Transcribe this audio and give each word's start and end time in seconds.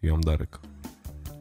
Eu 0.00 0.14
am 0.14 0.20
dat 0.20 0.36
rec. 0.36 0.60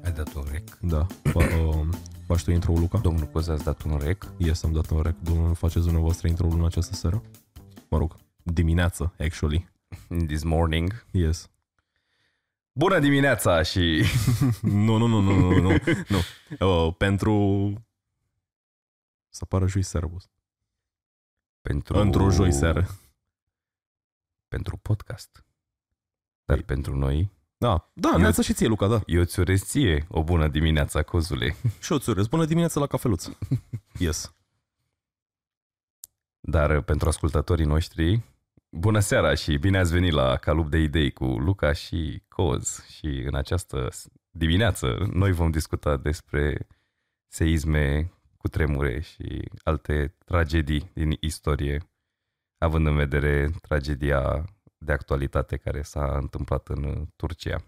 Ai 0.04 0.12
dat 0.12 0.34
un 0.34 0.44
rec. 0.52 0.78
Da. 0.82 1.06
Fa, 1.24 1.40
uh, 1.40 1.88
faci 2.26 2.44
tu 2.44 2.52
intro 2.52 2.74
Luca? 2.74 2.98
Domnul 2.98 3.26
Coza, 3.28 3.54
ați 3.54 3.64
dat 3.64 3.82
un 3.84 3.98
rec? 3.98 4.32
Yes, 4.38 4.64
am 4.64 4.72
dat 4.72 4.90
un 4.90 5.02
rec. 5.02 5.16
Domnul, 5.20 5.56
faceți 5.56 5.84
dumneavoastră 5.84 6.28
intro 6.28 6.48
în 6.48 6.66
această 6.66 6.94
seară? 6.94 7.22
Mă 7.90 7.98
rog, 7.98 8.16
dimineață, 8.44 9.14
actually. 9.20 9.70
In 10.10 10.28
this 10.28 10.44
morning. 10.44 11.06
Yes. 11.12 11.50
Bună 12.72 13.00
dimineața 13.00 13.62
și... 13.62 14.04
nu, 14.62 14.98
nu, 14.98 15.08
nu, 15.08 15.22
nu, 15.22 15.40
nu, 15.40 15.60
nu. 15.60 15.70
nu. 16.10 16.18
Uh, 16.86 16.94
pentru... 16.98 17.74
Să 19.30 19.46
pară 19.46 19.68
joi 19.68 19.82
seară, 19.82 20.08
boss. 20.08 20.30
Pentru... 21.62 21.98
Într-o 21.98 22.30
joi 22.30 22.52
seară. 22.52 22.88
Pentru 24.48 24.78
podcast. 24.78 25.46
Dar 26.46 26.62
Păi- 26.62 26.66
pentru 26.66 26.96
noi, 26.98 27.32
Da, 27.62 27.90
da, 27.94 28.10
Eu- 28.12 28.18
neața 28.18 28.42
și 28.42 28.54
ție, 28.54 28.68
Luca, 28.68 28.88
da. 28.88 29.02
eu 29.06 29.24
ți 29.24 29.40
urez 29.40 29.64
ție 29.64 30.06
o 30.10 30.24
bună 30.24 30.48
dimineața, 30.48 31.04
cozule. 31.04 31.56
Și 31.82 31.92
eu 31.92 31.98
ți 31.98 32.10
urez. 32.10 32.28
Bună 32.28 32.46
dimineața 32.46 32.80
la 32.80 32.88
cafeluț. 32.88 33.26
Yes. 34.00 34.34
Dar 36.40 36.76
uh, 36.78 36.84
pentru 36.84 37.08
ascultătorii 37.08 37.66
noștri, 37.66 38.22
bună 38.70 39.00
seara 39.00 39.34
și 39.36 39.58
bine 39.58 39.78
ați 39.78 39.92
venit 39.92 40.12
la 40.12 40.36
Calup 40.38 40.70
de 40.70 40.78
Idei 40.78 41.12
cu 41.12 41.26
Luca 41.26 41.74
și 41.74 42.24
Coz. 42.28 42.86
Și 42.86 43.06
în 43.06 43.36
această 43.36 43.88
s- 43.92 44.08
dimineață 44.30 45.08
noi 45.14 45.32
vom 45.32 45.52
discuta 45.52 45.98
despre 45.98 46.68
seisme, 47.28 48.12
cu 48.38 48.48
tremure 48.48 49.00
și 49.02 49.50
alte 49.64 50.16
tragedii 50.26 50.92
din 50.94 51.18
istorie, 51.20 51.90
având 52.58 52.88
în 52.88 52.96
vedere 52.96 53.50
tragedia 53.62 54.46
de 54.86 54.92
actualitate 54.92 55.58
care 55.58 55.82
s-a 55.82 56.18
întâmplat 56.22 56.68
în 56.68 56.84
uh, 56.84 57.02
Turcia 57.16 57.64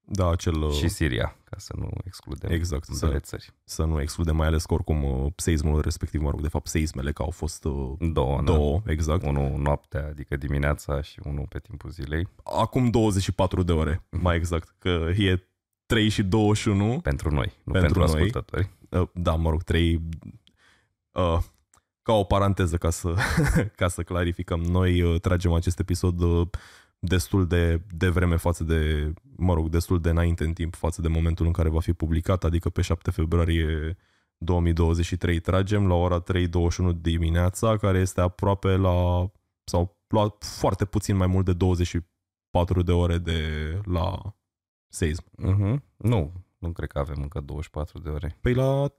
Da, 0.00 0.30
acel... 0.30 0.62
uh, 0.62 0.72
și 0.72 0.88
Siria, 0.88 1.36
ca 1.44 1.56
să 1.58 1.72
nu 1.76 1.88
excludem 2.04 2.50
Exact, 2.50 2.88
ambele 2.88 3.12
să, 3.18 3.20
țări. 3.24 3.50
să 3.64 3.84
nu 3.84 4.00
excludem 4.00 4.36
mai 4.36 4.46
ales 4.46 4.64
că 4.64 4.74
oricum 4.74 5.02
uh, 5.04 5.32
seismul 5.36 5.80
respectiv, 5.80 6.20
mă 6.20 6.30
rog, 6.30 6.40
de 6.40 6.48
fapt 6.48 6.66
seismele 6.66 7.12
că 7.12 7.22
au 7.22 7.30
fost 7.30 7.64
uh, 7.64 7.92
Două, 7.98 8.42
două, 8.42 8.82
exact. 8.86 9.22
Da. 9.22 9.28
Unul 9.28 9.58
noaptea, 9.58 10.06
adică 10.06 10.36
dimineața 10.36 11.00
și 11.00 11.20
unul 11.24 11.46
pe 11.48 11.58
timpul 11.58 11.90
zilei. 11.90 12.28
Acum 12.42 12.90
24 12.90 13.62
de 13.62 13.72
ore, 13.72 14.04
mai 14.10 14.36
exact, 14.36 14.74
că 14.78 15.10
e 15.16 15.42
3 15.86 16.08
și 16.08 16.22
21. 16.22 17.00
Pentru 17.00 17.30
noi, 17.30 17.52
nu 17.64 17.72
Pentru 17.72 17.92
pentru, 17.92 17.98
noi. 17.98 18.24
ascultători. 18.24 18.70
Uh, 18.90 19.08
Da, 19.14 19.34
mă 19.34 19.50
rog, 19.50 19.62
3... 19.62 20.02
Uh, 21.12 21.38
ca 22.08 22.14
o 22.14 22.24
paranteză 22.24 22.76
ca 22.76 22.90
să, 22.90 23.14
ca 23.80 23.88
să 23.88 24.02
clarificăm, 24.02 24.60
noi 24.60 25.02
uh, 25.02 25.20
tragem 25.20 25.52
acest 25.52 25.78
episod 25.78 26.20
uh, 26.20 26.48
destul 26.98 27.46
de, 27.46 27.82
de 27.94 28.08
vreme 28.08 28.36
față 28.36 28.64
de, 28.64 29.12
mă 29.36 29.54
rog, 29.54 29.68
destul 29.68 30.00
de 30.00 30.10
înainte 30.10 30.44
în 30.44 30.52
timp 30.52 30.74
față 30.74 31.00
de 31.00 31.08
momentul 31.08 31.46
în 31.46 31.52
care 31.52 31.68
va 31.68 31.80
fi 31.80 31.92
publicat, 31.92 32.44
adică 32.44 32.70
pe 32.70 32.82
7 32.82 33.10
februarie 33.10 33.96
2023 34.38 35.40
tragem 35.40 35.86
la 35.86 35.94
ora 35.94 36.22
3.21 36.22 36.46
dimineața, 37.00 37.76
care 37.76 37.98
este 37.98 38.20
aproape 38.20 38.76
la, 38.76 39.30
sau 39.64 39.96
la 40.08 40.36
foarte 40.38 40.84
puțin 40.84 41.16
mai 41.16 41.26
mult 41.26 41.44
de 41.44 41.52
24 41.52 42.82
de 42.82 42.92
ore 42.92 43.18
de 43.18 43.40
la 43.84 44.36
seism. 44.88 45.24
Uh-huh. 45.24 45.76
Nu, 45.96 46.32
nu 46.58 46.72
cred 46.72 46.90
că 46.90 46.98
avem 46.98 47.22
încă 47.22 47.40
24 47.40 47.98
de 47.98 48.08
ore. 48.08 48.36
Păi 48.40 48.54
la 48.54 48.92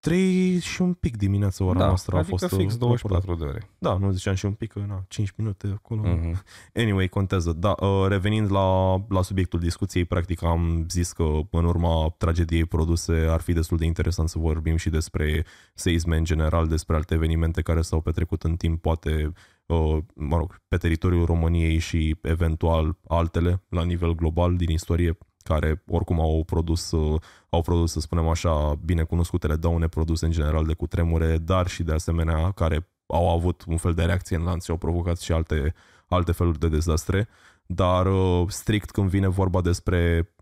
3 0.00 0.58
și 0.58 0.82
un 0.82 0.92
pic 0.92 1.16
dimineața 1.16 1.64
ora 1.64 1.78
da, 1.78 1.86
noastră 1.86 2.16
adică 2.16 2.34
a 2.34 2.38
fost 2.38 2.54
fix 2.54 2.72
uh, 2.72 2.78
24 2.78 3.34
de 3.34 3.44
ore. 3.44 3.70
Da, 3.78 3.96
nu 3.96 4.10
ziceam 4.10 4.34
și 4.34 4.46
un 4.46 4.52
pic, 4.52 4.72
că 4.72 4.84
na, 4.88 5.04
5 5.08 5.32
minute 5.36 5.66
acolo. 5.74 6.02
Uh-huh. 6.02 6.42
Anyway, 6.74 7.08
contează. 7.08 7.52
Da, 7.52 7.74
uh, 7.80 8.06
revenind 8.08 8.52
la, 8.52 8.94
la 9.08 9.22
subiectul 9.22 9.60
discuției, 9.60 10.04
practic 10.04 10.42
am 10.42 10.86
zis 10.88 11.12
că 11.12 11.24
în 11.50 11.64
urma 11.64 12.14
tragediei 12.18 12.64
produse 12.64 13.12
ar 13.12 13.40
fi 13.40 13.52
destul 13.52 13.76
de 13.76 13.84
interesant 13.84 14.28
să 14.28 14.38
vorbim 14.38 14.76
și 14.76 14.90
despre 14.90 15.44
seisme 15.74 16.16
în 16.16 16.24
general, 16.24 16.66
despre 16.66 16.96
alte 16.96 17.14
evenimente 17.14 17.62
care 17.62 17.80
s-au 17.80 18.00
petrecut 18.00 18.42
în 18.42 18.56
timp, 18.56 18.80
poate, 18.80 19.32
uh, 19.66 19.98
mă 20.14 20.36
rog, 20.36 20.60
pe 20.68 20.76
teritoriul 20.76 21.24
României 21.24 21.78
și 21.78 22.16
eventual 22.22 22.98
altele 23.08 23.62
la 23.68 23.84
nivel 23.84 24.14
global 24.14 24.56
din 24.56 24.70
istorie 24.70 25.18
care 25.42 25.82
oricum 25.88 26.20
au 26.20 26.42
produs, 26.44 26.90
uh, 26.90 27.20
au 27.48 27.62
produs, 27.62 27.92
să 27.92 28.00
spunem 28.00 28.28
așa, 28.28 28.74
binecunoscutele 28.84 29.56
daune 29.56 29.88
produse 29.88 30.24
în 30.24 30.30
general 30.30 30.64
de 30.64 30.74
cutremure, 30.74 31.38
dar 31.38 31.66
și 31.66 31.82
de 31.82 31.92
asemenea 31.92 32.50
care 32.50 32.88
au 33.06 33.30
avut 33.30 33.64
un 33.66 33.76
fel 33.76 33.94
de 33.94 34.04
reacție 34.04 34.36
în 34.36 34.42
lanț 34.42 34.64
și 34.64 34.70
au 34.70 34.76
provocat 34.76 35.18
și 35.18 35.32
alte, 35.32 35.74
alte 36.08 36.32
feluri 36.32 36.58
de 36.58 36.68
dezastre. 36.68 37.28
Dar 37.66 38.06
uh, 38.06 38.48
strict 38.48 38.90
când 38.90 39.08
vine 39.08 39.28
vorba 39.28 39.60
despre 39.60 40.32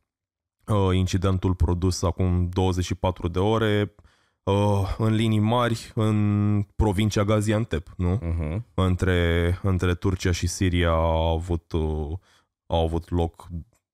uh, 0.66 0.96
incidentul 0.96 1.54
produs 1.54 2.02
acum 2.02 2.48
24 2.48 3.28
de 3.28 3.38
ore, 3.38 3.94
uh, 4.42 4.94
în 4.98 5.14
linii 5.14 5.38
mari, 5.38 5.92
în 5.94 6.62
provincia 6.76 7.24
Gaziantep, 7.24 7.92
nu? 7.96 8.18
Uh-huh. 8.18 8.62
între, 8.74 9.58
între 9.62 9.94
Turcia 9.94 10.32
și 10.32 10.46
Siria 10.46 10.90
au 10.90 11.34
avut, 11.34 11.72
uh, 11.72 12.18
au 12.66 12.84
avut 12.84 13.10
loc 13.10 13.48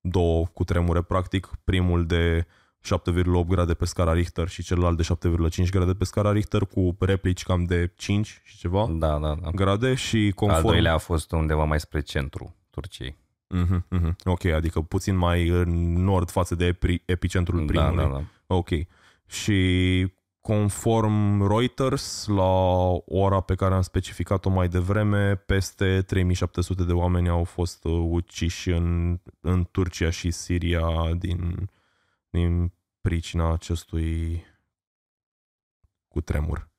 două 0.06 0.46
cutremure 0.46 1.02
practic, 1.02 1.50
primul 1.64 2.06
de 2.06 2.46
7,8 2.82 3.46
grade 3.48 3.74
pe 3.74 3.84
scara 3.84 4.12
Richter 4.12 4.48
și 4.48 4.62
celălalt 4.62 4.96
de 4.96 5.28
7,5 5.62 5.68
grade 5.70 5.94
pe 5.94 6.04
scara 6.04 6.32
Richter 6.32 6.62
cu 6.62 6.96
replici 7.00 7.42
cam 7.42 7.64
de 7.64 7.92
5 7.96 8.40
și 8.44 8.56
ceva 8.58 8.86
Da, 8.90 9.18
da, 9.18 9.34
da. 9.42 9.50
grade 9.50 9.94
și 9.94 10.32
conform... 10.34 10.64
Al 10.66 10.70
doilea 10.72 10.92
a 10.94 10.98
fost 10.98 11.32
undeva 11.32 11.64
mai 11.64 11.80
spre 11.80 12.00
centru 12.00 12.54
Turciei. 12.70 13.16
Mhm, 13.48 13.84
mhm. 13.88 14.16
Ok, 14.24 14.44
adică 14.44 14.80
puțin 14.80 15.16
mai 15.16 15.48
în 15.48 15.92
nord 16.04 16.30
față 16.30 16.54
de 16.54 16.72
epi- 16.72 17.04
epicentrul 17.04 17.58
Da, 17.58 17.64
primului. 17.64 17.96
da, 18.12 18.18
da. 18.18 18.22
Ok. 18.54 18.68
Și 19.26 19.58
conform 20.46 21.46
Reuters, 21.46 22.26
la 22.26 22.52
ora 23.04 23.40
pe 23.40 23.54
care 23.54 23.74
am 23.74 23.82
specificat-o 23.82 24.50
mai 24.50 24.68
devreme, 24.68 25.36
peste 25.36 26.02
3700 26.02 26.84
de 26.84 26.92
oameni 26.92 27.28
au 27.28 27.44
fost 27.44 27.84
uh, 27.84 28.06
uciși 28.10 28.70
în, 28.70 29.18
în 29.40 29.64
Turcia 29.64 30.10
și 30.10 30.30
Siria 30.30 31.14
din, 31.14 31.70
din 32.30 32.72
pricina 33.00 33.52
acestui 33.52 34.44
cutremur. 36.08 36.70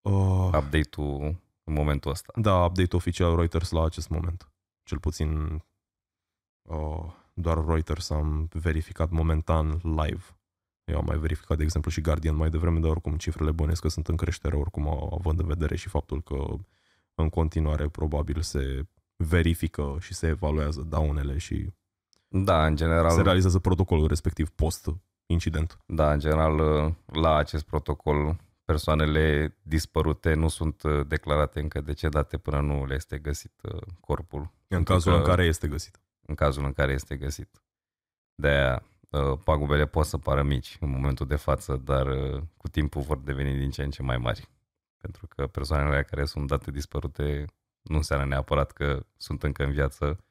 Uh, 0.00 0.46
Update-ul 0.46 1.40
în 1.64 1.72
momentul 1.72 2.10
ăsta. 2.10 2.32
da, 2.36 2.64
update 2.64 2.96
oficial 2.96 3.36
Reuters 3.36 3.70
la 3.70 3.84
acest 3.84 4.08
moment. 4.08 4.52
Cel 4.82 4.98
puțin 4.98 5.62
uh, 6.62 7.12
doar 7.32 7.64
Reuters 7.64 8.10
am 8.10 8.48
verificat 8.52 9.10
momentan 9.10 9.80
live. 9.82 10.35
Eu 10.86 10.98
am 10.98 11.04
mai 11.06 11.18
verificat, 11.18 11.56
de 11.56 11.62
exemplu, 11.62 11.90
și 11.90 12.00
Guardian 12.00 12.36
mai 12.36 12.50
devreme, 12.50 12.78
dar 12.80 12.90
oricum 12.90 13.16
cifrele 13.16 13.50
bănesc 13.50 13.80
că 13.80 13.88
sunt 13.88 14.08
în 14.08 14.16
creștere, 14.16 14.56
oricum 14.56 14.88
având 15.12 15.40
în 15.40 15.46
vedere 15.46 15.76
și 15.76 15.88
faptul 15.88 16.22
că 16.22 16.44
în 17.14 17.28
continuare 17.28 17.88
probabil 17.88 18.40
se 18.42 18.86
verifică 19.16 19.96
și 20.00 20.14
se 20.14 20.26
evaluează 20.26 20.80
daunele 20.82 21.38
și 21.38 21.70
Da, 22.28 22.66
în 22.66 22.76
general, 22.76 23.10
se 23.10 23.22
realizează 23.22 23.58
protocolul 23.58 24.06
respectiv 24.06 24.48
post-incident. 24.50 25.78
da, 25.86 26.12
în 26.12 26.18
general 26.18 26.56
la 27.06 27.34
acest 27.36 27.64
protocol 27.64 28.36
persoanele 28.64 29.56
dispărute 29.62 30.34
nu 30.34 30.48
sunt 30.48 30.82
uh, 30.82 31.06
declarate 31.06 31.60
încă 31.60 31.80
decedate 31.80 32.38
până 32.38 32.60
nu 32.60 32.84
le 32.86 32.94
este 32.94 33.18
găsit 33.18 33.52
uh, 33.62 33.80
corpul. 34.00 34.40
În 34.40 34.48
Pentru 34.68 34.92
cazul 34.92 35.12
că- 35.12 35.18
în 35.18 35.24
care 35.24 35.44
este 35.44 35.68
găsit. 35.68 36.00
în 36.26 36.34
cazul 36.34 36.64
în 36.64 36.72
care 36.72 36.92
este 36.92 37.16
găsit. 37.16 37.62
De-aia 38.34 38.82
uh, 38.82 38.88
pagubele 39.44 39.86
pot 39.86 40.06
să 40.06 40.18
pară 40.18 40.42
mici 40.42 40.76
în 40.80 40.90
momentul 40.90 41.26
de 41.26 41.36
față, 41.36 41.76
dar 41.76 42.06
uh, 42.06 42.42
cu 42.56 42.68
timpul 42.68 43.02
vor 43.02 43.18
deveni 43.18 43.58
din 43.58 43.70
ce 43.70 43.82
în 43.82 43.90
ce 43.90 44.02
mai 44.02 44.18
mari. 44.18 44.48
Pentru 44.96 45.26
că 45.26 45.46
persoanele 45.46 46.02
care 46.02 46.24
sunt 46.24 46.46
date 46.46 46.70
dispărute 46.70 47.44
nu 47.82 47.96
înseamnă 47.96 48.26
neapărat 48.26 48.72
că 48.72 49.06
sunt 49.16 49.42
încă 49.42 49.64
în 49.64 49.70
viață 49.70 50.24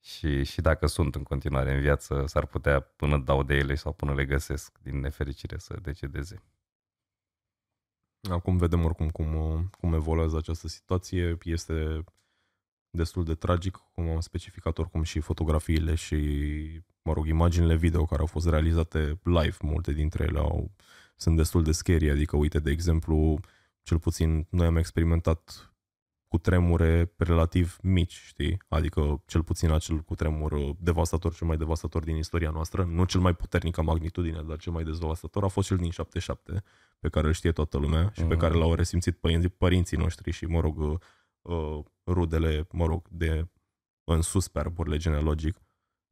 și, 0.00 0.44
și 0.44 0.60
dacă 0.60 0.86
sunt 0.86 1.14
în 1.14 1.22
continuare 1.22 1.74
în 1.74 1.80
viață, 1.80 2.26
s-ar 2.26 2.46
putea 2.46 2.80
până 2.80 3.18
dau 3.18 3.42
de 3.42 3.54
ele 3.54 3.74
sau 3.74 3.92
până 3.92 4.14
le 4.14 4.24
găsesc 4.24 4.78
din 4.78 5.00
nefericire 5.00 5.58
să 5.58 5.78
decedeze. 5.82 6.42
Acum 8.30 8.56
vedem 8.56 8.84
oricum 8.84 9.10
cum, 9.10 9.34
uh, 9.34 9.64
cum 9.78 9.94
evoluează 9.94 10.36
această 10.36 10.68
situație. 10.68 11.38
Este 11.42 12.04
destul 12.96 13.24
de 13.24 13.34
tragic, 13.34 13.76
cum 13.94 14.08
am 14.08 14.20
specificat 14.20 14.78
oricum 14.78 15.02
și 15.02 15.20
fotografiile 15.20 15.94
și, 15.94 16.16
mă 17.02 17.12
rog, 17.12 17.26
imaginile 17.26 17.76
video 17.76 18.04
care 18.04 18.20
au 18.20 18.26
fost 18.26 18.48
realizate 18.48 19.20
live, 19.22 19.56
multe 19.62 19.92
dintre 19.92 20.24
ele 20.24 20.38
au, 20.38 20.70
sunt 21.16 21.36
destul 21.36 21.62
de 21.62 21.72
scary, 21.72 22.10
adică 22.10 22.36
uite, 22.36 22.58
de 22.58 22.70
exemplu, 22.70 23.40
cel 23.82 23.98
puțin 23.98 24.46
noi 24.50 24.66
am 24.66 24.76
experimentat 24.76 25.70
cu 26.28 26.38
tremure 26.38 27.12
relativ 27.16 27.78
mici, 27.82 28.12
știi? 28.26 28.62
Adică 28.68 29.22
cel 29.26 29.42
puțin 29.42 29.70
acel 29.70 29.98
cutremur 30.00 30.52
uh, 30.52 30.70
devastator, 30.78 31.34
cel 31.34 31.46
mai 31.46 31.56
devastator 31.56 32.04
din 32.04 32.16
istoria 32.16 32.50
noastră, 32.50 32.84
nu 32.84 33.04
cel 33.04 33.20
mai 33.20 33.34
puternic 33.34 33.74
ca 33.74 33.82
magnitudine, 33.82 34.42
dar 34.42 34.56
cel 34.58 34.72
mai 34.72 34.84
devastator 34.84 35.44
a 35.44 35.48
fost 35.48 35.66
cel 35.68 35.76
din 35.76 35.90
77, 35.90 36.62
pe 37.00 37.08
care 37.08 37.26
îl 37.26 37.32
știe 37.32 37.52
toată 37.52 37.78
lumea 37.78 38.10
și 38.14 38.20
pe 38.20 38.26
Mhm. 38.34 38.38
care 38.38 38.54
l-au 38.54 38.74
resimțit 38.74 39.16
părinții, 39.16 39.48
părinții 39.48 39.96
noștri 39.96 40.30
și, 40.30 40.44
mă 40.46 40.60
rog, 40.60 41.02
uh, 41.46 41.56
uh, 41.76 41.84
rudele, 42.06 42.66
mă 42.72 42.86
rog, 42.86 43.08
de 43.10 43.48
în 44.04 44.22
sus 44.22 44.48
pe 44.48 44.58
arborile 44.58 44.96
genealogic. 44.96 45.60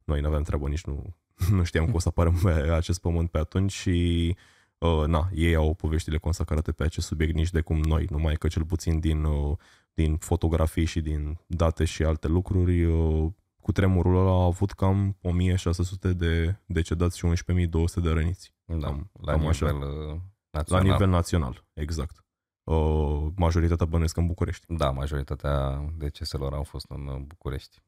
noi 0.05 0.21
nu 0.21 0.27
aveam 0.27 0.43
treabă, 0.43 0.67
nici 0.67 0.83
nu, 0.85 1.15
nu 1.51 1.63
știam 1.63 1.85
că 1.85 1.91
o 1.95 1.99
să 1.99 2.07
aparăm 2.07 2.39
pe 2.43 2.49
acest 2.51 2.99
pământ 3.01 3.29
pe 3.29 3.37
atunci 3.37 3.71
și 3.71 4.35
uh, 4.77 5.03
na, 5.07 5.29
ei 5.33 5.55
au 5.55 5.73
poveștile 5.73 6.17
consacrate 6.17 6.71
pe 6.71 6.83
acest 6.83 7.07
subiect 7.07 7.33
nici 7.33 7.51
de 7.51 7.61
cum 7.61 7.77
noi, 7.79 8.05
numai 8.09 8.35
că 8.35 8.47
cel 8.47 8.65
puțin 8.65 8.99
din, 8.99 9.23
uh, 9.23 9.57
din 9.93 10.17
fotografii 10.17 10.85
și 10.85 11.01
din 11.01 11.39
date 11.47 11.85
și 11.85 12.03
alte 12.03 12.27
lucruri, 12.27 12.83
uh, 12.83 13.31
cu 13.61 13.71
tremurul 13.71 14.17
ăla 14.17 14.31
a 14.31 14.43
avut 14.45 14.71
cam 14.71 15.17
1600 15.21 16.13
de 16.13 16.55
decedați 16.65 17.17
și 17.17 17.25
11.200 17.25 18.01
de 18.01 18.09
răniți. 18.09 18.53
Da, 18.65 18.75
Cam- 18.77 19.11
la 19.21 19.31
cam 19.31 19.41
nivel 19.41 19.47
așa. 19.47 19.65
uh, 19.65 20.19
La 20.49 20.59
național. 20.61 20.83
nivel 20.83 21.09
național, 21.09 21.63
exact. 21.73 22.24
Uh, 22.65 23.31
majoritatea 23.35 23.85
bănesc 23.85 24.17
în 24.17 24.27
București. 24.27 24.65
Da, 24.67 24.91
majoritatea 24.91 25.85
deceselor 25.97 26.53
au 26.53 26.63
fost 26.63 26.85
în 26.89 27.07
uh, 27.07 27.19
București, 27.19 27.81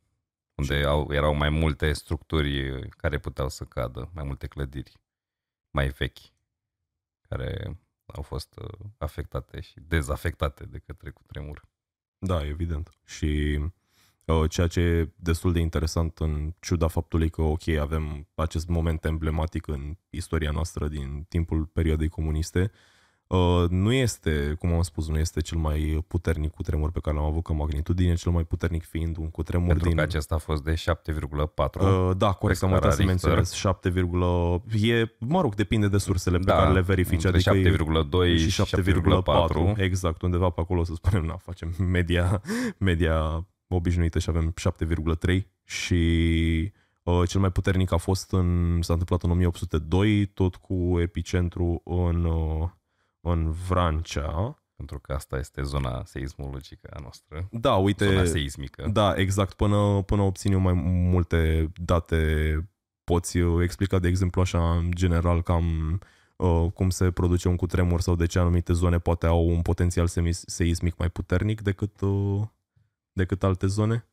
unde 0.55 0.83
au, 0.83 1.13
erau 1.13 1.35
mai 1.35 1.49
multe 1.49 1.93
structuri 1.93 2.69
uh, 2.69 2.89
care 2.89 3.17
puteau 3.17 3.49
să 3.49 3.63
cadă, 3.63 4.09
mai 4.13 4.23
multe 4.23 4.47
clădiri 4.47 4.99
mai 5.71 5.89
vechi, 5.89 6.17
care 7.21 7.79
au 8.05 8.21
fost 8.21 8.59
uh, 8.61 8.85
afectate 8.97 9.59
și 9.59 9.79
dezafectate 9.79 10.65
de 10.65 10.77
către 10.77 11.09
cutremur. 11.09 11.67
Da, 12.17 12.45
evident. 12.45 12.89
Și 13.05 13.59
uh, 14.25 14.49
ceea 14.49 14.67
ce 14.67 14.79
e 14.79 15.09
destul 15.15 15.53
de 15.53 15.59
interesant 15.59 16.19
în 16.19 16.53
ciuda 16.59 16.87
faptului 16.87 17.29
că, 17.29 17.41
ok, 17.41 17.67
avem 17.67 18.27
acest 18.35 18.67
moment 18.67 19.05
emblematic 19.05 19.67
în 19.67 19.97
istoria 20.09 20.51
noastră 20.51 20.87
din 20.87 21.23
timpul 21.23 21.65
perioadei 21.65 22.09
comuniste, 22.09 22.61
uh, 22.61 22.69
nu 23.69 23.91
este, 23.93 24.55
cum 24.59 24.73
am 24.73 24.81
spus, 24.81 25.07
nu 25.09 25.17
este 25.19 25.41
cel 25.41 25.57
mai 25.57 26.03
puternic 26.07 26.51
cutremur 26.51 26.91
pe 26.91 26.99
care 26.99 27.15
l-am 27.15 27.25
avut 27.25 27.43
ca 27.43 27.53
magnitudine, 27.53 28.13
cel 28.13 28.31
mai 28.31 28.43
puternic 28.43 28.83
fiind 28.85 29.17
un 29.17 29.29
cutremur 29.29 29.67
Pentru 29.67 29.87
din... 29.87 29.97
că 29.97 30.03
acesta 30.03 30.35
a 30.35 30.37
fost 30.37 30.63
de 30.63 30.73
7,4. 30.73 30.77
Uh, 31.81 32.11
da, 32.17 32.31
corect, 32.31 32.63
am 32.63 32.69
scara 32.69 32.73
uitat 32.73 32.91
să 32.91 33.01
Richter. 33.01 33.05
menționez 33.05 33.51
7, 33.53 33.93
e, 34.81 35.15
mă 35.19 35.41
rog, 35.41 35.55
depinde 35.55 35.87
de 35.87 35.97
sursele 35.97 36.37
pe 36.37 36.43
Da, 36.43 36.53
care 36.55 36.73
le 36.73 36.81
verifici. 36.81 37.23
între 37.23 37.49
Adică 37.49 37.69
e- 37.69 37.75
7,2 38.35 38.37
și 38.37 38.49
7,4. 38.51 39.73
Exact, 39.77 40.21
undeva 40.21 40.49
pe 40.49 40.61
acolo 40.61 40.83
să 40.83 40.93
spunem, 40.93 41.25
na, 41.25 41.37
facem 41.37 41.75
media, 41.91 42.41
media 42.77 43.47
obișnuită 43.67 44.19
și 44.19 44.29
avem 44.29 44.53
7,3 45.29 45.41
și 45.63 45.93
uh, 47.03 47.21
cel 47.27 47.39
mai 47.39 47.51
puternic 47.51 47.91
a 47.91 47.97
fost 47.97 48.31
în, 48.31 48.77
s-a 48.81 48.93
întâmplat 48.93 49.23
în 49.23 49.29
1802, 49.29 50.25
tot 50.25 50.55
cu 50.55 50.97
epicentru 50.99 51.81
în, 51.85 52.23
uh, 52.25 52.69
în 53.31 53.51
Vrancea. 53.51 54.61
Pentru 54.75 54.99
că 54.99 55.13
asta 55.13 55.37
este 55.37 55.61
zona 55.61 56.03
seismologică 56.05 56.89
a 56.93 56.99
noastră. 56.99 57.47
Da, 57.51 57.75
uite, 57.75 58.07
Zona 58.07 58.23
seismică. 58.23 58.89
Da, 58.91 59.13
exact. 59.15 59.53
Până, 59.53 60.01
până 60.05 60.21
obțin 60.21 60.51
eu 60.51 60.59
mai 60.59 60.73
multe 60.73 61.71
date, 61.75 62.21
poți 63.03 63.37
uh, 63.37 63.63
explica, 63.63 63.99
de 63.99 64.07
exemplu, 64.07 64.41
așa, 64.41 64.75
în 64.75 64.91
general, 64.91 65.41
cam 65.41 65.99
uh, 66.35 66.65
cum 66.73 66.89
se 66.89 67.11
produce 67.11 67.47
un 67.47 67.55
cutremur 67.55 68.01
sau 68.01 68.15
de 68.15 68.25
ce 68.25 68.39
anumite 68.39 68.73
zone 68.73 68.99
poate 68.99 69.25
au 69.25 69.47
un 69.47 69.61
potențial 69.61 70.07
semis- 70.07 70.43
seismic 70.45 70.97
mai 70.97 71.09
puternic 71.09 71.61
decât, 71.61 72.01
uh, 72.01 72.41
decât 73.11 73.43
alte 73.43 73.67
zone? 73.67 74.05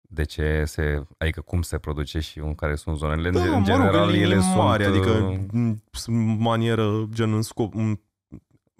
De 0.00 0.24
ce 0.24 0.64
se, 0.64 1.06
adică 1.18 1.40
cum 1.40 1.62
se 1.62 1.78
produce 1.78 2.20
și 2.20 2.38
în 2.38 2.54
care 2.54 2.74
sunt 2.74 2.96
zonele. 2.96 3.30
Da, 3.30 3.42
în 3.42 3.58
mă 3.58 3.64
general, 3.64 4.06
rog, 4.06 4.14
în 4.14 4.20
ele 4.20 4.34
linii 4.34 4.54
mari, 4.54 4.84
sunt... 4.84 4.96
adică 4.96 5.10
uh, 5.10 5.38
în 5.52 5.78
în 6.06 6.38
manieră, 6.38 7.08
gen 7.12 7.32
în 7.32 7.42
scop, 7.42 7.74
în, 7.74 8.00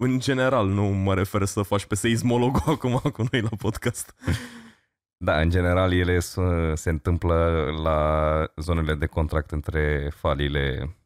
în 0.01 0.19
general, 0.19 0.67
nu 0.67 0.83
mă 0.83 1.13
refer 1.13 1.45
să 1.45 1.61
faci 1.61 1.85
pe 1.85 1.95
seismologul 1.95 2.61
acum 2.73 2.97
cu 2.97 3.23
noi 3.31 3.41
la 3.41 3.49
podcast. 3.57 4.15
Da, 5.17 5.39
în 5.41 5.49
general 5.49 5.93
ele 5.93 6.19
s- 6.19 6.37
se 6.73 6.89
întâmplă 6.89 7.69
la 7.83 8.51
zonele 8.55 8.95
de 8.95 9.05
contract 9.05 9.51
între 9.51 10.09
faliile 10.15 10.97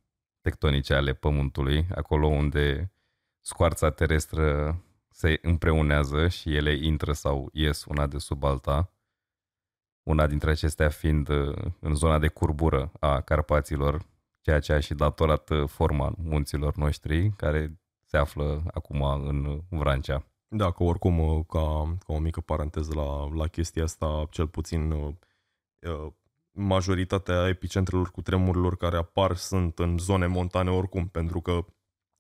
tectonice 0.41 0.93
ale 0.93 1.13
Pământului, 1.13 1.87
acolo 1.95 2.27
unde 2.27 2.93
scoarța 3.41 3.89
terestră 3.89 4.77
se 5.09 5.39
împreunează 5.41 6.27
și 6.27 6.55
ele 6.55 6.75
intră 6.85 7.13
sau 7.13 7.49
ies 7.53 7.85
una 7.85 8.07
de 8.07 8.17
sub 8.17 8.43
alta. 8.43 8.93
Una 10.03 10.27
dintre 10.27 10.49
acestea 10.51 10.89
fiind 10.89 11.27
uh, 11.29 11.55
în 11.79 11.95
zona 11.95 12.19
de 12.19 12.27
curbură 12.27 12.91
a 12.99 13.21
Carpaților, 13.21 14.05
ceea 14.41 14.59
ce 14.59 14.73
a 14.73 14.79
și 14.79 14.93
datorat 14.93 15.49
uh, 15.49 15.67
forma 15.67 16.13
munților 16.17 16.75
noștri, 16.75 17.29
care 17.29 17.79
se 18.13 18.19
află 18.19 18.63
acum 18.73 19.01
în 19.01 19.61
Vrancea. 19.69 20.25
Da, 20.47 20.71
că 20.71 20.83
oricum, 20.83 21.19
uh, 21.19 21.45
ca, 21.47 21.95
ca 22.05 22.13
o 22.13 22.19
mică 22.19 22.41
paranteză 22.41 22.91
la, 22.95 23.35
la 23.35 23.47
chestia 23.47 23.83
asta, 23.83 24.27
cel 24.29 24.47
puțin 24.47 24.91
uh, 24.91 25.13
uh, 25.79 26.11
majoritatea 26.51 27.47
epicentrelor 27.47 28.11
cu 28.11 28.21
tremurilor 28.21 28.77
care 28.77 28.97
apar 28.97 29.35
sunt 29.35 29.79
în 29.79 29.97
zone 29.97 30.27
montane 30.27 30.69
oricum, 30.69 31.07
pentru 31.07 31.41
că 31.41 31.51
în 31.51 31.65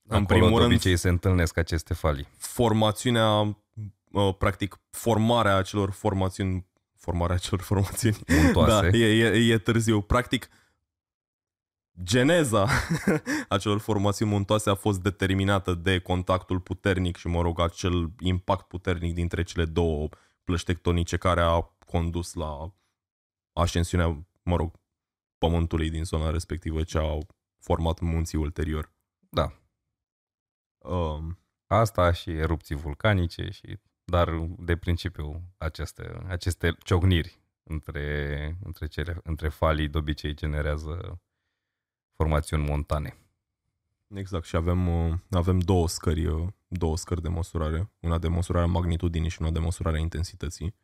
Acolo 0.07 0.25
primul 0.25 0.49
de 0.49 0.55
rând 0.55 0.71
obicei 0.71 0.97
se 0.97 1.09
întâlnesc 1.09 1.57
aceste 1.57 1.93
falii. 1.93 2.27
formațiunea, 2.37 3.57
uh, 4.11 4.35
practic 4.37 4.79
formarea 4.89 5.55
acelor 5.55 5.91
formațiuni, 5.91 6.65
formarea 6.95 7.35
acelor 7.35 7.61
formațiuni, 7.61 8.17
Muntoase. 8.43 8.89
da, 8.89 8.97
e, 8.97 9.05
e, 9.05 9.53
e 9.53 9.57
târziu. 9.57 10.01
Practic, 10.01 10.49
geneza 12.03 12.67
acelor 13.49 13.79
formațiuni 13.79 14.31
muntoase 14.31 14.69
a 14.69 14.75
fost 14.75 15.01
determinată 15.01 15.73
de 15.73 15.99
contactul 15.99 16.59
puternic 16.59 17.15
și, 17.15 17.27
mă 17.27 17.41
rog, 17.41 17.59
acel 17.59 18.11
impact 18.19 18.67
puternic 18.67 19.13
dintre 19.13 19.43
cele 19.43 19.65
două 19.65 20.09
plăci 20.43 20.63
tectonice 20.63 21.17
care 21.17 21.41
a 21.41 21.61
condus 21.85 22.33
la 22.33 22.73
ascensiunea, 23.53 24.25
mă 24.43 24.55
rog, 24.55 24.79
pământului 25.37 25.89
din 25.89 26.03
zona 26.03 26.29
respectivă 26.29 26.83
ce 26.83 26.97
au 26.97 27.27
format 27.59 27.99
munții 27.99 28.37
ulterior. 28.37 28.91
Da. 29.29 29.53
Um, 30.77 31.37
Asta 31.67 32.11
și 32.11 32.29
erupții 32.29 32.75
vulcanice, 32.75 33.49
și, 33.49 33.79
dar 34.03 34.29
de 34.57 34.77
principiu 34.77 35.41
aceste, 35.57 36.23
aceste 36.27 36.77
ciocniri 36.83 37.39
între, 37.63 38.57
între, 38.63 38.87
cele, 38.87 39.19
între 39.23 39.49
falii 39.49 39.87
de 39.87 39.97
obicei 39.97 40.33
generează 40.33 41.21
formațiuni 42.15 42.67
montane. 42.67 43.17
Exact, 44.07 44.45
și 44.45 44.55
avem, 44.55 44.87
uh, 44.87 45.13
avem 45.29 45.59
două 45.59 45.87
scări, 45.87 46.25
uh, 46.25 46.47
două 46.67 46.97
scări 46.97 47.21
de 47.21 47.27
măsurare, 47.27 47.91
una 47.99 48.17
de 48.17 48.27
măsurare 48.27 48.65
a 48.65 48.67
magnitudinii 48.67 49.29
și 49.29 49.41
una 49.41 49.51
de 49.51 49.59
măsurare 49.59 49.97
a 49.97 49.99
intensității. 49.99 50.75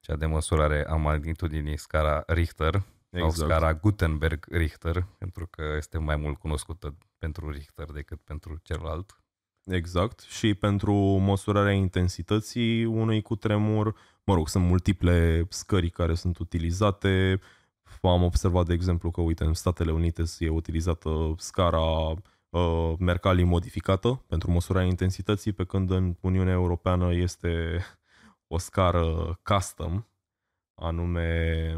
Cea 0.00 0.16
de 0.16 0.26
măsurare 0.26 0.86
a 0.88 0.94
magnitudinii 0.94 1.76
scara 1.76 2.22
Richter 2.26 2.74
exact. 3.10 3.34
sau 3.34 3.46
scara 3.46 3.74
Gutenberg-Richter, 3.74 5.06
pentru 5.18 5.46
că 5.46 5.62
este 5.76 5.98
mai 5.98 6.16
mult 6.16 6.38
cunoscută 6.38 6.96
pentru 7.18 7.50
Richter 7.50 7.90
decât 7.92 8.20
pentru 8.20 8.58
celălalt. 8.62 9.22
Exact, 9.64 10.20
și 10.20 10.54
pentru 10.54 10.94
măsurarea 11.18 11.72
intensității 11.72 12.84
unui 12.84 13.22
cutremur, 13.22 13.94
mă 14.24 14.34
rog, 14.34 14.48
sunt 14.48 14.64
multiple 14.64 15.46
scări 15.48 15.90
care 15.90 16.14
sunt 16.14 16.38
utilizate. 16.38 17.40
Am 18.02 18.22
observat, 18.22 18.66
de 18.66 18.72
exemplu, 18.72 19.10
că, 19.10 19.20
uite, 19.20 19.44
în 19.44 19.54
Statele 19.54 19.92
Unite 19.92 20.22
e 20.38 20.48
utilizată 20.48 21.34
scara 21.36 22.14
uh, 22.48 22.94
Mercalli 22.98 23.44
modificată 23.44 24.24
pentru 24.26 24.50
măsurarea 24.50 24.88
intensității, 24.88 25.52
pe 25.52 25.64
când 25.64 25.90
în 25.90 26.16
Uniunea 26.20 26.52
Europeană 26.52 27.14
este 27.14 27.84
o 28.46 28.58
scară 28.58 29.38
custom, 29.42 30.04
anume, 30.74 31.72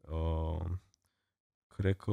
uh, 0.00 0.64
cred 1.66 1.96
că 1.96 2.12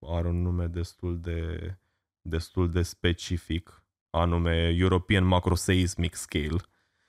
are 0.00 0.28
un 0.28 0.42
nume 0.42 0.66
destul 0.66 1.20
de, 1.20 1.74
destul 2.20 2.70
de 2.70 2.82
specific, 2.82 3.84
anume 4.10 4.74
European 4.78 5.24
Macroseismic 5.24 6.14
Scale. 6.14 6.60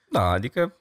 Da, 0.09 0.29
adică 0.29 0.77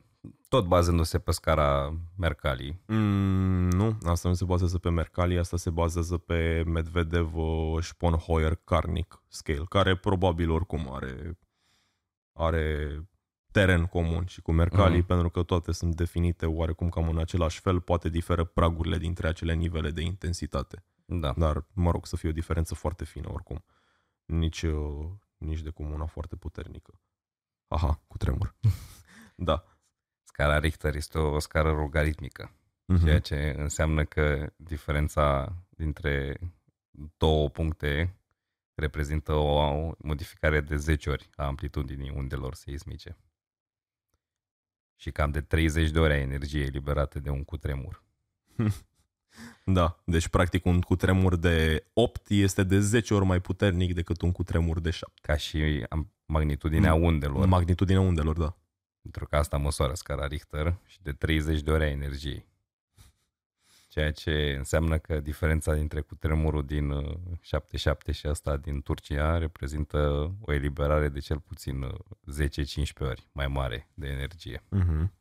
tot 0.48 0.66
bazându-se 0.66 1.18
pe 1.18 1.30
scara 1.30 1.98
Mercalli. 2.16 2.80
Mm, 2.86 3.68
nu, 3.68 3.98
asta 4.02 4.28
nu 4.28 4.34
se 4.34 4.44
bazează 4.44 4.78
pe 4.78 4.90
Mercalli, 4.90 5.38
asta 5.38 5.56
se 5.56 5.70
bazează 5.70 6.18
pe 6.18 6.62
Medvedev 6.66 7.32
Sponheuer 7.80 8.54
Karnik 8.54 9.22
Scale, 9.28 9.64
care 9.68 9.96
probabil 9.96 10.50
oricum 10.50 10.92
are, 10.92 11.38
are 12.32 12.96
teren 13.50 13.86
comun 13.86 14.24
și 14.26 14.40
cu 14.40 14.52
Mercalli, 14.52 14.94
Mhm. 14.96 15.02
mm-hmm. 15.04 15.06
pentru 15.06 15.30
că 15.30 15.42
toate 15.42 15.72
sunt 15.72 15.94
definite 15.94 16.46
oarecum 16.46 16.88
cam 16.88 17.08
în 17.08 17.18
același 17.18 17.60
fel, 17.60 17.80
poate 17.80 18.08
diferă 18.08 18.44
pragurile 18.44 18.98
dintre 18.98 19.28
acele 19.28 19.54
nivele 19.54 19.90
de 19.90 20.00
intensitate. 20.02 20.84
Da. 21.04 21.32
Dar, 21.36 21.66
mă 21.72 21.90
rog, 21.90 22.06
să 22.06 22.16
fie 22.16 22.28
o 22.28 22.32
diferență 22.32 22.74
foarte 22.74 23.04
fină 23.04 23.28
oricum. 23.32 23.64
Nici, 24.24 24.62
uh, 24.62 25.08
nici 25.36 25.60
de 25.60 25.70
cum 25.70 25.90
una 25.90 26.06
foarte 26.06 26.36
puternică. 26.36 27.00
Aha, 27.68 28.00
cu 28.06 28.16
tremur. 28.16 28.54
da. 29.36 29.64
Scara 30.32 30.58
Richter 30.58 30.94
este 30.94 31.18
o 31.18 31.38
scară 31.38 31.70
logaritmică, 31.72 32.50
Mhm. 32.86 33.04
ceea 33.04 33.18
ce 33.20 33.54
înseamnă 33.58 34.04
că 34.04 34.52
diferența 34.56 35.56
dintre 35.68 36.38
două 37.16 37.48
puncte 37.48 38.16
reprezintă 38.74 39.32
o 39.32 39.92
modificare 39.98 40.60
de 40.60 40.76
10 40.76 41.10
ori 41.10 41.28
a 41.36 41.44
amplitudinii 41.44 42.12
undelor 42.16 42.54
seismice. 42.54 43.16
Și 44.96 45.10
cam 45.10 45.30
de 45.30 45.40
30 45.40 45.90
de 45.90 45.98
ori 45.98 46.12
a 46.12 46.16
energiei 46.18 46.64
eliberate 46.66 47.18
de 47.20 47.30
un 47.30 47.44
cutremur. 47.44 48.02
Da, 49.64 50.02
deci 50.04 50.28
practic 50.28 50.64
un 50.64 50.80
cutremur 50.80 51.36
de 51.36 51.84
8 51.92 52.26
este 52.28 52.62
de 52.64 52.80
10 52.80 53.14
ori 53.14 53.24
mai 53.24 53.40
puternic 53.40 53.94
decât 53.94 54.20
un 54.20 54.32
cutremur 54.32 54.80
de 54.80 54.90
7. 54.90 55.12
Ca 55.22 55.36
și 55.36 55.86
am- 55.88 56.12
magnitudinea 56.26 56.94
undelor. 56.94 57.46
Magnitudinea 57.46 58.00
undelor, 58.00 58.38
da. 58.38 58.56
Pentru 59.02 59.26
că 59.26 59.36
asta 59.36 59.56
măsoară 59.56 59.94
scara 59.94 60.26
Richter 60.26 60.78
și 60.86 61.02
de 61.02 61.12
30 61.12 61.60
de 61.60 61.70
ori 61.70 61.84
a 61.84 61.88
energiei. 61.88 62.50
Ceea 63.88 64.12
ce 64.12 64.54
înseamnă 64.58 64.98
că 64.98 65.20
diferența 65.20 65.74
dintre 65.74 66.00
cutremurul 66.00 66.64
din 66.64 66.90
uh, 66.90 67.14
77 67.40 68.12
și 68.12 68.26
asta 68.26 68.56
din 68.56 68.82
Turcia 68.82 69.38
reprezintă 69.38 70.30
o 70.40 70.52
eliberare 70.52 71.08
de 71.08 71.18
cel 71.18 71.38
puțin 71.38 71.82
uh, 71.82 71.92
10-15 72.48 72.98
ori 72.98 73.28
mai 73.32 73.46
mare 73.46 73.88
de 73.94 74.06
energie. 74.06 74.62
Mhm. 74.68 75.12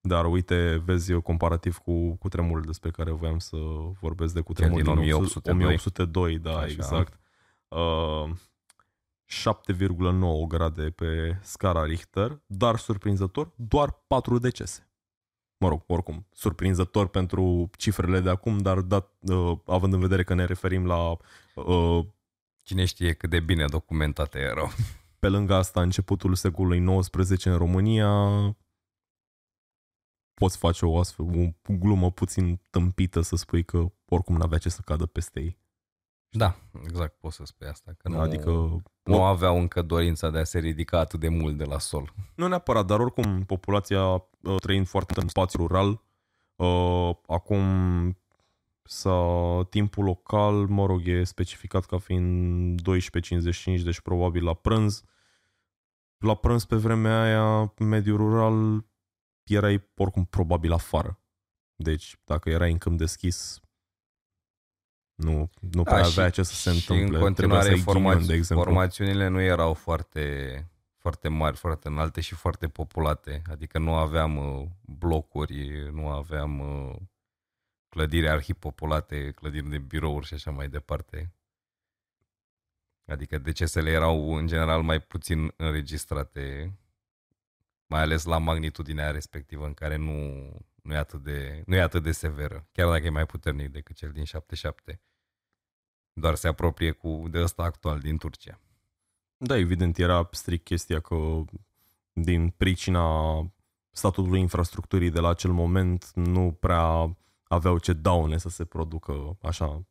Dar 0.00 0.24
uite, 0.24 0.82
vezi 0.84 1.12
eu 1.12 1.20
comparativ 1.20 1.76
cu, 1.76 2.14
cu 2.14 2.28
tremurul 2.28 2.62
despre 2.62 2.90
care 2.90 3.10
voiam 3.10 3.38
să 3.38 3.56
vorbesc 4.00 4.34
de 4.34 4.40
cutremurul 4.40 4.82
din 4.82 4.92
1802. 4.92 5.54
1802, 5.54 6.38
da, 6.38 6.56
Așa. 6.56 6.66
exact. 6.66 7.20
Uh, 7.68 8.30
7,9 9.32 10.46
grade 10.48 10.90
pe 10.90 11.38
scara 11.42 11.84
Richter, 11.84 12.42
dar 12.46 12.76
surprinzător, 12.76 13.52
doar 13.56 13.90
4 14.06 14.38
decese. 14.38 14.86
Mă 15.58 15.68
rog, 15.68 15.82
oricum, 15.86 16.26
surprinzător 16.32 17.08
pentru 17.08 17.70
cifrele 17.76 18.20
de 18.20 18.30
acum, 18.30 18.58
dar 18.58 18.80
dat, 18.80 19.12
uh, 19.20 19.58
având 19.66 19.92
în 19.92 20.00
vedere 20.00 20.24
că 20.24 20.34
ne 20.34 20.44
referim 20.44 20.86
la 20.86 21.16
uh, 21.54 22.06
Cine 22.62 22.84
știe 22.84 23.12
cât 23.12 23.30
de 23.30 23.40
bine 23.40 23.64
documentate 23.64 24.38
erau. 24.38 24.70
pe 25.20 25.28
lângă 25.28 25.54
asta, 25.54 25.82
începutul 25.82 26.34
secolului 26.34 27.00
XIX 27.00 27.44
în 27.44 27.56
România, 27.56 28.10
poți 30.34 30.56
face 30.56 30.86
o 30.86 30.98
astfel, 30.98 31.24
o 31.24 31.72
glumă 31.72 32.10
puțin 32.10 32.60
tâmpită 32.70 33.20
să 33.20 33.36
spui 33.36 33.64
că 33.64 33.92
oricum 34.08 34.36
n-avea 34.36 34.58
ce 34.58 34.68
să 34.68 34.80
cadă 34.84 35.06
peste 35.06 35.40
ei. 35.40 35.58
Da, 36.34 36.56
exact, 36.84 37.16
pot 37.20 37.32
să 37.32 37.44
spui 37.44 37.66
asta. 37.66 37.92
Că 37.98 38.08
nu, 38.08 38.20
Adică, 38.20 38.82
nu 39.02 39.24
aveau 39.24 39.58
încă 39.58 39.82
dorința 39.82 40.30
de 40.30 40.38
a 40.38 40.44
se 40.44 40.58
ridica 40.58 40.98
atât 40.98 41.20
de 41.20 41.28
mult 41.28 41.56
de 41.56 41.64
la 41.64 41.78
sol. 41.78 42.14
nu 42.36 42.46
neapărat, 42.46 42.86
dar 42.86 43.00
oricum 43.00 43.44
populația 43.44 44.04
uh, 44.04 44.56
trăind 44.60 44.86
foarte 44.86 45.20
în 45.20 45.28
spațiu 45.28 45.66
rural, 45.66 46.02
uh, 46.56 47.16
acum 47.26 47.62
sa 48.82 49.16
timpul 49.70 50.04
local, 50.04 50.66
mă 50.66 50.86
rog, 50.86 51.08
e 51.08 51.24
specificat 51.24 51.84
ca 51.84 51.98
fiind 51.98 52.80
12.55, 52.80 53.82
deci 53.82 54.00
probabil 54.00 54.44
la 54.44 54.54
prânz. 54.54 55.02
La 56.18 56.34
prânz 56.34 56.64
pe 56.64 56.76
vremea 56.76 57.22
aia, 57.22 57.74
mediul 57.78 58.16
rural, 58.16 58.84
erai 59.42 59.90
oricum 59.96 60.24
probabil 60.24 60.72
afară. 60.72 61.20
Deci, 61.74 62.16
dacă 62.24 62.50
erai 62.50 62.72
în 62.72 62.78
câmp 62.78 62.98
deschis, 62.98 63.60
nu, 65.22 65.50
nu 65.70 65.82
prea 65.82 66.04
avea 66.04 66.30
ce 66.30 66.42
să 66.42 66.54
se 66.54 66.70
Da, 66.70 66.76
și 66.76 66.90
întâmple. 66.90 67.26
în 67.26 67.34
Trebuia 67.34 67.60
să 67.60 67.68
continuare 67.68 67.68
ai 67.68 67.74
ghinion, 67.74 67.94
formați, 67.94 68.26
de 68.26 68.34
exemplu. 68.34 68.64
formațiunile 68.64 69.28
nu 69.28 69.40
erau 69.40 69.74
foarte, 69.74 70.66
foarte 70.98 71.28
mari, 71.28 71.56
foarte 71.56 71.88
înalte 71.88 72.20
și 72.20 72.34
foarte 72.34 72.68
populate. 72.68 73.42
Adică 73.50 73.78
nu 73.78 73.94
aveam 73.94 74.36
uh, 74.36 74.66
blocuri, 74.80 75.90
nu 75.92 76.08
aveam 76.08 76.58
uh, 76.58 76.96
clădiri 77.88 78.28
arhipopulate, 78.28 79.30
clădiri 79.30 79.70
de 79.70 79.78
birouri 79.78 80.26
și 80.26 80.34
așa 80.34 80.50
mai 80.50 80.68
departe. 80.68 81.34
Adică 83.06 83.38
decesele 83.38 83.90
erau 83.90 84.34
în 84.34 84.46
general 84.46 84.82
mai 84.82 85.00
puțin 85.00 85.52
înregistrate, 85.56 86.76
mai 87.86 88.00
ales 88.00 88.24
la 88.24 88.38
magnitudinea 88.38 89.10
respectivă 89.10 89.66
în 89.66 89.74
care 89.74 89.96
nu, 89.96 90.12
nu, 90.82 90.92
e 90.92 90.96
atât 90.96 91.22
de, 91.22 91.62
nu 91.66 91.74
e 91.74 91.80
atât 91.80 92.02
de 92.02 92.12
severă, 92.12 92.66
chiar 92.72 92.88
dacă 92.88 93.04
e 93.04 93.10
mai 93.10 93.26
puternic 93.26 93.68
decât 93.68 93.96
cel 93.96 94.10
din 94.10 94.24
77 94.24 95.00
doar 96.12 96.34
se 96.34 96.48
apropie 96.48 96.90
cu 96.90 97.24
de 97.30 97.42
ăsta 97.42 97.62
actual 97.62 97.98
din 97.98 98.16
Turcia. 98.16 98.60
Da, 99.36 99.56
evident, 99.56 99.98
era 99.98 100.28
strict 100.30 100.64
chestia 100.64 101.00
că 101.00 101.16
din 102.12 102.48
pricina 102.48 103.06
statului 103.90 104.40
infrastructurii 104.40 105.10
de 105.10 105.20
la 105.20 105.28
acel 105.28 105.50
moment 105.50 106.10
nu 106.14 106.56
prea 106.60 107.16
aveau 107.44 107.78
ce 107.78 107.92
daune 107.92 108.38
să 108.38 108.48
se 108.48 108.64
producă 108.64 109.38
așa 109.42 109.86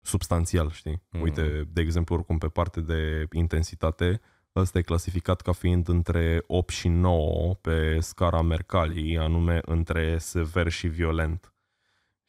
substanțial, 0.00 0.70
știi? 0.70 1.02
Mm. 1.10 1.20
Uite, 1.20 1.68
de 1.72 1.80
exemplu, 1.80 2.14
oricum 2.14 2.38
pe 2.38 2.48
parte 2.48 2.80
de 2.80 3.26
intensitate, 3.32 4.20
ăsta 4.56 4.78
e 4.78 4.82
clasificat 4.82 5.40
ca 5.40 5.52
fiind 5.52 5.88
între 5.88 6.44
8 6.46 6.68
și 6.72 6.88
9 6.88 7.54
pe 7.54 8.00
scara 8.00 8.42
Mercalli, 8.42 9.18
anume 9.18 9.60
între 9.64 10.18
sever 10.18 10.68
și 10.68 10.88
violent. 10.88 11.54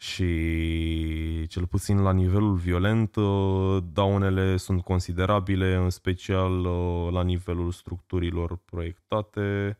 Și 0.02 1.48
cel 1.48 1.68
puțin 1.68 2.02
la 2.02 2.14
nivelul 2.14 2.56
violent, 2.56 3.16
uh, 3.16 3.84
daunele 3.94 4.58
sunt 4.58 4.84
considerabile, 4.84 5.76
în 5.76 5.90
special 5.90 6.66
uh, 6.66 7.12
la 7.12 7.24
nivelul 7.24 7.72
structurilor 7.72 8.56
proiectate. 8.56 9.78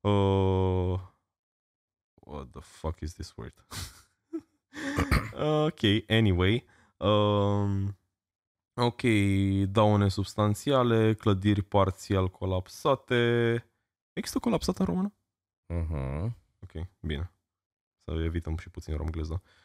Uh, 0.00 1.00
what 2.14 2.50
the 2.50 2.60
fuck 2.60 3.00
is 3.00 3.12
this 3.12 3.34
word? 3.36 3.66
ok, 5.66 6.10
anyway. 6.10 6.64
Um, 6.96 7.98
ok, 8.74 9.02
daune 9.68 10.08
substanțiale, 10.08 11.14
clădiri 11.14 11.62
parțial 11.62 12.30
colapsate. 12.30 13.64
Există 14.12 14.38
colapsată 14.38 14.80
în 14.80 14.86
română? 14.86 15.12
Uh-huh. 15.68 16.32
Ok, 16.60 16.86
bine. 17.00 17.32
Să 18.04 18.22
evităm 18.22 18.56
și 18.56 18.70
puțin 18.70 18.96
romgleză. 18.96 19.42
Uh, 19.44 19.63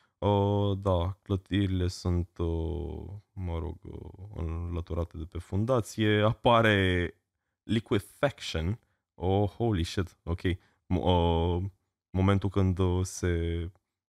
da, 0.77 1.17
clădirile 1.21 1.88
sunt, 1.88 2.38
uh, 2.38 3.07
mă 3.33 3.57
rog, 3.59 3.77
uh, 3.83 4.29
înlăturate 4.35 5.17
de 5.17 5.25
pe 5.25 5.38
fundație. 5.38 6.21
Apare 6.21 7.13
liquefaction. 7.63 8.79
Oh, 9.15 9.49
holy 9.49 9.83
shit, 9.83 10.17
ok. 10.23 10.41
M- 10.41 10.57
uh, 10.88 11.63
momentul 12.09 12.49
când 12.49 12.77
uh, 12.77 13.05
se, 13.05 13.71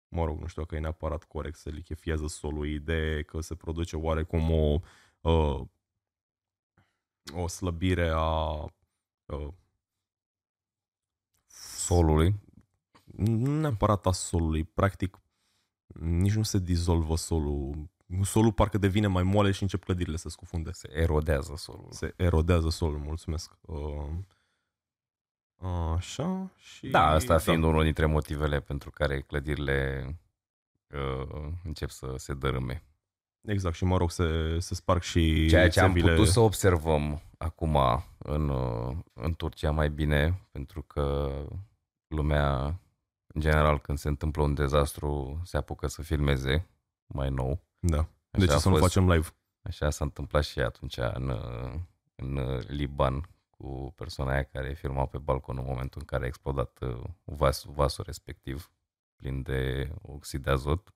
mă 0.08 0.24
rog, 0.24 0.40
nu 0.40 0.46
știu 0.46 0.62
dacă 0.62 0.74
e 0.74 0.78
neapărat 0.78 1.24
corect, 1.24 1.56
se 1.56 1.70
lichefiază 1.70 2.26
solul. 2.26 2.66
Ideea 2.66 3.18
e 3.18 3.22
că 3.22 3.40
se 3.40 3.54
produce 3.54 3.96
oarecum 3.96 4.50
o, 4.50 4.80
uh, 5.20 5.60
o 7.34 7.46
slăbire 7.46 8.08
a 8.14 8.62
uh, 9.26 9.48
Solului. 11.46 12.34
nu 13.16 13.60
neapărat 13.60 14.06
a 14.06 14.12
solului, 14.12 14.64
practic 14.64 15.20
nici 16.00 16.34
nu 16.34 16.42
se 16.42 16.58
dizolvă 16.58 17.16
solul. 17.16 17.90
Solul 18.22 18.52
parcă 18.52 18.78
devine 18.78 19.06
mai 19.06 19.22
moale 19.22 19.50
și 19.50 19.62
încep 19.62 19.84
clădirile 19.84 20.16
să 20.16 20.28
scufunde. 20.28 20.70
Se 20.72 20.88
erodează 20.92 21.52
solul. 21.56 21.86
Se 21.90 22.14
erodează 22.16 22.68
solul, 22.68 22.98
mulțumesc. 22.98 23.52
Uh, 23.60 24.08
Așa 25.94 26.50
și... 26.56 26.86
Da, 26.88 27.06
asta 27.06 27.38
fiind 27.38 27.62
unul 27.64 27.82
dintre 27.82 28.06
motivele 28.06 28.60
pentru 28.60 28.90
care 28.90 29.20
clădirile 29.20 30.08
uh, 30.90 31.48
încep 31.64 31.90
să 31.90 32.14
se 32.16 32.34
dărâme. 32.34 32.82
Exact, 33.40 33.74
și 33.74 33.84
mă 33.84 33.96
rog, 33.96 34.10
se, 34.10 34.58
se 34.58 34.74
sparg 34.74 35.02
și 35.02 35.46
Ceea 35.48 35.68
ce 35.68 35.80
am 35.80 35.92
țevile. 35.92 36.10
putut 36.10 36.28
să 36.28 36.40
observăm 36.40 37.22
acum 37.38 37.78
în, 38.18 38.48
uh, 38.48 38.96
în 39.12 39.34
Turcia 39.34 39.70
mai 39.70 39.90
bine, 39.90 40.40
pentru 40.52 40.82
că 40.82 41.30
lumea, 42.06 42.78
în 43.36 43.42
general, 43.42 43.80
când 43.80 43.98
se 43.98 44.08
întâmplă 44.08 44.42
un 44.42 44.54
dezastru, 44.54 45.40
se 45.44 45.56
apucă 45.56 45.86
să 45.86 46.02
filmeze 46.02 46.68
mai 47.06 47.30
nou. 47.30 47.62
Da. 47.78 48.08
De 48.30 48.42
Așa 48.42 48.46
ce 48.46 48.52
a 48.52 48.58
să 48.58 48.68
nu 48.68 48.76
fost. 48.76 48.86
facem 48.86 49.10
live? 49.10 49.28
Așa 49.62 49.90
s-a 49.90 50.04
întâmplat 50.04 50.44
și 50.44 50.60
atunci 50.60 50.96
în, 50.96 51.28
uh, 51.28 51.74
în 52.14 52.36
uh, 52.36 52.66
Liban 52.66 53.28
cu 53.50 53.92
persoana 53.96 54.32
aia 54.32 54.42
care 54.42 54.72
filma 54.74 55.06
pe 55.06 55.18
balcon 55.18 55.58
în 55.58 55.64
momentul 55.64 56.00
în 56.00 56.06
care 56.06 56.24
a 56.24 56.26
explodat 56.26 56.78
uh, 56.80 57.02
vas, 57.24 57.64
vasul 57.64 58.04
respectiv 58.04 58.70
plin 59.16 59.42
de 59.42 59.90
oxid 60.02 60.42
de 60.42 60.50
azot. 60.50 60.94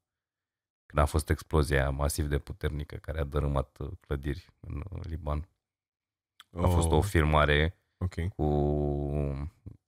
Când 0.86 1.02
a 1.02 1.04
fost 1.04 1.30
explozia 1.30 1.80
aia 1.80 1.90
masiv 1.90 2.26
de 2.28 2.38
puternică 2.38 2.96
care 2.96 3.20
a 3.20 3.24
dărâmat 3.24 3.76
uh, 3.78 3.90
clădiri 4.00 4.52
în 4.60 4.82
uh, 4.90 5.00
Liban. 5.04 5.48
A 6.52 6.66
fost 6.66 6.90
o 6.90 6.96
Oh, 6.96 7.04
filmare 7.04 7.80
Ok. 7.98 8.14
cu 8.28 8.44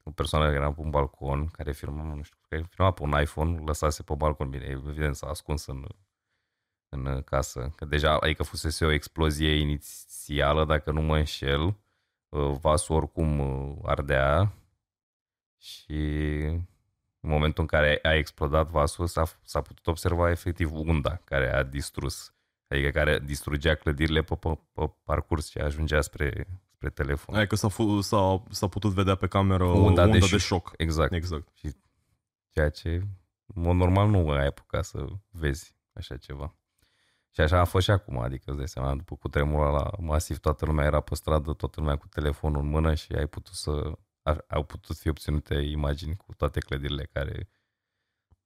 o 0.02 0.10
persoană 0.10 0.44
care 0.44 0.56
era 0.56 0.72
pe 0.72 0.80
un 0.80 0.90
balcon, 0.90 1.46
care 1.46 1.72
filma, 1.72 2.02
nu 2.02 2.22
știu, 2.22 2.38
care 2.48 2.62
filma 2.62 2.90
pe 2.92 3.02
un 3.02 3.20
iPhone, 3.20 3.62
lăsase 3.64 4.02
pe 4.02 4.14
balcon, 4.14 4.50
bine, 4.50 4.64
evident 4.64 5.16
s-a 5.16 5.28
ascuns 5.28 5.66
în, 5.66 5.86
în 6.88 7.22
casă, 7.22 7.72
că 7.76 7.84
deja, 7.84 8.16
adică 8.16 8.42
fusese 8.42 8.84
o 8.84 8.90
explozie 8.90 9.54
inițială, 9.54 10.64
dacă 10.64 10.90
nu 10.90 11.02
mă 11.02 11.16
înșel, 11.16 11.62
uh, 12.28 12.56
vasul 12.60 12.96
oricum 12.96 13.38
uh, 13.38 13.78
ardea 13.82 14.52
și 15.58 15.94
în 17.20 17.30
momentul 17.30 17.62
în 17.62 17.68
care 17.68 17.98
a 18.02 18.14
explodat 18.14 18.68
vasul 18.68 19.06
s-a, 19.06 19.24
s-a 19.42 19.60
putut 19.60 19.86
observa 19.86 20.30
efectiv 20.30 20.72
unda 20.72 21.16
care 21.16 21.52
a 21.52 21.62
distrus, 21.62 22.34
adică 22.68 22.90
care 22.90 23.18
distrugea 23.18 23.74
clădirile 23.74 24.22
pe, 24.22 24.34
pe, 24.34 24.58
pe 24.72 24.90
parcurs 25.04 25.50
și 25.50 25.58
ajungea 25.58 26.00
spre, 26.00 26.46
spre 26.88 27.04
telefon. 27.04 27.34
Hai 27.34 27.46
că 27.46 27.56
s-a, 27.56 27.68
fu- 27.68 28.00
s-a, 28.00 28.42
s-a 28.50 28.68
putut 28.68 28.92
vedea 28.92 29.14
pe 29.14 29.26
cameră 29.26 29.64
Unda 29.64 29.78
unda, 29.78 30.06
de 30.06 30.18
de, 30.18 30.26
șoc. 30.26 30.38
șoc. 30.40 30.72
Exact. 30.76 31.12
Exact. 31.12 31.48
Ceea 32.50 32.70
ce 32.70 32.88
în 33.54 33.62
mod 33.62 33.76
normal 33.76 34.08
nu 34.08 34.30
ai 34.30 34.46
apucat 34.46 34.84
să 34.84 35.06
vezi 35.30 35.74
așa 35.92 36.16
ceva. 36.16 36.56
Și 37.30 37.40
așa 37.40 37.60
a 37.60 37.64
fost 37.64 37.84
și 37.84 37.90
acum, 37.90 38.18
adică 38.18 38.44
îți 38.46 38.56
dai 38.56 38.68
seama, 38.68 38.94
după 38.94 39.16
cutremurul 39.16 39.72
la 39.72 39.90
masiv, 39.98 40.38
toată 40.38 40.64
lumea 40.64 40.84
era 40.84 41.00
pe 41.00 41.14
stradă, 41.14 41.52
toată 41.52 41.80
lumea 41.80 41.96
cu 41.96 42.06
telefonul 42.08 42.60
în 42.62 42.68
mână 42.68 42.94
și 42.94 43.12
ai 43.12 43.26
putut 43.26 43.54
să, 43.54 43.92
au 44.48 44.62
putut 44.62 44.96
fi 44.96 45.08
obținute 45.08 45.54
imagini 45.54 46.16
cu 46.16 46.34
toate 46.34 46.60
clădirile 46.60 47.08
care 47.12 47.48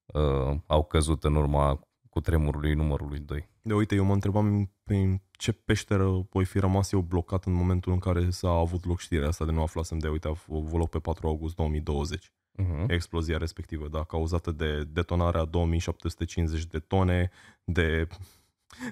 uh, 0.07 0.59
au 0.67 0.85
căzut 0.85 1.25
în 1.25 1.35
urma 1.35 1.86
cutremurului 2.17 2.75
numărului 2.75 3.19
2. 3.19 3.49
De 3.63 3.75
uite, 3.75 3.95
eu 3.95 4.05
mă 4.05 4.13
întrebam 4.13 4.73
prin 4.85 5.23
ce 5.31 5.53
peșteră 5.53 6.27
voi 6.31 6.45
fi 6.45 6.59
rămas 6.59 6.93
eu 6.93 7.01
blocat 7.01 7.45
în 7.45 7.53
momentul 7.53 7.93
în 7.93 7.99
care 7.99 8.31
s-a 8.31 8.51
avut 8.51 8.85
loc 8.85 8.99
știrea 8.99 9.29
asta 9.29 9.45
de 9.45 9.51
nu 9.53 9.63
aflasem 9.63 9.99
de, 9.99 10.09
uite, 10.09 10.27
a 10.27 10.31
avut 10.31 10.79
loc 10.79 10.91
pe 10.91 10.99
4 10.99 11.27
august 11.27 11.55
2020. 11.55 12.33
Uh-huh. 12.63 12.85
Explozia 12.87 13.39
respectivă, 13.39 13.89
da, 13.89 14.05
cauzată 14.05 14.51
de 14.51 14.85
detonarea 14.85 15.45
2750 15.45 16.65
de 16.65 16.79
tone 16.79 17.31
de 17.65 18.09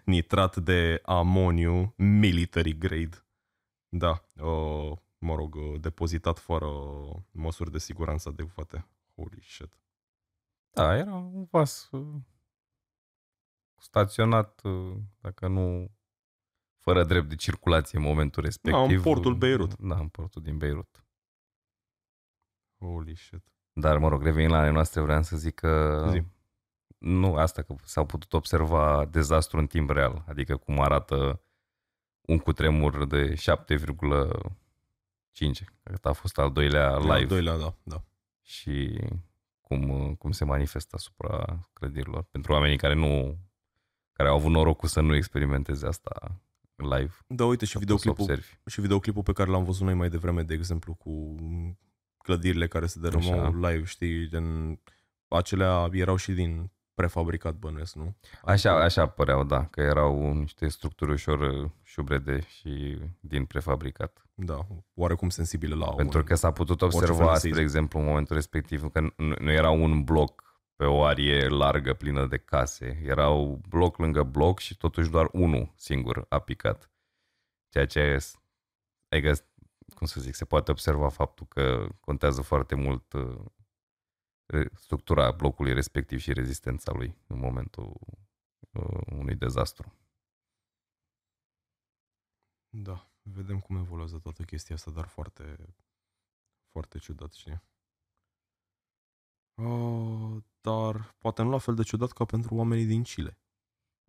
nitrat 0.05 0.57
de 0.57 1.01
amoniu 1.05 1.95
military 1.97 2.79
grade. 2.79 3.25
Da, 3.89 4.25
uh, 4.37 4.93
mă 5.19 5.35
rog, 5.35 5.79
depozitat 5.81 6.39
fără 6.39 6.69
măsuri 7.31 7.71
de 7.71 7.79
siguranță 7.79 8.29
adecvate. 8.29 8.87
Holy 9.15 9.43
shit. 9.43 9.79
Da, 10.71 10.97
era 10.97 11.15
un 11.15 11.47
vas 11.51 11.89
uh, 11.91 12.01
staționat, 13.85 14.61
uh, 14.63 14.97
dacă 15.21 15.49
nu 15.49 15.91
fără 16.79 17.05
drept 17.05 17.29
de 17.29 17.35
circulație 17.35 17.99
în 17.99 18.05
momentul 18.05 18.43
respectiv. 18.43 18.87
Da, 18.87 18.95
în 18.95 19.01
portul 19.01 19.35
Beirut. 19.35 19.77
Da, 19.77 19.97
în 19.97 20.09
portul 20.09 20.43
din 20.43 20.59
Beirut. 20.59 21.05
Holy 22.79 23.17
shit. 23.17 23.53
Dar, 23.73 23.99
mă 23.99 24.09
rog, 24.09 24.23
revenind 24.23 24.51
la 24.51 24.59
ale 24.59 24.71
noastre, 24.71 25.01
vreau 25.01 25.23
să 25.23 25.37
zic 25.37 25.55
că 25.55 26.05
Zi. 26.11 26.23
nu 26.99 27.35
asta 27.35 27.63
că 27.63 27.75
s-au 27.83 28.07
putut 28.07 28.33
observa 28.33 29.05
dezastru 29.05 29.59
în 29.59 29.67
timp 29.67 29.91
real, 29.91 30.25
adică 30.27 30.57
cum 30.57 30.81
arată 30.81 31.43
un 32.21 32.39
cutremur 32.39 33.07
de 33.07 33.35
7,5, 33.35 33.37
cred 35.83 35.99
că 36.01 36.09
a 36.09 36.13
fost 36.13 36.39
al 36.39 36.53
doilea 36.53 36.97
live. 36.99 37.13
Al 37.13 37.27
doilea, 37.27 37.57
da, 37.57 37.75
da. 37.83 38.03
Și 38.43 39.01
cum, 39.61 40.15
cum 40.15 40.31
se 40.31 40.45
manifestă 40.45 40.97
asupra 40.97 41.69
clădirilor. 41.73 42.23
Pentru 42.23 42.53
oamenii 42.53 42.77
care 42.77 42.95
nu 42.95 43.39
care 44.15 44.29
au 44.29 44.37
avut 44.37 44.51
norocul 44.51 44.89
să 44.89 45.01
nu 45.01 45.15
experimenteze 45.15 45.87
asta 45.87 46.41
live. 46.77 47.13
Da, 47.27 47.45
uite, 47.45 47.65
și 47.65 47.79
videoclipul, 47.79 48.41
și 48.67 48.81
videoclipul 48.81 49.23
pe 49.23 49.33
care 49.33 49.51
l-am 49.51 49.65
văzut 49.65 49.83
noi 49.83 49.95
mai 49.95 50.09
devreme, 50.09 50.43
de 50.43 50.55
exemplu, 50.55 50.95
cu 50.95 51.35
clădirile 52.19 52.67
care 52.67 52.87
se 52.87 53.01
derămau 53.01 53.55
live, 53.61 53.85
știi, 53.85 54.27
din, 54.27 54.79
acelea 55.29 55.89
erau 55.93 56.17
și 56.17 56.33
din 56.33 56.71
prefabricat 56.95 57.55
bănuiesc, 57.55 57.95
nu? 57.95 58.17
Așa, 58.45 58.83
așa 58.83 59.07
păreau, 59.07 59.45
da, 59.45 59.65
că 59.65 59.81
erau 59.81 60.33
niște 60.33 60.69
structuri 60.69 61.13
ușor 61.13 61.41
uh, 61.41 61.71
șubrede 61.83 62.41
și 62.41 62.99
din 63.21 63.45
prefabricat. 63.45 64.27
Da, 64.35 64.67
oarecum 64.95 65.29
sensibile 65.29 65.75
la 65.75 65.95
Pentru 65.95 66.19
un, 66.19 66.25
că 66.25 66.35
s-a 66.35 66.51
putut 66.51 66.83
observa, 66.83 67.35
spre 67.35 67.61
exemplu, 67.61 67.99
în 67.99 68.05
momentul 68.05 68.35
respectiv, 68.35 68.91
că 68.91 69.01
nu, 69.01 69.35
nu 69.39 69.51
era 69.51 69.71
un 69.71 70.05
bloc 70.05 70.54
pe 70.77 70.85
o 70.85 71.05
arie 71.05 71.49
largă 71.49 71.95
plină 71.95 72.27
de 72.27 72.39
case. 72.39 73.01
Erau 73.03 73.61
bloc 73.69 73.97
lângă 73.97 74.23
bloc 74.23 74.59
și 74.59 74.77
totuși 74.77 75.11
doar 75.11 75.29
unul 75.33 75.73
singur 75.77 76.27
a 76.29 76.39
picat. 76.39 76.91
Ceea 77.69 77.87
ce, 77.87 78.19
adică, 79.09 79.33
cum 79.95 80.07
să 80.07 80.21
zic, 80.21 80.35
se 80.35 80.45
poate 80.45 80.71
observa 80.71 81.09
faptul 81.09 81.47
că 81.47 81.89
contează 82.01 82.43
foarte 82.43 82.75
mult 82.75 83.13
uh, 83.13 83.45
structura 84.75 85.33
blocului 85.33 85.73
respectiv 85.73 86.19
și 86.19 86.33
rezistența 86.33 86.93
lui 86.93 87.17
în 87.27 87.39
momentul 87.39 88.01
uh, 88.71 89.01
unui 89.13 89.35
dezastru. 89.35 89.93
Da, 92.69 93.11
vedem 93.23 93.61
cum 93.61 93.77
evoluează 93.77 94.19
toată 94.19 94.43
chestia 94.43 94.75
asta, 94.75 94.91
dar 94.91 95.07
foarte, 95.07 95.75
foarte 96.71 96.99
ciudat, 96.99 97.33
știi? 97.33 97.63
Uh, 99.55 100.43
dar 100.61 101.15
poate 101.19 101.43
nu 101.43 101.51
la 101.51 101.59
fel 101.59 101.75
de 101.75 101.83
ciudat 101.83 102.13
ca 102.13 102.25
pentru 102.25 102.55
oamenii 102.55 102.85
din 102.85 103.03
Chile. 103.03 103.39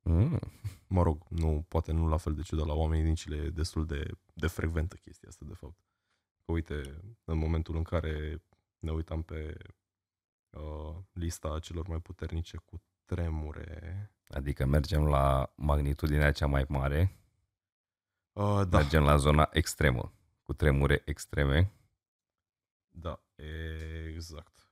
Mm. 0.01 0.39
Mă 0.87 1.01
rog, 1.01 1.25
nu, 1.29 1.65
poate 1.67 1.91
nu 1.91 2.07
la 2.07 2.17
fel 2.17 2.33
de 2.33 2.41
ciudat 2.41 2.65
la 2.65 2.73
oamenii 2.73 3.03
din 3.03 3.13
Chile, 3.13 3.35
e 3.35 3.49
destul 3.49 3.85
de, 3.85 4.11
de 4.33 4.47
frecventă 4.47 4.95
chestia 4.95 5.29
asta, 5.29 5.45
de 5.47 5.53
fapt. 5.53 5.75
Că 6.45 6.51
uite, 6.51 7.01
în 7.23 7.37
momentul 7.37 7.75
în 7.75 7.83
care 7.83 8.43
ne 8.79 8.91
uitam 8.91 9.21
pe 9.21 9.57
uh, 10.49 10.95
lista 11.11 11.59
celor 11.59 11.87
mai 11.87 11.99
puternice 11.99 12.57
cu 12.57 12.81
tremure... 13.05 14.09
Adică 14.27 14.65
mergem 14.65 15.07
la 15.07 15.53
magnitudinea 15.55 16.31
cea 16.31 16.47
mai 16.47 16.65
mare, 16.67 17.19
uh, 18.33 18.61
da. 18.67 18.77
mergem 18.77 19.03
la 19.03 19.15
zona 19.17 19.49
extremă, 19.51 20.13
cu 20.43 20.53
tremure 20.53 21.01
extreme. 21.05 21.71
Da, 22.89 23.23
exact 24.07 24.64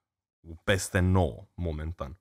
peste 0.64 1.00
9 1.00 1.48
momentan. 1.54 2.18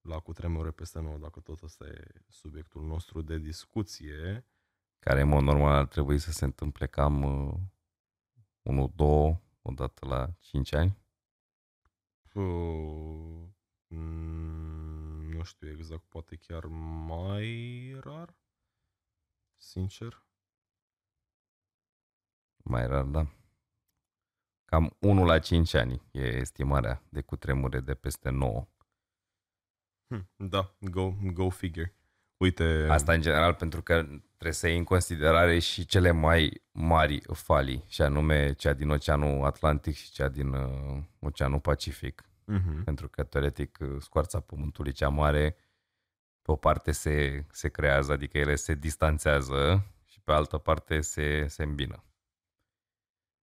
La 0.00 0.18
cutremure 0.18 0.70
peste 0.70 1.00
9, 1.00 1.18
dacă 1.18 1.40
tot 1.40 1.62
ăsta 1.62 1.86
e 1.86 2.24
subiectul 2.28 2.84
nostru 2.86 3.22
de 3.22 3.38
discuție. 3.38 4.46
Care, 4.98 5.20
în 5.20 5.28
mod 5.28 5.42
normal, 5.42 5.72
ar 5.72 5.86
trebui 5.86 6.18
să 6.18 6.32
se 6.32 6.44
întâmple 6.44 6.86
cam 6.86 7.22
uh, 7.22 8.90
1-2 9.34 9.38
odată 9.62 10.06
la 10.06 10.32
5 10.40 10.72
ani? 10.72 10.98
Uh, 12.34 13.48
nu 15.34 15.42
știu 15.42 15.70
exact, 15.70 16.02
poate 16.02 16.36
chiar 16.36 16.64
mai 17.06 17.96
rar, 18.00 18.36
sincer. 19.56 20.26
Mai 22.56 22.86
rar, 22.86 23.04
da. 23.04 23.43
Cam 24.74 24.96
1 24.98 25.24
la 25.24 25.38
5 25.38 25.74
ani 25.74 26.02
e 26.10 26.20
estimarea 26.20 27.02
de 27.08 27.20
cutremure 27.20 27.80
de 27.80 27.94
peste 27.94 28.30
9. 28.30 28.68
Hmm, 30.06 30.28
da, 30.36 30.74
go, 30.78 31.12
go 31.32 31.48
figure. 31.48 31.94
Uite... 32.36 32.86
Asta 32.90 33.12
în 33.12 33.20
general 33.20 33.54
pentru 33.54 33.82
că 33.82 34.02
trebuie 34.02 34.52
să 34.52 34.68
iei 34.68 34.78
în 34.78 34.84
considerare 34.84 35.58
și 35.58 35.86
cele 35.86 36.10
mai 36.10 36.62
mari 36.72 37.22
falii, 37.32 37.84
și 37.88 38.02
anume 38.02 38.52
cea 38.52 38.72
din 38.72 38.90
Oceanul 38.90 39.44
Atlantic 39.44 39.94
și 39.94 40.10
cea 40.10 40.28
din 40.28 40.52
uh, 40.52 41.02
Oceanul 41.18 41.60
Pacific. 41.60 42.22
Uh-huh. 42.22 42.84
Pentru 42.84 43.08
că, 43.08 43.22
teoretic, 43.22 43.78
scoarța 43.98 44.40
Pământului 44.40 44.92
cea 44.92 45.08
mare, 45.08 45.56
pe 46.42 46.50
o 46.50 46.56
parte 46.56 46.92
se, 46.92 47.46
se 47.50 47.68
creează, 47.68 48.12
adică 48.12 48.38
ele 48.38 48.54
se 48.54 48.74
distanțează 48.74 49.86
și 50.04 50.20
pe 50.20 50.32
altă 50.32 50.58
parte 50.58 51.00
se, 51.00 51.46
se 51.46 51.62
îmbină. 51.62 52.04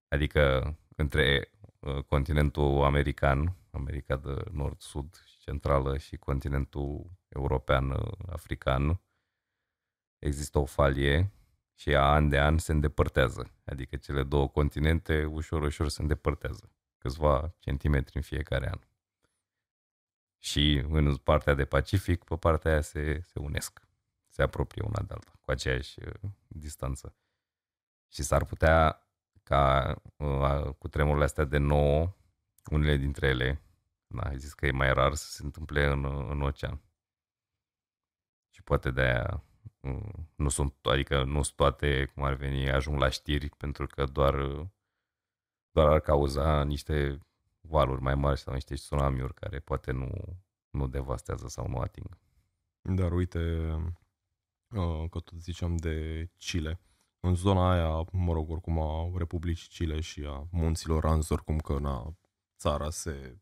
Adică 0.07 0.75
între 0.95 1.51
uh, 1.79 2.03
continentul 2.03 2.83
american, 2.83 3.55
America 3.71 4.15
de 4.15 4.43
nord-sud 4.51 5.21
și 5.25 5.37
centrală 5.39 5.97
și 5.97 6.17
continentul 6.17 7.11
european-african, 7.27 9.01
există 10.19 10.59
o 10.59 10.65
falie 10.65 11.31
și 11.73 11.89
ea 11.89 12.05
an 12.05 12.29
de 12.29 12.39
an 12.39 12.57
se 12.57 12.71
îndepărtează. 12.71 13.51
Adică 13.65 13.95
cele 13.95 14.23
două 14.23 14.47
continente 14.49 15.25
ușor, 15.25 15.61
ușor 15.61 15.89
se 15.89 16.01
îndepărtează. 16.01 16.71
Câțiva 16.97 17.55
centimetri 17.59 18.15
în 18.15 18.21
fiecare 18.21 18.69
an. 18.69 18.79
Și 20.37 20.85
în 20.89 21.15
partea 21.15 21.53
de 21.53 21.65
Pacific, 21.65 22.23
pe 22.23 22.35
partea 22.35 22.71
aia 22.71 22.81
se, 22.81 23.19
se 23.21 23.39
unesc. 23.39 23.81
Se 24.27 24.41
apropie 24.41 24.81
una 24.81 25.01
de 25.01 25.13
alta, 25.13 25.31
cu 25.41 25.51
aceeași 25.51 25.99
uh, 25.99 26.29
distanță. 26.47 27.15
Și 28.07 28.23
s-ar 28.23 28.45
putea 28.45 29.07
ca 29.51 29.95
uh, 30.15 30.73
cu 30.77 30.87
tremurile 30.87 31.23
astea 31.23 31.43
de 31.43 31.57
nou, 31.57 32.17
unele 32.71 32.97
dintre 32.97 33.27
ele, 33.27 33.61
da, 34.07 34.21
ai 34.21 34.37
zis 34.37 34.53
că 34.53 34.65
e 34.65 34.71
mai 34.71 34.93
rar 34.93 35.13
să 35.13 35.31
se 35.31 35.43
întâmple 35.43 35.85
în, 35.85 36.05
în 36.05 36.41
ocean. 36.41 36.81
Și 38.49 38.63
poate 38.63 38.91
de 38.91 39.01
aia 39.01 39.43
uh, 39.79 40.13
nu 40.35 40.49
sunt, 40.49 40.75
adică 40.81 41.23
nu 41.23 41.41
sunt 41.41 41.55
toate, 41.55 42.11
cum 42.13 42.23
ar 42.23 42.33
veni, 42.33 42.71
ajung 42.71 42.99
la 42.99 43.09
știri, 43.09 43.49
pentru 43.49 43.87
că 43.87 44.05
doar, 44.05 44.35
doar 45.71 45.87
ar 45.87 45.99
cauza 45.99 46.63
niște 46.63 47.19
valuri 47.61 48.01
mai 48.01 48.15
mari 48.15 48.39
sau 48.39 48.53
niște 48.53 48.73
tsunamiuri 48.73 49.33
care 49.33 49.59
poate 49.59 49.91
nu, 49.91 50.11
nu 50.69 50.87
devastează 50.87 51.47
sau 51.47 51.67
nu 51.67 51.77
ating. 51.77 52.17
Dar 52.81 53.11
uite, 53.11 53.71
uh, 54.75 55.09
că 55.09 55.19
tot 55.19 55.29
ziceam 55.29 55.75
de 55.75 56.25
Chile 56.37 56.79
în 57.21 57.35
zona 57.35 57.71
aia, 57.71 58.05
mă 58.11 58.33
rog, 58.33 58.49
oricum 58.49 58.79
a 58.79 59.11
Republicii 59.17 59.69
Chile 59.69 59.99
și 59.99 60.23
a 60.27 60.47
munților 60.51 61.05
Anz, 61.05 61.29
oricum 61.29 61.57
că 61.57 61.79
na, 61.79 62.15
țara 62.57 62.89
se 62.89 63.37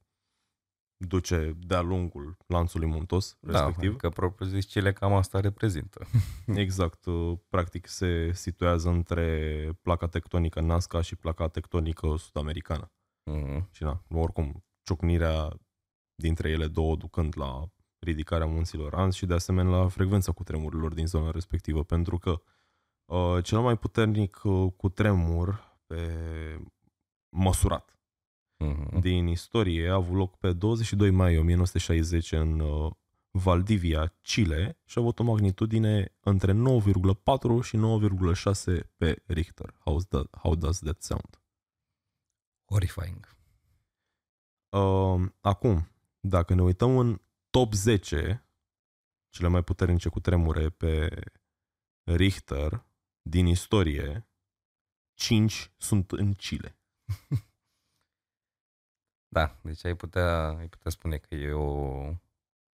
duce 0.97 1.57
de-a 1.59 1.81
lungul 1.81 2.37
lanțului 2.47 2.87
muntos, 2.87 3.37
da, 3.39 3.51
respectiv. 3.51 3.91
Da, 3.91 3.97
că 3.97 4.09
propriu 4.09 4.47
zis 4.47 4.65
Chile 4.65 4.93
cam 4.93 5.13
asta 5.13 5.39
reprezintă. 5.39 6.05
exact. 6.63 7.05
Uh, 7.05 7.37
practic 7.49 7.87
se 7.87 8.31
situează 8.33 8.89
între 8.89 9.79
placa 9.81 10.07
tectonică 10.07 10.61
Nazca 10.61 11.01
și 11.01 11.15
placa 11.15 11.47
tectonică 11.47 12.15
sud-americană. 12.17 12.91
Mm-hmm. 13.31 13.71
Și 13.71 13.83
na, 13.83 14.03
oricum, 14.09 14.63
ciocnirea 14.83 15.59
dintre 16.15 16.49
ele 16.49 16.67
două 16.67 16.95
ducând 16.95 17.33
la 17.37 17.69
ridicarea 17.99 18.45
munților 18.45 18.93
Ans 18.93 19.15
și 19.15 19.25
de 19.25 19.33
asemenea 19.33 19.77
la 19.77 19.87
frecvența 19.87 20.31
cutremurilor 20.31 20.93
din 20.93 21.07
zona 21.07 21.31
respectivă, 21.31 21.83
pentru 21.83 22.17
că 22.17 22.29
uh, 22.29 22.39
cel 23.43 23.60
mai 23.60 23.78
puternic 23.78 24.41
uh, 24.43 24.72
cutremur 24.78 25.78
pe 25.88 26.12
măsurat 27.30 27.93
Mhm. 28.60 29.00
din 29.00 29.28
istorie 29.28 29.89
a 29.89 29.93
avut 29.93 30.15
loc 30.15 30.38
pe 30.38 30.54
22 30.54 31.10
mai 31.10 31.38
1960 31.38 32.32
în 32.32 32.60
uh, 32.60 32.91
Valdivia, 33.32 34.13
Chile 34.22 34.80
și 34.86 34.98
a 34.98 35.02
avut 35.02 35.19
o 35.19 35.24
magnitudine 35.24 36.15
între 36.19 36.54
9,4 36.54 37.62
și 37.62 37.78
9,6 37.78 38.89
pe 38.98 39.24
Richter. 39.26 39.74
How, 39.80 40.00
that, 40.00 40.38
how 40.38 40.56
does 40.56 40.80
that 40.80 41.02
sound? 41.02 41.41
Horrifying. 42.72 43.38
Uh, 44.69 45.30
acum, 45.41 45.88
dacă 46.19 46.54
ne 46.54 46.62
uităm 46.62 46.98
în 46.98 47.22
top 47.50 47.74
10 47.74 48.48
cele 49.30 49.48
mai 49.48 49.63
puternice 49.63 50.10
cu 50.10 50.19
tremure 50.19 50.69
pe 50.69 51.22
Richter 52.04 52.86
din 53.29 53.45
istorie, 53.45 54.27
5 55.13 55.71
sunt 55.77 56.11
în 56.11 56.33
Chile. 56.33 56.77
Da, 59.31 59.59
deci 59.63 59.85
ai 59.85 59.95
putea, 59.95 60.47
ai 60.47 60.67
putea 60.67 60.91
spune 60.91 61.17
că 61.17 61.35
e 61.35 61.51
o, 61.51 61.67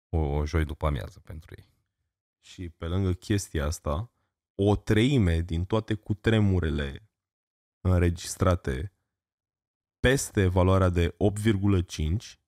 o, 0.09 0.17
o 0.17 0.45
joi 0.45 0.65
după 0.65 0.85
amiază 0.85 1.19
pentru 1.19 1.53
ei. 1.57 1.73
Și 2.39 2.69
pe 2.69 2.85
lângă 2.85 3.13
chestia 3.13 3.65
asta, 3.65 4.11
o 4.55 4.75
treime 4.75 5.41
din 5.41 5.65
toate 5.65 5.93
cutremurele 5.93 7.09
înregistrate 7.81 8.93
peste 9.99 10.47
valoarea 10.47 10.89
de 10.89 11.15
8,5 12.29 12.41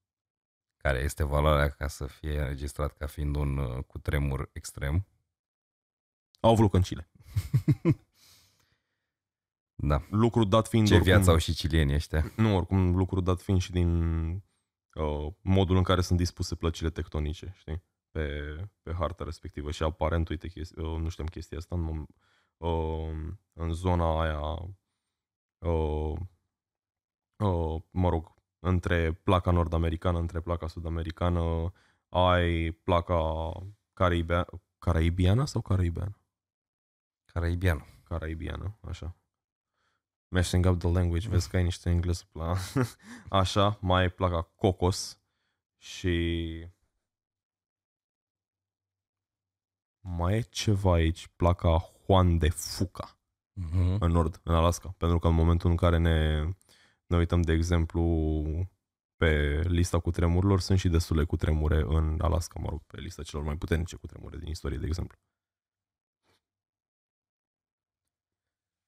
Care 0.77 0.99
este 0.99 1.23
valoarea 1.23 1.69
ca 1.69 1.87
să 1.87 2.05
fie 2.05 2.41
înregistrat 2.41 2.97
ca 2.97 3.07
fiind 3.07 3.35
un 3.35 3.57
uh, 3.57 3.83
cutremur 3.83 4.49
extrem. 4.53 5.07
au 6.39 6.51
avut 6.51 6.61
loc 6.61 6.73
în 6.73 6.81
Chile. 6.81 7.12
Da. 9.75 10.01
Lucru 10.09 10.43
dat 10.43 10.67
fiind 10.67 10.87
Ce 10.87 10.93
oricum, 10.93 11.11
viață 11.11 11.29
au 11.29 11.37
și 11.37 11.53
cilienii 11.53 11.95
ăștia. 11.95 12.31
Nu, 12.35 12.55
oricum 12.55 12.95
lucru 12.95 13.21
dat 13.21 13.41
fiind 13.41 13.61
și 13.61 13.71
din 13.71 13.89
uh, 14.93 15.33
modul 15.41 15.77
în 15.77 15.83
care 15.83 16.01
sunt 16.01 16.19
dispuse 16.19 16.55
plăcile 16.55 16.89
tectonice, 16.89 17.53
știi? 17.57 17.83
Pe, 18.11 18.55
pe 18.81 18.93
harta 18.93 19.23
respectivă. 19.23 19.71
Și 19.71 19.83
aparent, 19.83 20.29
uite, 20.29 20.47
chesti, 20.47 20.79
uh, 20.79 20.99
nu 20.99 21.09
știam 21.09 21.27
chestia 21.27 21.57
asta, 21.57 21.75
în, 21.75 21.89
mom- 21.89 22.15
uh, 22.57 23.33
în 23.53 23.73
zona 23.73 24.21
aia, 24.21 24.39
uh, 25.57 26.19
uh, 27.37 27.81
mă 27.91 28.09
rog, 28.09 28.33
între 28.59 29.11
placa 29.11 29.51
nord-americană, 29.51 30.19
între 30.19 30.39
placa 30.39 30.67
sud-americană, 30.67 31.71
ai 32.09 32.71
placa 32.71 33.51
caraibea, 33.93 34.47
caraibiană 34.79 35.45
sau 35.45 35.61
caraibeană? 35.61 36.17
Caraibian. 37.33 37.85
caraibiană, 38.03 38.77
așa. 38.81 39.15
Messing 40.27 40.65
up 40.65 40.79
the 40.79 40.87
language, 40.91 41.29
vezi 41.29 41.49
că 41.49 41.55
ai 41.57 41.63
niște 41.63 41.89
engleză 41.89 42.23
la... 42.31 42.55
Așa, 43.39 43.77
mai 43.81 44.01
ai 44.01 44.09
placa 44.09 44.41
Cocos 44.41 45.21
și... 45.77 46.67
Mai 49.99 50.35
e 50.35 50.41
ceva 50.41 50.93
aici, 50.93 51.27
placa 51.27 51.91
Juan 52.05 52.37
de 52.37 52.49
Fuca, 52.49 53.17
Mm-hmm. 53.61 53.97
în 53.99 54.11
nord, 54.11 54.39
în 54.43 54.53
Alaska. 54.53 54.95
Pentru 54.97 55.19
că 55.19 55.27
în 55.27 55.33
momentul 55.33 55.69
în 55.69 55.75
care 55.75 55.97
ne, 55.97 56.43
ne 57.05 57.17
uităm, 57.17 57.41
de 57.41 57.51
exemplu, 57.51 58.31
pe 59.15 59.61
lista 59.67 59.99
cu 59.99 60.11
tremurilor, 60.11 60.59
sunt 60.59 60.79
și 60.79 60.89
destule 60.89 61.23
cu 61.23 61.35
tremure 61.35 61.83
în 61.87 62.19
Alaska, 62.21 62.59
mă 62.59 62.69
rog, 62.69 62.81
pe 62.83 62.99
lista 62.99 63.23
celor 63.23 63.45
mai 63.45 63.57
puternice 63.57 63.95
cu 63.95 64.05
tremure 64.07 64.37
din 64.37 64.47
istorie, 64.47 64.77
de 64.77 64.85
exemplu. 64.85 65.17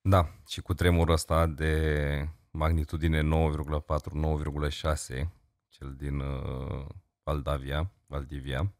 Da, 0.07 0.35
și 0.47 0.61
cu 0.61 0.73
tremurul 0.73 1.13
ăsta 1.13 1.47
de 1.47 2.29
magnitudine 2.51 3.21
9,4-9,6, 3.21 3.27
cel 5.67 5.95
din 5.95 6.19
uh, 6.19 6.87
Valdavia, 7.23 7.91
Valdivia, 8.05 8.73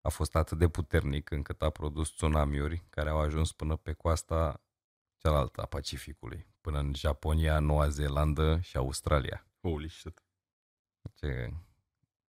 a 0.00 0.08
fost 0.08 0.34
atât 0.34 0.58
de 0.58 0.68
puternic 0.68 1.30
încât 1.30 1.62
a 1.62 1.70
produs 1.70 2.08
tsunamiuri 2.08 2.84
care 2.90 3.10
au 3.10 3.18
ajuns 3.18 3.52
până 3.52 3.76
pe 3.76 3.92
coasta 3.92 4.64
cealaltă 5.16 5.60
a 5.62 5.66
Pacificului, 5.66 6.46
până 6.60 6.78
în 6.78 6.94
Japonia, 6.94 7.58
Noua 7.58 7.88
Zeelandă 7.88 8.60
și 8.60 8.76
Australia. 8.76 9.46
Holy 9.60 9.88
shit. 9.88 10.24
Ce 11.14 11.52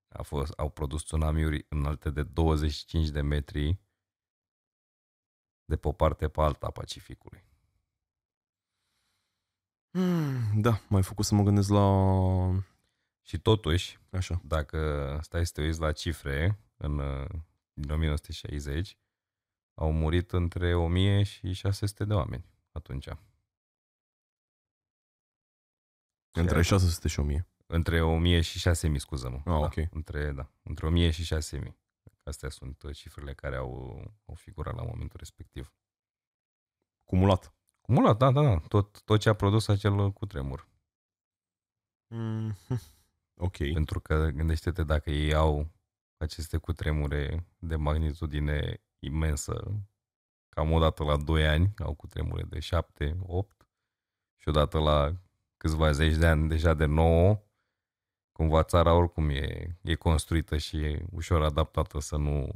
a 0.08 0.22
fost, 0.22 0.52
au 0.52 0.70
produs 0.70 1.04
tsunamiuri 1.04 1.66
înalte 1.70 2.10
de 2.10 2.24
25 2.24 3.10
de 3.10 3.22
metri 3.22 3.80
de 5.72 5.78
pe 5.78 5.88
o 5.88 5.92
parte 5.92 6.28
pe 6.28 6.42
alta 6.42 6.68
a 6.68 6.72
Pacificului. 6.72 7.44
Hmm, 9.92 10.62
Da, 10.62 10.82
m-ai 10.90 11.04
făcut 11.04 11.26
să 11.26 11.36
mă 11.36 11.44
gândesc 11.44 11.70
la... 11.70 11.88
Și 13.22 13.40
totuși, 13.40 14.00
Așa. 14.10 14.42
dacă 14.44 15.20
stai 15.22 15.46
să 15.46 15.52
te 15.54 15.62
uiți 15.62 15.80
la 15.80 15.92
cifre, 15.92 16.60
în, 16.78 17.00
uh, 17.00 17.30
din 17.74 17.92
1960, 17.92 18.98
au 19.74 19.92
murit 19.92 20.32
între 20.32 20.76
1000 20.76 21.24
și 21.24 21.54
600 21.54 22.06
de 22.06 22.14
oameni 22.14 22.46
atunci. 22.72 23.08
Între 26.32 26.62
600 26.62 27.08
și 27.08 27.20
1000. 27.20 27.48
Între 27.66 28.02
1000 28.02 28.42
și 28.42 28.60
6000, 28.60 29.00
scuză-mă. 29.00 29.38
Ah, 29.38 29.44
da, 29.44 29.56
ok. 29.56 29.76
Între, 29.92 30.32
da, 30.32 30.52
între 30.64 30.86
1000 30.88 31.12
și 31.12 31.24
6000. 31.24 31.78
Astea 32.32 32.50
sunt 32.50 32.82
uh, 32.82 32.96
cifrele 32.96 33.34
care 33.34 33.56
au, 33.56 34.04
au 34.26 34.34
figurat 34.34 34.76
la 34.76 34.84
momentul 34.84 35.20
respectiv. 35.20 35.74
Cumulat. 37.04 37.54
Cumulat, 37.82 38.18
da, 38.18 38.32
da, 38.32 38.42
da. 38.42 38.60
Tot, 38.60 39.02
tot 39.02 39.20
ce 39.20 39.30
a 39.30 39.34
produs 39.34 39.68
acel 39.68 39.98
uh, 39.98 40.14
cutremur. 40.14 40.68
Mm, 42.08 42.56
ok. 43.48 43.58
Pentru 43.58 44.00
că 44.00 44.30
gândește-te 44.30 44.84
dacă 44.84 45.10
ei 45.10 45.34
au 45.34 45.72
aceste 46.18 46.58
cutremure 46.58 47.48
de 47.60 47.76
magnitudine 47.76 48.84
imensă, 49.00 49.84
cam 50.50 50.72
o 50.72 50.80
dată 50.80 51.04
la 51.04 51.18
2 51.18 51.48
ani 51.48 51.74
au 51.78 51.94
cutremure 51.94 52.44
de 52.44 52.60
7, 52.60 53.18
8 53.22 53.68
și 54.38 54.50
odată 54.50 54.80
la 54.80 55.16
câțiva 55.58 55.92
zeci 55.92 56.16
de 56.16 56.28
ani 56.28 56.48
deja 56.48 56.74
de 56.74 56.86
9, 56.86 57.44
cumva 58.42 58.64
țara 58.64 58.94
oricum 58.94 59.30
e, 59.30 59.78
e 59.82 59.96
construită 59.96 60.58
și 60.58 60.78
e 60.78 61.06
ușor 61.12 61.42
adaptată 61.44 62.00
să 62.00 62.18
nu, 62.18 62.50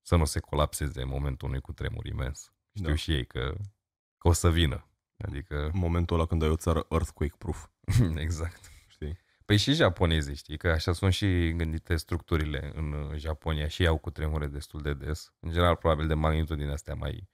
să 0.00 0.16
nu 0.16 0.24
se 0.24 0.40
colapseze 0.40 1.02
în 1.02 1.08
momentul 1.08 1.48
unui 1.48 1.60
cutremur 1.60 2.06
imens. 2.06 2.52
Știu 2.74 2.88
Da. 2.88 2.94
și 2.94 3.12
ei 3.12 3.26
că, 3.26 3.54
că 4.18 4.28
o 4.28 4.32
să 4.32 4.50
vină. 4.50 4.88
Adică, 5.16 5.64
În 5.64 5.78
momentul 5.78 6.16
ăla 6.16 6.26
când 6.26 6.42
ai 6.42 6.48
o 6.48 6.56
țară 6.56 6.86
earthquake-proof, 6.90 7.66
exact. 8.16 8.70
știi? 8.86 9.18
Păi 9.44 9.56
și 9.56 9.72
japonezii, 9.72 10.34
știi, 10.34 10.56
că 10.56 10.68
așa 10.68 10.92
sunt 10.92 11.12
și 11.12 11.52
gândite 11.56 11.96
structurile 11.96 12.72
în 12.74 12.92
uh, 12.92 13.16
Japonia 13.16 13.68
și 13.68 13.82
ei 13.82 13.88
au 13.88 13.98
cu 13.98 14.10
tremure 14.10 14.46
destul 14.46 14.82
de 14.82 14.94
des. 14.94 15.32
În 15.40 15.50
general, 15.50 15.76
probabil 15.76 16.06
de 16.06 16.14
magnitudine 16.14 16.72
astea 16.72 16.94
mai 16.94 17.28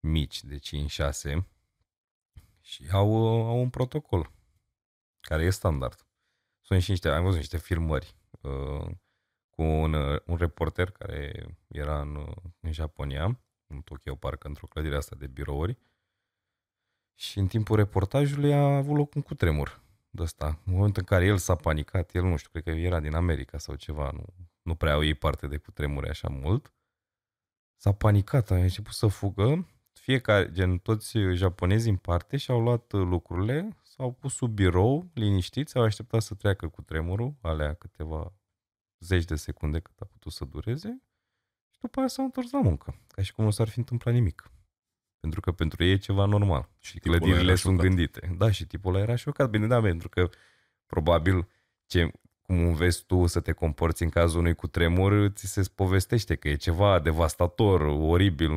mici, 0.00 0.44
de 0.44 0.58
5-6. 0.58 1.46
Și 2.60 2.88
au, 2.90 3.08
uh, 3.10 3.46
au 3.46 3.60
un 3.60 3.70
protocol 3.70 4.32
care 5.20 5.44
e 5.44 5.50
standard. 5.50 6.06
Sunt 6.72 6.84
și 6.84 6.90
niște, 6.90 7.08
am 7.08 7.22
văzut 7.22 7.38
niște 7.38 7.58
filmări 7.58 8.14
uh, 8.40 8.90
cu 9.50 9.62
un, 9.62 9.92
uh, 9.92 10.20
un 10.26 10.36
reporter 10.36 10.90
care 10.90 11.46
era 11.68 12.00
în, 12.00 12.14
uh, 12.14 12.36
în 12.60 12.72
Japonia, 12.72 13.40
în 13.66 13.80
Tokyo 13.80 14.14
Park, 14.14 14.44
într-o 14.44 14.66
clădire 14.66 14.96
asta 14.96 15.16
de 15.18 15.26
birouri. 15.26 15.78
Și 17.14 17.38
în 17.38 17.46
timpul 17.46 17.76
reportajului 17.76 18.54
a 18.54 18.76
avut 18.76 18.96
loc 18.96 19.14
un 19.14 19.22
cutremur 19.22 19.82
de 20.10 20.22
ăsta. 20.22 20.58
În 20.64 20.72
momentul 20.72 21.02
în 21.02 21.16
care 21.16 21.26
el 21.26 21.36
s-a 21.36 21.54
panicat, 21.54 22.14
el 22.14 22.22
nu 22.22 22.36
știu, 22.36 22.50
cred 22.50 22.62
că 22.62 22.70
era 22.70 23.00
din 23.00 23.14
America 23.14 23.58
sau 23.58 23.74
ceva, 23.74 24.10
nu, 24.10 24.24
nu 24.62 24.74
prea 24.74 24.92
au 24.92 25.04
ei 25.04 25.14
parte 25.14 25.46
de 25.46 25.56
cutremure 25.56 26.08
așa 26.08 26.28
mult, 26.28 26.72
s-a 27.76 27.92
panicat, 27.92 28.50
a 28.50 28.56
început 28.56 28.92
să 28.92 29.06
fugă, 29.06 29.68
fiecare, 30.00 30.50
gen 30.52 30.78
toți 30.78 31.18
japonezii 31.18 31.90
în 31.90 31.96
parte 31.96 32.36
și-au 32.36 32.60
luat 32.60 32.92
uh, 32.92 33.00
lucrurile, 33.00 33.76
s-au 33.82 34.12
pus 34.12 34.34
sub 34.34 34.54
birou, 34.54 35.10
liniștiți, 35.14 35.76
au 35.76 35.82
așteptat 35.82 36.22
să 36.22 36.34
treacă 36.34 36.68
cu 36.68 36.82
tremurul, 36.82 37.34
alea 37.40 37.74
câteva 37.74 38.32
zeci 38.98 39.24
de 39.24 39.36
secunde 39.36 39.80
cât 39.80 40.00
a 40.00 40.04
putut 40.04 40.32
să 40.32 40.44
dureze 40.44 41.02
și 41.70 41.78
după 41.80 41.98
aia 41.98 42.08
s-au 42.08 42.24
întors 42.24 42.50
la 42.50 42.60
muncă, 42.60 43.00
ca 43.06 43.22
și 43.22 43.32
cum 43.32 43.44
nu 43.44 43.50
s-ar 43.50 43.68
fi 43.68 43.78
întâmplat 43.78 44.14
nimic. 44.14 44.50
Pentru 45.20 45.40
că 45.40 45.52
pentru 45.52 45.84
ei 45.84 45.90
e 45.90 45.96
ceva 45.96 46.24
normal. 46.24 46.68
Și 46.78 46.92
tipul 46.92 47.10
ăla 47.10 47.18
clădirile 47.18 47.50
era 47.50 47.60
sunt 47.60 47.74
șocat. 47.74 47.86
gândite. 47.88 48.34
Da, 48.38 48.50
și 48.50 48.66
tipul 48.66 48.94
ăla 48.94 49.02
era 49.02 49.14
șocat. 49.14 49.50
Bine, 49.50 49.66
da, 49.66 49.80
pentru 49.80 50.08
că 50.08 50.30
probabil 50.86 51.48
ce, 51.86 52.10
cum 52.42 52.64
înveți 52.64 53.04
tu 53.04 53.26
să 53.26 53.40
te 53.40 53.52
comporți 53.52 54.02
în 54.02 54.08
cazul 54.08 54.38
unui 54.38 54.54
cutremur, 54.54 55.28
ți 55.28 55.46
se 55.46 55.70
povestește 55.74 56.34
că 56.34 56.48
e 56.48 56.54
ceva 56.54 56.98
devastator, 56.98 57.80
oribil. 57.80 58.50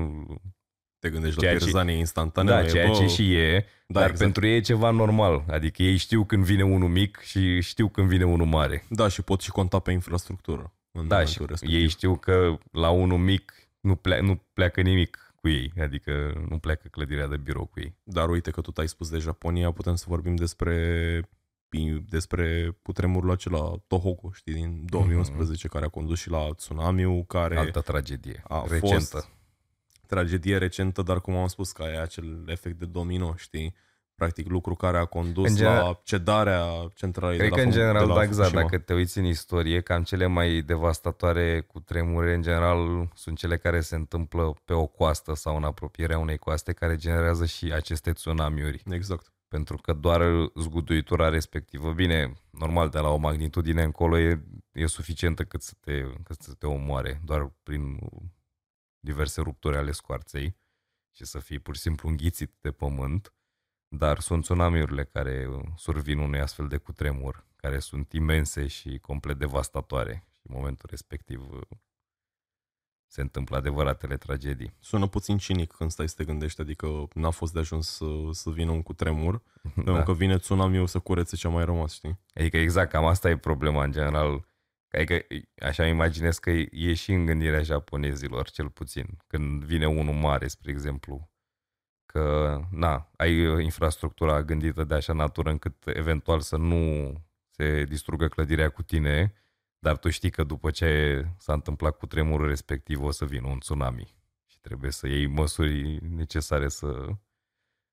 Te 1.07 1.11
gândești 1.13 1.39
Ceea 1.39 1.51
la 1.51 1.57
ce- 1.57 1.63
pierzanie 1.63 1.95
instantaneu. 1.97 2.53
Da, 2.53 2.63
e, 2.63 2.69
ceea 2.69 2.87
bă, 2.87 2.93
ce 2.93 3.07
și 3.07 3.33
e, 3.35 3.65
Da, 3.87 3.99
dar 3.99 4.03
exact. 4.09 4.19
pentru 4.19 4.45
ei 4.47 4.55
e 4.55 4.59
ceva 4.61 4.89
normal. 4.89 5.43
Adică 5.49 5.83
ei 5.83 5.97
știu 5.97 6.23
când 6.25 6.43
vine 6.43 6.63
unul 6.63 6.89
mic 6.89 7.19
și 7.23 7.61
știu 7.61 7.87
când 7.89 8.07
vine 8.07 8.25
unul 8.25 8.45
mare. 8.45 8.83
Da, 8.89 9.07
și 9.07 9.21
pot 9.21 9.41
și 9.41 9.51
conta 9.51 9.79
pe 9.79 9.91
infrastructură. 9.91 10.73
În 10.91 11.07
Da, 11.07 11.15
și 11.15 11.21
momentul 11.39 11.45
respectiv. 11.49 11.79
ei 11.81 11.87
știu 11.87 12.15
că 12.15 12.57
la 12.71 12.89
unul 12.89 13.17
mic 13.17 13.53
nu, 13.79 13.95
plea, 13.95 14.21
nu 14.21 14.41
pleacă 14.53 14.81
nimic 14.81 15.33
cu 15.35 15.49
ei. 15.49 15.71
Adică 15.81 16.45
nu 16.49 16.57
pleacă 16.57 16.87
clădirea 16.91 17.27
de 17.27 17.37
birou 17.37 17.65
cu 17.65 17.79
ei. 17.79 17.95
Dar 18.03 18.29
uite 18.29 18.51
că 18.51 18.61
tot 18.61 18.77
ai 18.77 18.87
spus 18.87 19.09
de 19.09 19.17
Japonia, 19.17 19.71
putem 19.71 19.95
să 19.95 20.05
vorbim 20.07 20.35
despre 20.35 21.21
despre 22.09 22.77
cutremurul 22.81 23.31
acela 23.31 23.73
Tohoku, 23.87 24.31
știi, 24.33 24.53
din 24.53 24.81
2011, 24.85 25.67
care 25.67 25.85
a 25.85 25.87
condus 25.87 26.19
și 26.19 26.29
la 26.29 26.49
tsunamiul, 26.57 27.23
care 27.27 27.57
Altă 27.57 27.79
tragedie. 27.79 28.43
a 28.47 28.65
recentă. 28.69 28.87
fost 28.95 29.29
tragedie 30.07 30.57
recentă, 30.57 31.01
dar 31.01 31.21
cum 31.21 31.35
am 31.35 31.47
spus, 31.47 31.71
că 31.71 31.83
e 31.83 32.01
acel 32.01 32.43
efect 32.47 32.79
de 32.79 32.85
domino, 32.85 33.33
știi? 33.37 33.75
Practic 34.15 34.49
lucru 34.49 34.75
care 34.75 34.97
a 34.97 35.05
condus 35.05 35.49
În 35.49 35.55
general- 35.55 35.83
la 35.83 35.99
cedarea 36.03 36.91
centralei 36.93 37.37
Cred 37.37 37.49
de 37.49 37.55
că 37.55 37.61
la, 37.61 37.65
în 37.67 37.71
Fu- 37.71 37.77
general, 37.77 38.01
de 38.01 38.07
la 38.07 38.15
da, 38.15 38.23
exact, 38.23 38.47
Fukushima. 38.49 38.61
dacă 38.69 38.83
te 38.83 38.93
uiți 38.93 39.17
în 39.17 39.25
istorie, 39.25 39.81
cam 39.81 40.03
cele 40.03 40.25
mai 40.25 40.61
devastatoare 40.61 41.61
cu 41.61 41.79
tremure, 41.79 42.33
în 42.33 42.41
general, 42.41 43.09
sunt 43.15 43.37
cele 43.37 43.57
care 43.57 43.79
se 43.81 43.95
întâmplă 43.95 44.53
pe 44.65 44.73
o 44.73 44.85
coastă 44.85 45.33
sau 45.33 45.55
în 45.55 45.63
apropierea 45.63 46.17
unei 46.19 46.37
coaste, 46.37 46.73
care 46.73 46.95
generează 46.95 47.45
și 47.45 47.71
aceste 47.73 48.11
tsunamiuri. 48.11 48.83
Exact. 48.89 49.33
Pentru 49.47 49.77
că 49.77 49.93
doar 49.93 50.21
zguduitura 50.55 51.29
respectivă, 51.29 51.91
bine, 51.91 52.33
normal, 52.49 52.89
de 52.89 52.99
la 52.99 53.09
o 53.09 53.17
magnitudine 53.17 53.83
încolo 53.83 54.19
e, 54.19 54.41
e 54.71 54.85
suficientă 54.85 55.43
cât 55.43 55.61
să, 55.61 55.73
te, 55.79 56.01
cât 56.23 56.41
să 56.41 56.53
te 56.53 56.65
omoare, 56.67 57.21
doar 57.25 57.51
prin 57.63 57.99
diverse 59.05 59.41
rupturi 59.41 59.77
ale 59.77 59.91
scoarței 59.91 60.55
și 61.11 61.25
să 61.25 61.39
fii 61.39 61.59
pur 61.59 61.75
și 61.75 61.81
simplu 61.81 62.09
înghițit 62.09 62.53
de 62.61 62.71
pământ, 62.71 63.33
dar 63.87 64.19
sunt 64.19 64.43
tsunamiurile 64.43 65.03
care 65.05 65.47
survin 65.75 66.17
unui 66.19 66.39
astfel 66.39 66.67
de 66.67 66.77
cutremur, 66.77 67.45
care 67.55 67.79
sunt 67.79 68.13
imense 68.13 68.67
și 68.67 68.97
complet 68.99 69.37
devastatoare 69.37 70.27
și 70.31 70.39
în 70.43 70.55
momentul 70.55 70.87
respectiv 70.89 71.49
se 73.07 73.21
întâmplă 73.21 73.57
adevăratele 73.57 74.17
tragedii. 74.17 74.75
Sună 74.79 75.07
puțin 75.07 75.37
cinic 75.37 75.71
când 75.71 75.91
stai 75.91 76.09
să 76.09 76.15
te 76.17 76.23
gândești, 76.23 76.61
adică 76.61 77.07
n-a 77.13 77.29
fost 77.29 77.53
de 77.53 77.59
ajuns 77.59 77.87
să, 77.87 78.05
să 78.31 78.49
vină 78.49 78.71
un 78.71 78.81
cutremur, 78.81 79.41
da. 79.63 79.69
pentru 79.73 79.93
Da. 79.93 80.03
că 80.03 80.13
vine 80.13 80.37
tsunamiul 80.37 80.87
să 80.87 80.99
curețe 80.99 81.35
ce 81.35 81.47
a 81.47 81.49
mai 81.49 81.65
rămas, 81.65 81.93
știi? 81.93 82.19
Adică 82.33 82.57
exact, 82.57 82.91
cam 82.91 83.05
asta 83.05 83.29
e 83.29 83.37
problema 83.37 83.83
în 83.83 83.91
general. 83.91 84.47
Adică 84.95 85.25
așa 85.60 85.84
îmi 85.84 85.91
imaginez 85.91 86.38
că 86.38 86.49
e 86.71 86.93
și 86.93 87.12
în 87.12 87.25
gândirea 87.25 87.62
japonezilor, 87.62 88.49
cel 88.49 88.69
puțin. 88.69 89.17
Când 89.27 89.63
vine 89.63 89.88
unul 89.88 90.13
mare, 90.13 90.47
spre 90.47 90.71
exemplu, 90.71 91.29
că 92.05 92.60
na, 92.71 93.12
ai 93.17 93.45
uh, 93.45 93.63
infrastructura 93.63 94.43
gândită 94.43 94.84
de 94.84 94.93
așa 94.93 95.13
natură 95.13 95.49
încât 95.49 95.75
eventual 95.86 96.39
să 96.39 96.58
nu 96.58 97.13
se 97.49 97.84
distrugă 97.84 98.27
clădirea 98.27 98.69
cu 98.69 98.84
tine, 98.84 99.34
dar 99.79 99.97
tu 99.97 100.10
știi 100.10 100.29
că 100.29 100.43
după 100.43 100.71
ce 100.71 101.21
s-a 101.38 101.53
întâmplat 101.53 101.97
cu 101.97 102.05
tremurul 102.05 102.47
respectiv 102.47 103.01
o 103.03 103.12
să 103.12 103.25
vină 103.25 103.47
un 103.47 103.60
tsunami 103.60 104.15
și 104.45 104.60
trebuie 104.60 104.91
să 104.91 105.08
iei 105.08 105.27
măsuri 105.27 105.99
necesare 106.15 106.67
să 106.67 107.08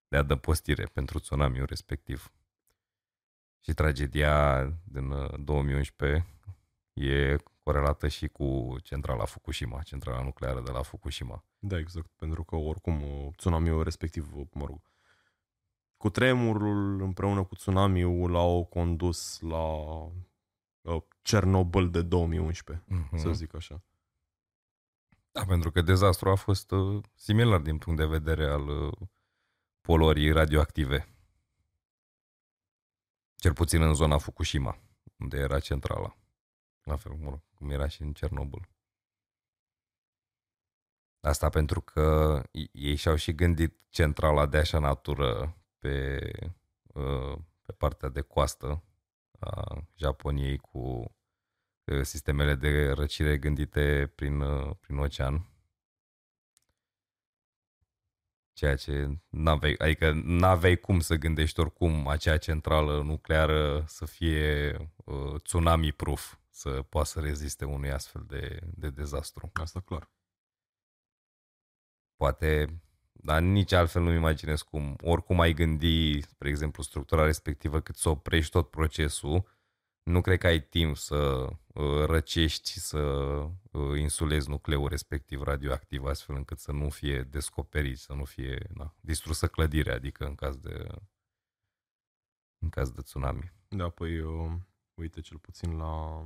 de 0.09 0.17
adăpostire 0.17 0.85
pentru 0.85 1.19
tsunamiul 1.19 1.67
respectiv. 1.67 2.33
Și 3.61 3.73
tragedia 3.73 4.65
din 4.85 5.11
uh, 5.11 5.35
2011 5.39 6.27
e 6.93 7.37
corelată 7.63 8.09
și 8.09 8.29
cu 8.29 8.77
centrala 8.83 9.25
Fukushima, 9.25 9.83
centrala 9.83 10.23
nucleară 10.23 10.61
de 10.61 10.71
la 10.71 10.83
Fukushima. 10.83 11.45
Da, 11.59 11.79
exact, 11.79 12.11
pentru 12.17 12.45
că 12.45 12.57
oricum 12.57 13.03
uh, 13.03 13.29
tsunamiul 13.37 13.83
respectiv, 13.83 14.35
uh, 14.35 14.47
mă 14.53 14.65
rog, 14.65 14.81
cu 15.97 16.11
tremurul 16.11 17.01
împreună 17.01 17.45
cu 17.45 17.55
tsunamiul 17.55 18.31
l-au 18.31 18.65
condus 18.65 19.41
la 19.41 19.65
uh, 20.81 21.03
Cernobâl 21.23 21.91
de 21.91 22.03
2011, 22.03 22.85
Mm-hmm. 22.87 23.17
să 23.17 23.33
zic 23.33 23.55
așa. 23.55 23.83
Da, 25.33 25.45
pentru 25.45 25.71
că 25.71 25.83
dezastrul 25.83 26.31
a 26.33 26.35
fost 26.35 26.71
uh, 26.71 27.05
similar 27.15 27.61
din 27.61 27.79
punct 27.79 27.99
de 27.99 28.07
vedere 28.07 28.47
al 28.47 28.69
uh, 28.69 28.93
poluării 29.81 30.33
radioactive. 30.33 31.09
Cel 33.37 33.53
puțin 33.53 33.83
în 33.83 33.95
zona 33.95 34.19
Fukushima, 34.19 34.79
unde 35.17 35.37
era 35.37 35.61
centrala. 35.61 36.17
La 36.83 36.97
fel, 36.97 37.13
mă 37.13 37.29
rog, 37.29 37.41
cum 37.55 37.71
era 37.71 37.89
și 37.89 38.03
în 38.03 38.13
Cernobâl. 38.13 38.69
Asta 41.21 41.49
pentru 41.49 41.81
că 41.81 42.43
i- 42.51 42.71
ei 42.73 42.95
și-au 42.97 43.15
și 43.17 43.35
gândit 43.35 43.77
centrala 43.91 44.47
de 44.47 44.57
așa 44.59 44.79
natură 44.79 45.57
pe, 45.79 46.19
uh, 46.87 47.39
pe 47.63 47.73
partea 47.73 48.09
de 48.09 48.21
coastă 48.21 48.83
a 49.39 49.83
Japoniei 49.97 50.59
cu 50.59 50.79
uh, 51.85 52.03
sistemele 52.03 52.55
de 52.55 52.91
răcire 52.91 53.39
gândite 53.39 54.13
prin, 54.15 54.41
uh, 54.41 54.77
prin 54.81 54.97
ocean. 54.97 55.47
Ceea 58.53 58.77
ce 58.77 59.19
n-aveai, 59.29 59.75
adică 59.79 60.13
n-aveai 60.25 60.77
cum 60.77 61.01
să 61.01 61.15
gândești 61.17 61.61
oricum 61.61 62.09
acea 62.09 62.39
centrală 62.39 63.03
nucleară 63.03 63.85
să 63.87 64.07
fie 64.07 64.73
uh, 65.05 65.43
tsunami-proof, 65.43 66.37
să 66.53 66.83
poată 66.83 67.09
să 67.09 67.21
reziste 67.21 67.65
unui 67.65 67.91
astfel 67.91 68.25
de, 68.27 68.61
de 68.75 68.91
dezastru. 68.91 69.51
Asta 69.53 69.81
clar. 69.81 70.11
Poate, 72.17 72.83
dar 73.13 73.41
nici 73.41 73.73
altfel 73.73 74.03
nu-mi 74.03 74.17
imaginez 74.17 74.63
cum, 74.63 74.97
oricum 75.03 75.41
ai 75.41 75.53
gândi, 75.53 76.21
spre 76.21 76.49
exemplu, 76.49 76.83
structura 76.83 77.25
respectivă, 77.25 77.81
cât 77.81 77.97
să 77.97 78.09
oprești 78.09 78.51
tot 78.51 78.71
procesul, 78.71 79.49
nu 80.03 80.21
cred 80.21 80.39
că 80.39 80.47
ai 80.47 80.63
timp 80.63 80.97
să 80.97 81.17
uh, 81.67 82.05
răcești 82.05 82.71
și 82.71 82.79
să 82.81 82.99
uh, 82.99 83.99
insulezi 83.99 84.49
nucleul 84.49 84.89
respectiv 84.89 85.43
radioactiv, 85.43 86.05
astfel 86.05 86.37
încât 86.37 86.59
să 86.59 86.73
nu 86.73 86.89
fie 86.89 87.23
descoperit, 87.23 87.99
să 87.99 88.13
nu 88.13 88.25
fie 88.25 88.67
na, 88.75 88.95
distrusă 89.01 89.49
clădirea, 89.49 89.95
adică 89.95 90.25
în 90.25 90.35
caz 90.35 90.57
de 90.57 90.87
în 92.59 92.69
caz 92.69 92.91
de 92.91 93.01
tsunami. 93.01 93.53
Da, 93.69 93.89
păi, 93.89 94.21
uh, 94.21 94.53
uite, 94.95 95.21
cel 95.21 95.39
puțin 95.39 95.77
la 95.77 96.25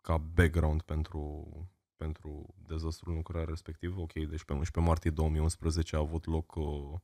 ca 0.00 0.16
background 0.18 0.82
pentru, 0.82 1.48
pentru 1.96 2.54
dezastrul 2.66 3.14
nuclear 3.14 3.48
respectiv, 3.48 3.98
ok, 3.98 4.12
deci 4.12 4.44
pe 4.44 4.52
11 4.52 4.80
martie 4.80 5.10
2011 5.10 5.96
a 5.96 5.98
avut 5.98 6.26
loc 6.26 6.54
uh, 6.54 6.94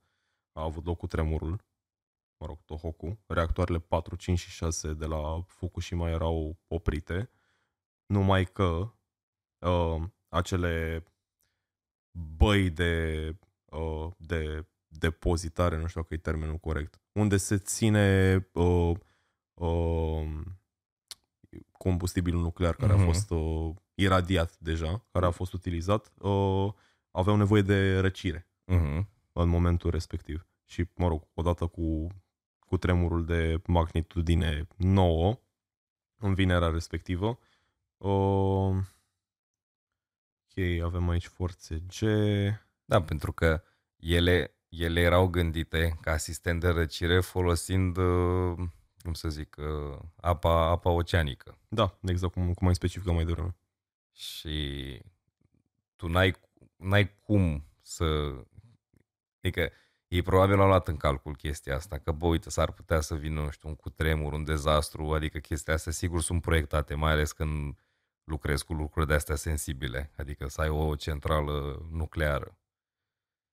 a 0.53 0.63
avut 0.63 0.85
loc 0.85 0.99
cu 0.99 1.07
tremurul, 1.07 1.65
mă 2.39 2.47
rog, 2.47 2.59
Tohoku. 2.65 3.19
Reactoarele 3.27 3.79
4, 3.79 4.17
5 4.17 4.39
și 4.39 4.51
6 4.51 4.95
de 4.95 5.07
la 5.07 5.43
Fukushima 5.47 6.09
erau 6.09 6.59
oprite, 6.67 7.31
numai 8.07 8.45
că 8.45 8.93
uh, 9.59 10.03
acele 10.29 11.05
băi 12.37 12.71
de, 12.71 13.37
uh, 13.65 14.11
de 14.17 14.67
depozitare, 14.87 15.79
nu 15.79 15.87
știu 15.87 16.01
dacă 16.01 16.15
e 16.15 16.19
termenul 16.19 16.57
corect, 16.59 17.01
unde 17.13 17.37
se 17.37 17.59
ține 17.59 18.37
uh, 18.53 18.97
uh, 19.55 20.41
combustibilul 21.79 22.41
nuclear 22.43 22.75
care 22.75 22.93
Mhm. 22.93 23.03
a 23.03 23.05
fost 23.05 23.31
uh, 23.31 23.75
iradiat 23.95 24.59
deja, 24.59 25.07
care 25.11 25.27
a 25.27 25.31
fost 25.31 25.53
utilizat, 25.53 26.13
uh, 26.19 26.73
aveau 27.11 27.37
nevoie 27.37 27.63
de 27.63 27.99
răcire 27.99 28.49
Uh-huh. 28.67 29.05
în 29.33 29.49
momentul 29.49 29.91
respectiv. 29.91 30.47
Și, 30.65 30.85
mă 30.95 31.09
rog, 31.09 31.23
odată 31.35 31.67
cu, 31.67 32.07
cu 32.59 32.77
tremurul 32.77 33.25
de 33.25 33.61
magnitudine 33.67 34.67
9 34.77 35.39
în 36.19 36.35
vinerea 36.35 36.69
respectivă, 36.69 37.39
uh, 37.97 38.77
ok, 40.45 40.83
avem 40.83 41.09
aici 41.09 41.27
forțe 41.27 41.83
G, 41.89 41.99
Da, 42.85 43.03
pentru 43.03 43.33
că 43.33 43.63
ele, 43.97 44.55
ele 44.69 45.01
erau 45.01 45.29
gândite 45.29 45.99
ca 46.01 46.11
asistent 46.11 46.61
de 46.61 46.69
răcire 46.69 47.21
folosind, 47.21 47.97
uh, 47.97 48.59
cum 49.07 49.15
să 49.15 49.29
zic, 49.29 49.57
uh, 49.59 49.99
apa, 50.17 50.71
apa 50.71 50.91
oceanică. 50.91 51.59
da, 51.69 51.99
exact 52.03 52.33
cum, 52.33 52.55
cum 52.55 52.67
ai 52.67 52.75
specificat 52.75 53.15
mai 53.15 53.25
devreme. 53.25 53.57
Și 54.13 55.01
tu 55.97 56.09
n-ai, 56.09 56.35
n-ai 56.77 57.15
cum 57.23 57.65
să... 57.81 58.35
Adică 59.41 59.71
ei 60.09 60.23
probabil 60.23 60.61
au 60.61 60.67
luat 60.67 60.89
în 60.89 60.97
calcul 60.97 61.37
chestia 61.37 61.75
asta, 61.75 61.99
că 61.99 62.13
bă, 62.13 62.27
uite, 62.27 62.51
s-ar 62.51 62.73
putea 62.73 63.01
să 63.01 63.15
vină, 63.15 63.41
nu 63.41 63.51
știu, 63.51 63.69
un 63.69 63.75
cutremur, 63.75 64.33
un 64.33 64.45
dezastru, 64.45 65.15
adică 65.15 65.39
chestia 65.39 65.75
astea 65.75 65.93
sigur 65.93 66.23
sunt 66.23 66.43
proiectate, 66.43 66.95
mai 66.95 67.13
ales 67.13 67.33
când 67.33 67.79
lucrezi 68.25 68.65
cu 68.65 68.73
lucruri 68.73 69.07
de-astea 69.07 69.35
sensibile, 69.35 70.11
adică 70.17 70.49
să 70.49 70.61
ai 70.61 70.69
o 70.69 70.95
centrală 70.95 71.87
nucleară. 71.91 72.59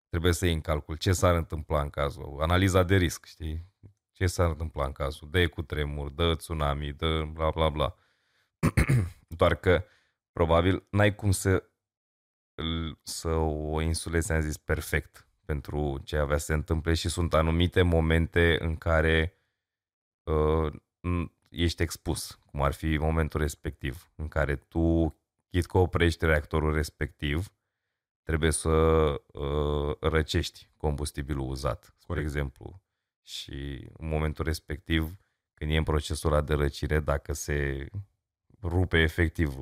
Trebuie 0.10 0.34
să 0.34 0.46
iei 0.46 0.54
în 0.54 0.62
calcul 0.62 0.96
ce 0.96 1.14
s-ar 1.14 1.36
întâmpla 1.36 1.82
în 1.82 1.90
cazul, 1.90 2.38
analiza 2.42 2.84
de 2.84 2.96
risc, 2.96 3.26
știi? 3.26 3.66
Ce 4.14 4.28
s-ar 4.28 4.50
întâmpla 4.50 4.86
în 4.86 4.92
cazul 4.92 5.30
de 5.30 5.48
cutremur, 5.48 6.12
de 6.12 6.36
tsunami, 6.36 6.94
de 6.94 7.24
bla 7.24 7.50
bla 7.50 7.70
bla. 7.70 7.96
Doar 9.40 9.56
că 9.56 9.86
probabil 10.32 10.88
n-ai 10.90 11.16
cum 11.16 11.32
să 11.32 11.64
să 13.04 13.30
o 13.30 13.82
insulezi, 13.82 14.32
am 14.32 14.42
zis, 14.42 14.58
perfect 14.58 15.28
pentru 15.46 16.02
ce 16.04 16.18
avea 16.18 16.38
să 16.38 16.46
se 16.46 16.54
întâmple 16.54 16.94
și 16.94 17.10
sunt 17.10 17.34
anumite 17.34 17.82
momente 17.82 18.58
în 18.60 18.76
care 18.76 19.38
uh, 20.24 20.74
ești 21.50 21.82
expus, 21.82 22.40
cum 22.46 22.62
ar 22.62 22.74
fi 22.74 22.98
momentul 22.98 23.40
respectiv, 23.40 24.12
în 24.16 24.28
care 24.28 24.56
tu, 24.56 25.18
chit 25.50 25.66
că 25.66 25.78
oprești 25.78 26.26
reactorul 26.26 26.74
respectiv, 26.74 27.54
trebuie 28.24 28.52
să 28.52 28.70
uh, 29.34 29.98
răcești 30.00 30.70
combustibilul 30.78 31.50
uzat, 31.50 31.96
spre 31.98 32.20
exemplu. 32.20 32.82
Și 33.24 33.88
în 33.98 34.08
momentul 34.08 34.46
respectiv, 34.46 35.18
când 35.54 35.72
e 35.72 35.78
în 35.78 35.84
procesul 35.84 36.32
ăla 36.32 36.42
de 36.42 36.54
răcire, 36.54 37.00
dacă 37.00 37.34
se 37.34 37.88
rupe 38.62 38.98
efectiv 38.98 39.56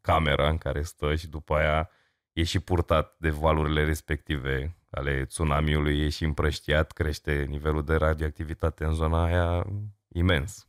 camera 0.00 0.48
în 0.48 0.58
care 0.58 0.82
stă 0.82 1.14
și 1.14 1.28
după 1.28 1.54
aia 1.54 1.90
e 2.32 2.42
și 2.42 2.60
purtat 2.60 3.14
de 3.18 3.30
valurile 3.30 3.84
respective 3.84 4.76
ale 4.90 5.24
tsunamiului, 5.24 6.00
e 6.00 6.08
și 6.08 6.24
împrăștiat, 6.24 6.92
crește 6.92 7.44
nivelul 7.48 7.84
de 7.84 7.94
radioactivitate 7.94 8.84
în 8.84 8.94
zona 8.94 9.24
aia 9.24 9.66
imens. 10.08 10.68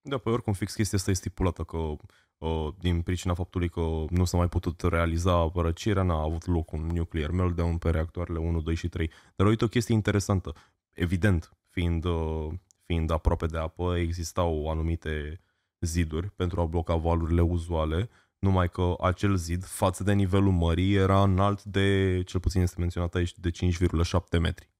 Da, 0.00 0.18
păi 0.18 0.32
oricum 0.32 0.52
fix 0.52 0.74
chestia 0.74 0.98
asta 0.98 1.10
e 1.10 1.14
stipulată 1.14 1.62
că 1.64 1.76
uh, 1.76 2.68
din 2.78 3.02
pricina 3.02 3.34
faptului 3.34 3.68
că 3.68 4.04
nu 4.10 4.24
s-a 4.24 4.36
mai 4.36 4.48
putut 4.48 4.82
realiza 4.82 5.50
răcirea, 5.54 6.02
n-a 6.02 6.20
avut 6.20 6.46
loc 6.46 6.72
un 6.72 6.86
nuclear 6.86 7.30
meltdown 7.30 7.78
pe 7.78 7.90
reactoarele 7.90 8.38
1, 8.38 8.60
2 8.60 8.74
și 8.74 8.88
3. 8.88 9.10
Dar 9.36 9.46
uite 9.46 9.64
o 9.64 9.68
chestie 9.68 9.94
interesantă. 9.94 10.54
Evident, 10.96 11.56
fiind, 11.70 12.04
uh, 12.04 12.52
fiind 12.84 13.10
aproape 13.10 13.46
de 13.46 13.58
apă, 13.58 13.96
existau 13.96 14.70
anumite 14.70 15.40
ziduri 15.80 16.30
pentru 16.30 16.60
a 16.60 16.64
bloca 16.64 16.94
valurile 16.94 17.40
uzuale, 17.40 18.08
numai 18.38 18.68
că 18.68 18.94
acel 19.00 19.36
zid, 19.36 19.64
față 19.64 20.02
de 20.02 20.12
nivelul 20.12 20.52
mării, 20.52 20.94
era 20.94 21.22
înalt 21.22 21.62
de, 21.64 22.22
cel 22.26 22.40
puțin 22.40 22.60
este 22.60 22.80
menționat 22.80 23.14
aici, 23.14 23.38
de 23.38 23.50
5,7 23.50 24.38
metri. 24.40 24.70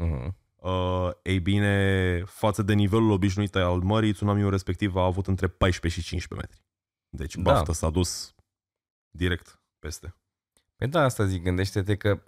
Uh-huh. 0.00 0.40
Uh, 0.54 1.10
ei 1.22 1.40
bine, 1.40 2.22
față 2.26 2.62
de 2.62 2.72
nivelul 2.72 3.10
obișnuit 3.10 3.54
al 3.54 3.80
mării, 3.80 4.12
tsunamiul 4.12 4.50
respectiv 4.50 4.96
a 4.96 5.04
avut 5.04 5.26
între 5.26 5.48
14 5.48 6.00
și 6.00 6.06
15 6.06 6.46
metri. 6.46 6.66
Deci 7.08 7.36
da. 7.36 7.42
baftă 7.42 7.72
s-a 7.72 7.90
dus 7.90 8.34
direct 9.10 9.62
peste. 9.78 10.16
Păi 10.76 10.88
da, 10.88 11.02
asta 11.02 11.24
zic, 11.24 11.42
gândește-te 11.42 11.96
că, 11.96 12.22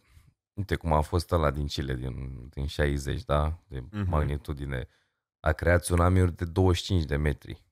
uite 0.54 0.74
cum 0.74 0.92
a 0.92 1.00
fost 1.00 1.32
ăla 1.32 1.50
din 1.50 1.66
Chile, 1.66 1.94
din, 1.94 2.48
din 2.48 2.66
60, 2.66 3.24
da, 3.24 3.58
de 3.68 3.80
uh-huh. 3.80 4.06
magnitudine, 4.06 4.88
a 5.40 5.52
creat 5.52 5.80
tsunamiuri 5.80 6.36
de 6.36 6.44
25 6.44 7.04
de 7.04 7.16
metri. 7.16 7.64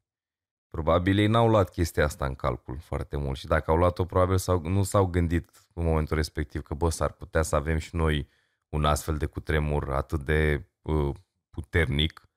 Probabil 0.68 1.18
ei 1.18 1.26
n-au 1.26 1.48
luat 1.48 1.70
chestia 1.70 2.04
asta 2.04 2.26
în 2.26 2.34
calcul 2.34 2.78
foarte 2.78 3.16
mult 3.16 3.38
și 3.38 3.46
dacă 3.46 3.70
au 3.70 3.76
luat-o, 3.76 4.04
probabil 4.04 4.38
s-au, 4.38 4.60
nu 4.60 4.82
s-au 4.82 5.06
gândit 5.06 5.50
în 5.72 5.84
momentul 5.84 6.16
respectiv 6.16 6.62
că, 6.62 6.74
bă, 6.74 6.88
s-ar 6.88 7.12
putea 7.12 7.42
să 7.42 7.56
avem 7.56 7.78
și 7.78 7.96
noi 7.96 8.28
un 8.68 8.84
astfel 8.84 9.16
de 9.16 9.26
cutremur 9.26 9.92
atât 9.92 10.24
de 10.24 10.68
uh, 10.82 11.14
puternic 11.50 12.28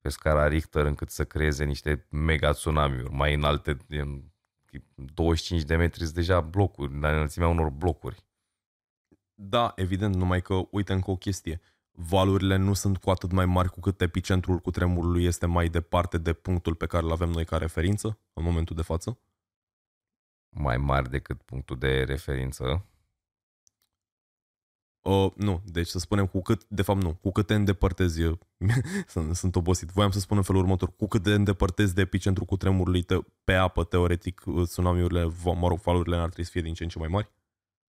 pe 0.00 0.08
scara 0.08 0.48
Richter 0.48 0.84
încât 0.84 1.10
să 1.10 1.24
creeze 1.24 1.64
niște 1.64 2.06
mega 2.10 2.50
tsunamiuri 2.50 3.10
mai 3.10 3.34
înalte, 3.34 3.76
25 4.94 5.62
de 5.62 5.76
metri 5.76 6.02
sunt 6.02 6.14
deja 6.14 6.40
blocuri, 6.40 7.00
la 7.00 7.10
înălțimea 7.12 7.48
unor 7.48 7.68
blocuri. 7.70 8.24
Da, 9.42 9.72
evident, 9.76 10.14
numai 10.14 10.42
că 10.42 10.62
uite 10.70 10.92
încă 10.92 11.10
o 11.10 11.16
chestie 11.16 11.60
valurile 11.92 12.56
nu 12.56 12.72
sunt 12.72 12.98
cu 12.98 13.10
atât 13.10 13.32
mai 13.32 13.46
mari 13.46 13.70
cu 13.70 13.80
cât 13.80 14.00
epicentrul 14.00 14.58
cu 14.58 14.70
tremurului 14.70 15.24
este 15.24 15.46
mai 15.46 15.68
departe 15.68 16.18
de 16.18 16.32
punctul 16.32 16.74
pe 16.74 16.86
care 16.86 17.04
îl 17.04 17.12
avem 17.12 17.30
noi 17.30 17.44
ca 17.44 17.56
referință 17.56 18.18
în 18.32 18.42
momentul 18.42 18.76
de 18.76 18.82
față? 18.82 19.18
Mai 20.48 20.76
mari 20.76 21.10
decât 21.10 21.42
punctul 21.42 21.78
de 21.78 22.02
referință? 22.02 22.84
Uh, 25.00 25.32
nu, 25.36 25.62
deci 25.64 25.86
să 25.86 25.98
spunem 25.98 26.26
cu 26.26 26.42
cât, 26.42 26.64
de 26.68 26.82
fapt 26.82 27.02
nu, 27.02 27.14
cu 27.14 27.32
cât 27.32 27.46
te 27.46 27.54
îndepărtezi, 27.54 28.20
sunt, 29.06 29.36
sunt 29.36 29.56
obosit, 29.56 29.88
voiam 29.88 30.10
să 30.10 30.18
spun 30.18 30.36
în 30.36 30.42
felul 30.42 30.60
următor, 30.60 30.96
cu 30.96 31.06
cât 31.06 31.22
te 31.22 31.32
îndepărtezi 31.32 31.94
de 31.94 32.00
epicentru 32.00 32.44
cu 32.44 32.56
tremurului 32.56 33.02
te, 33.02 33.18
pe 33.44 33.54
apă, 33.54 33.84
teoretic, 33.84 34.42
tsunamiurile, 34.64 35.32
mă 35.44 35.68
rog, 35.68 35.80
valurile 35.80 36.16
n-ar 36.16 36.26
trebui 36.26 36.44
să 36.44 36.50
fie 36.50 36.60
din 36.60 36.74
ce 36.74 36.82
în 36.82 36.88
ce 36.88 36.98
mai 36.98 37.08
mari, 37.08 37.30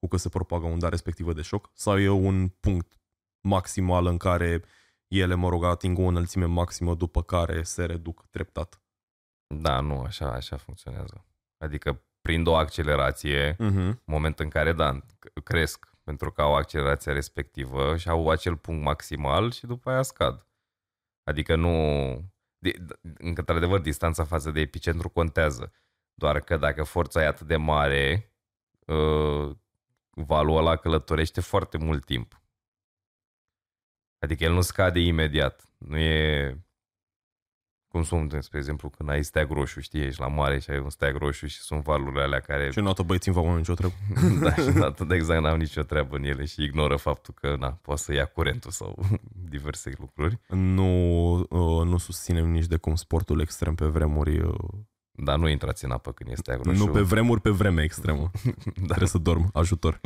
cu 0.02 0.08
cât 0.08 0.20
se 0.20 0.30
propagă 0.30 0.66
unda 0.66 0.90
respectivă 0.90 1.34
de 1.34 1.42
șoc, 1.42 1.70
sau 1.74 2.00
e 2.00 2.10
un 2.10 2.48
punct 2.48 3.00
maximală 3.48 4.10
în 4.10 4.18
care 4.18 4.64
ele, 5.08 5.34
mă 5.34 5.50
rog, 5.50 5.64
ating 5.64 5.98
o 5.98 6.02
înălțime 6.02 6.46
maximă 6.46 6.96
după 6.96 7.24
care 7.24 7.64
se 7.64 7.86
reduc 7.86 8.26
treptat. 8.30 8.82
Da, 9.56 9.80
nu, 9.80 10.02
așa, 10.02 10.32
așa 10.32 10.58
funcționează. 10.58 11.26
Adică 11.58 12.04
prind 12.22 12.48
o 12.48 12.56
accelerație, 12.56 13.54
uh-huh. 13.54 14.04
moment 14.06 14.40
în 14.40 14.50
care, 14.50 14.74
da, 14.74 15.00
cresc 15.44 15.92
pentru 16.04 16.32
că 16.32 16.42
au 16.42 16.56
accelerația 16.56 17.14
respectivă 17.14 17.98
și 17.98 18.10
au 18.10 18.30
acel 18.30 18.58
punct 18.58 18.84
maximal 18.84 19.52
și 19.52 19.66
după 19.66 19.90
aia 19.90 20.02
scad. 20.02 20.48
Adică 21.24 21.56
nu... 21.56 21.74
Într-adevăr, 23.18 23.80
distanța 23.80 24.24
față 24.24 24.52
de 24.52 24.60
epicentru 24.60 25.10
contează. 25.10 25.72
Doar 26.14 26.40
că 26.40 26.58
dacă 26.58 26.84
forța 26.84 27.22
e 27.22 27.28
atât 27.28 27.48
de 27.48 27.56
mare, 27.56 28.34
uh, 28.86 29.56
valul 30.16 30.58
ăla 30.58 30.76
călătorește 30.76 31.42
foarte 31.42 31.78
mult 31.78 32.06
timp. 32.06 32.42
Adică 34.20 34.44
el 34.44 34.54
nu 34.54 34.62
scade 34.62 35.00
imediat. 35.00 35.74
Nu 35.78 35.98
e 35.98 36.58
cum 37.92 38.04
sunt, 38.04 38.38
spre 38.40 38.58
exemplu, 38.58 38.90
când 38.90 39.10
ai 39.10 39.24
steag 39.24 39.52
roșu, 39.52 39.80
știi, 39.80 40.02
ești 40.02 40.20
la 40.20 40.28
mare 40.28 40.60
și 40.60 40.70
ai 40.70 40.80
un 40.80 40.90
steag 40.90 41.16
roșu 41.16 41.48
și 41.48 41.60
sunt 41.60 41.84
valurile 41.84 42.22
alea 42.22 42.40
care... 42.40 42.72
Și 42.72 42.80
notă 42.80 43.04
băieți 43.04 43.28
în 43.28 43.34
vagon 43.34 43.56
nicio 43.56 43.74
treabă. 43.74 43.94
da, 44.44 44.54
și 44.54 44.70
notă 44.78 45.04
de 45.04 45.16
exact 45.16 45.42
n-au 45.42 45.56
nicio 45.56 45.82
treabă 45.82 46.16
în 46.16 46.24
ele 46.24 46.46
și 46.46 46.64
ignoră 46.64 46.96
faptul 46.96 47.34
că, 47.34 47.56
na, 47.60 47.72
poate 47.82 48.02
să 48.02 48.14
ia 48.14 48.26
curentul 48.26 48.72
sau 48.72 49.00
diverse 49.50 49.92
lucruri. 49.98 50.40
Nu, 50.48 51.34
uh, 51.40 51.86
nu 51.86 51.98
susținem 51.98 52.50
nici 52.50 52.66
de 52.66 52.78
cum 52.78 52.96
sportul 52.96 53.42
extrem 53.42 53.76
pe 53.76 53.86
vremuri 53.86 54.40
uh... 54.40 54.54
Dar 55.24 55.38
nu 55.38 55.48
intrați 55.48 55.86
în 55.86 55.92
apă 55.92 56.12
când 56.12 56.30
este 56.30 56.60
roșu. 56.64 56.86
Nu 56.86 56.92
pe 56.92 57.02
vremuri, 57.02 57.42
pe 57.42 57.50
vreme 57.50 57.84
extremă. 57.84 58.32
da. 58.66 58.86
Trebuie 58.86 59.08
să 59.08 59.18
dorm. 59.18 59.50
Ajutor. 59.54 60.00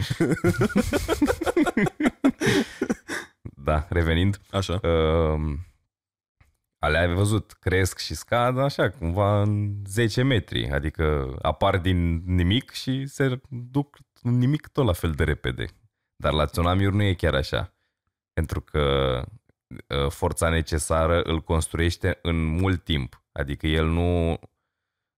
da, 3.67 3.85
revenind. 3.89 4.41
Așa. 4.51 4.73
Uh, 4.73 5.57
alea 6.79 7.01
ai 7.01 7.13
văzut, 7.13 7.57
cresc 7.59 7.99
și 7.99 8.15
scad 8.15 8.59
așa, 8.59 8.89
cumva 8.89 9.41
în 9.41 9.73
10 9.85 10.23
metri. 10.23 10.69
Adică 10.69 11.35
apar 11.41 11.77
din 11.77 12.23
nimic 12.25 12.71
și 12.71 13.05
se 13.05 13.41
duc 13.49 13.97
în 14.21 14.37
nimic 14.37 14.67
tot 14.67 14.85
la 14.85 14.93
fel 14.93 15.11
de 15.11 15.23
repede. 15.23 15.65
Dar 16.15 16.33
la 16.33 16.45
tsunami 16.45 16.85
nu 16.85 17.03
e 17.03 17.13
chiar 17.13 17.33
așa. 17.33 17.73
Pentru 18.33 18.61
că 18.61 18.81
uh, 19.87 20.09
forța 20.09 20.49
necesară 20.49 21.21
îl 21.21 21.41
construiește 21.41 22.19
în 22.21 22.45
mult 22.45 22.83
timp. 22.83 23.23
Adică 23.31 23.67
el 23.67 23.85
nu, 23.85 24.39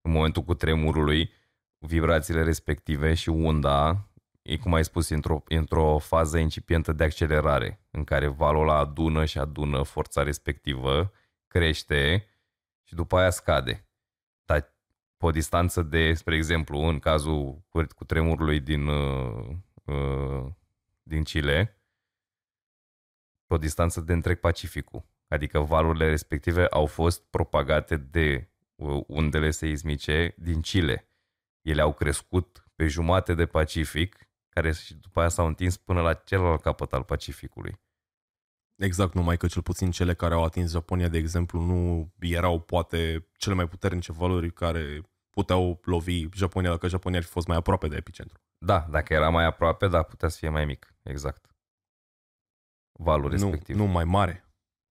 în 0.07 0.13
momentul 0.13 0.43
cu 0.43 0.53
tremurului, 0.53 1.31
vibrațiile 1.77 2.43
respective 2.43 3.13
și 3.13 3.29
unda 3.29 4.07
e 4.41 4.57
cum 4.57 4.73
ai 4.73 4.83
spus, 4.83 5.09
într-o, 5.09 5.43
într-o 5.47 5.97
fază 5.97 6.37
incipientă 6.37 6.93
de 6.93 7.03
accelerare, 7.03 7.85
în 7.91 8.03
care 8.03 8.27
valul 8.27 8.61
ăla 8.61 8.77
adună 8.77 9.25
și 9.25 9.37
adună 9.37 9.83
forța 9.83 10.23
respectivă, 10.23 11.11
crește 11.47 12.27
și 12.83 12.95
după 12.95 13.17
aia 13.17 13.29
scade. 13.29 13.87
Dar 14.45 14.73
pe 15.17 15.25
o 15.25 15.31
distanță 15.31 15.81
de, 15.81 16.13
spre 16.13 16.35
exemplu, 16.35 16.79
în 16.79 16.99
cazul 16.99 17.63
cu 17.95 18.05
tremurului 18.05 18.59
din, 18.59 18.87
uh, 18.87 19.47
uh, 19.83 20.45
din 21.03 21.23
Chile, 21.23 21.81
pe 23.47 23.53
o 23.53 23.57
distanță 23.57 24.01
de 24.01 24.13
întreg 24.13 24.39
Pacificul. 24.39 25.05
Adică 25.27 25.59
valurile 25.59 26.09
respective 26.09 26.65
au 26.65 26.85
fost 26.85 27.23
propagate 27.23 27.97
de 27.97 28.49
uh, 28.49 28.56
undele 29.07 29.51
seismice 29.51 30.35
din 30.37 30.61
Chile. 30.61 31.09
Ele 31.61 31.81
au 31.81 31.93
crescut 31.93 32.67
pe 32.75 32.87
jumate 32.87 33.33
de 33.33 33.45
Pacific 33.45 34.29
care 34.49 34.71
și 34.71 34.93
după 34.95 35.19
aia 35.19 35.29
s-au 35.29 35.47
întins 35.47 35.77
până 35.77 36.01
la 36.01 36.13
celălalt 36.13 36.61
capăt 36.61 36.93
al 36.93 37.03
Pacificului. 37.03 37.79
Exact, 38.75 39.13
numai 39.13 39.37
că 39.37 39.47
cel 39.47 39.61
puțin 39.61 39.91
cele 39.91 40.13
care 40.13 40.33
au 40.33 40.43
atins 40.43 40.71
Japonia, 40.71 41.07
de 41.07 41.17
exemplu, 41.17 41.59
nu 41.59 42.13
erau 42.19 42.59
poate 42.59 43.27
cele 43.37 43.55
mai 43.55 43.67
puternice 43.67 44.11
valori 44.11 44.53
care 44.53 45.01
puteau 45.29 45.79
lovi 45.83 46.27
Japonia 46.33 46.69
dacă 46.69 46.87
Japonia 46.87 47.17
ar 47.17 47.23
fi 47.23 47.29
fost 47.29 47.47
mai 47.47 47.57
aproape 47.57 47.87
de 47.87 47.95
epicentru. 47.95 48.39
Da, 48.57 48.87
dacă 48.89 49.13
era 49.13 49.29
mai 49.29 49.45
aproape, 49.45 49.87
da, 49.87 50.03
putea 50.03 50.27
să 50.29 50.37
fie 50.37 50.49
mai 50.49 50.65
mic. 50.65 50.93
Exact. 51.03 51.55
Valul 52.99 53.29
respectiv. 53.29 53.75
Nu, 53.75 53.85
nu 53.85 53.91
mai 53.91 54.03
mare. 54.03 54.46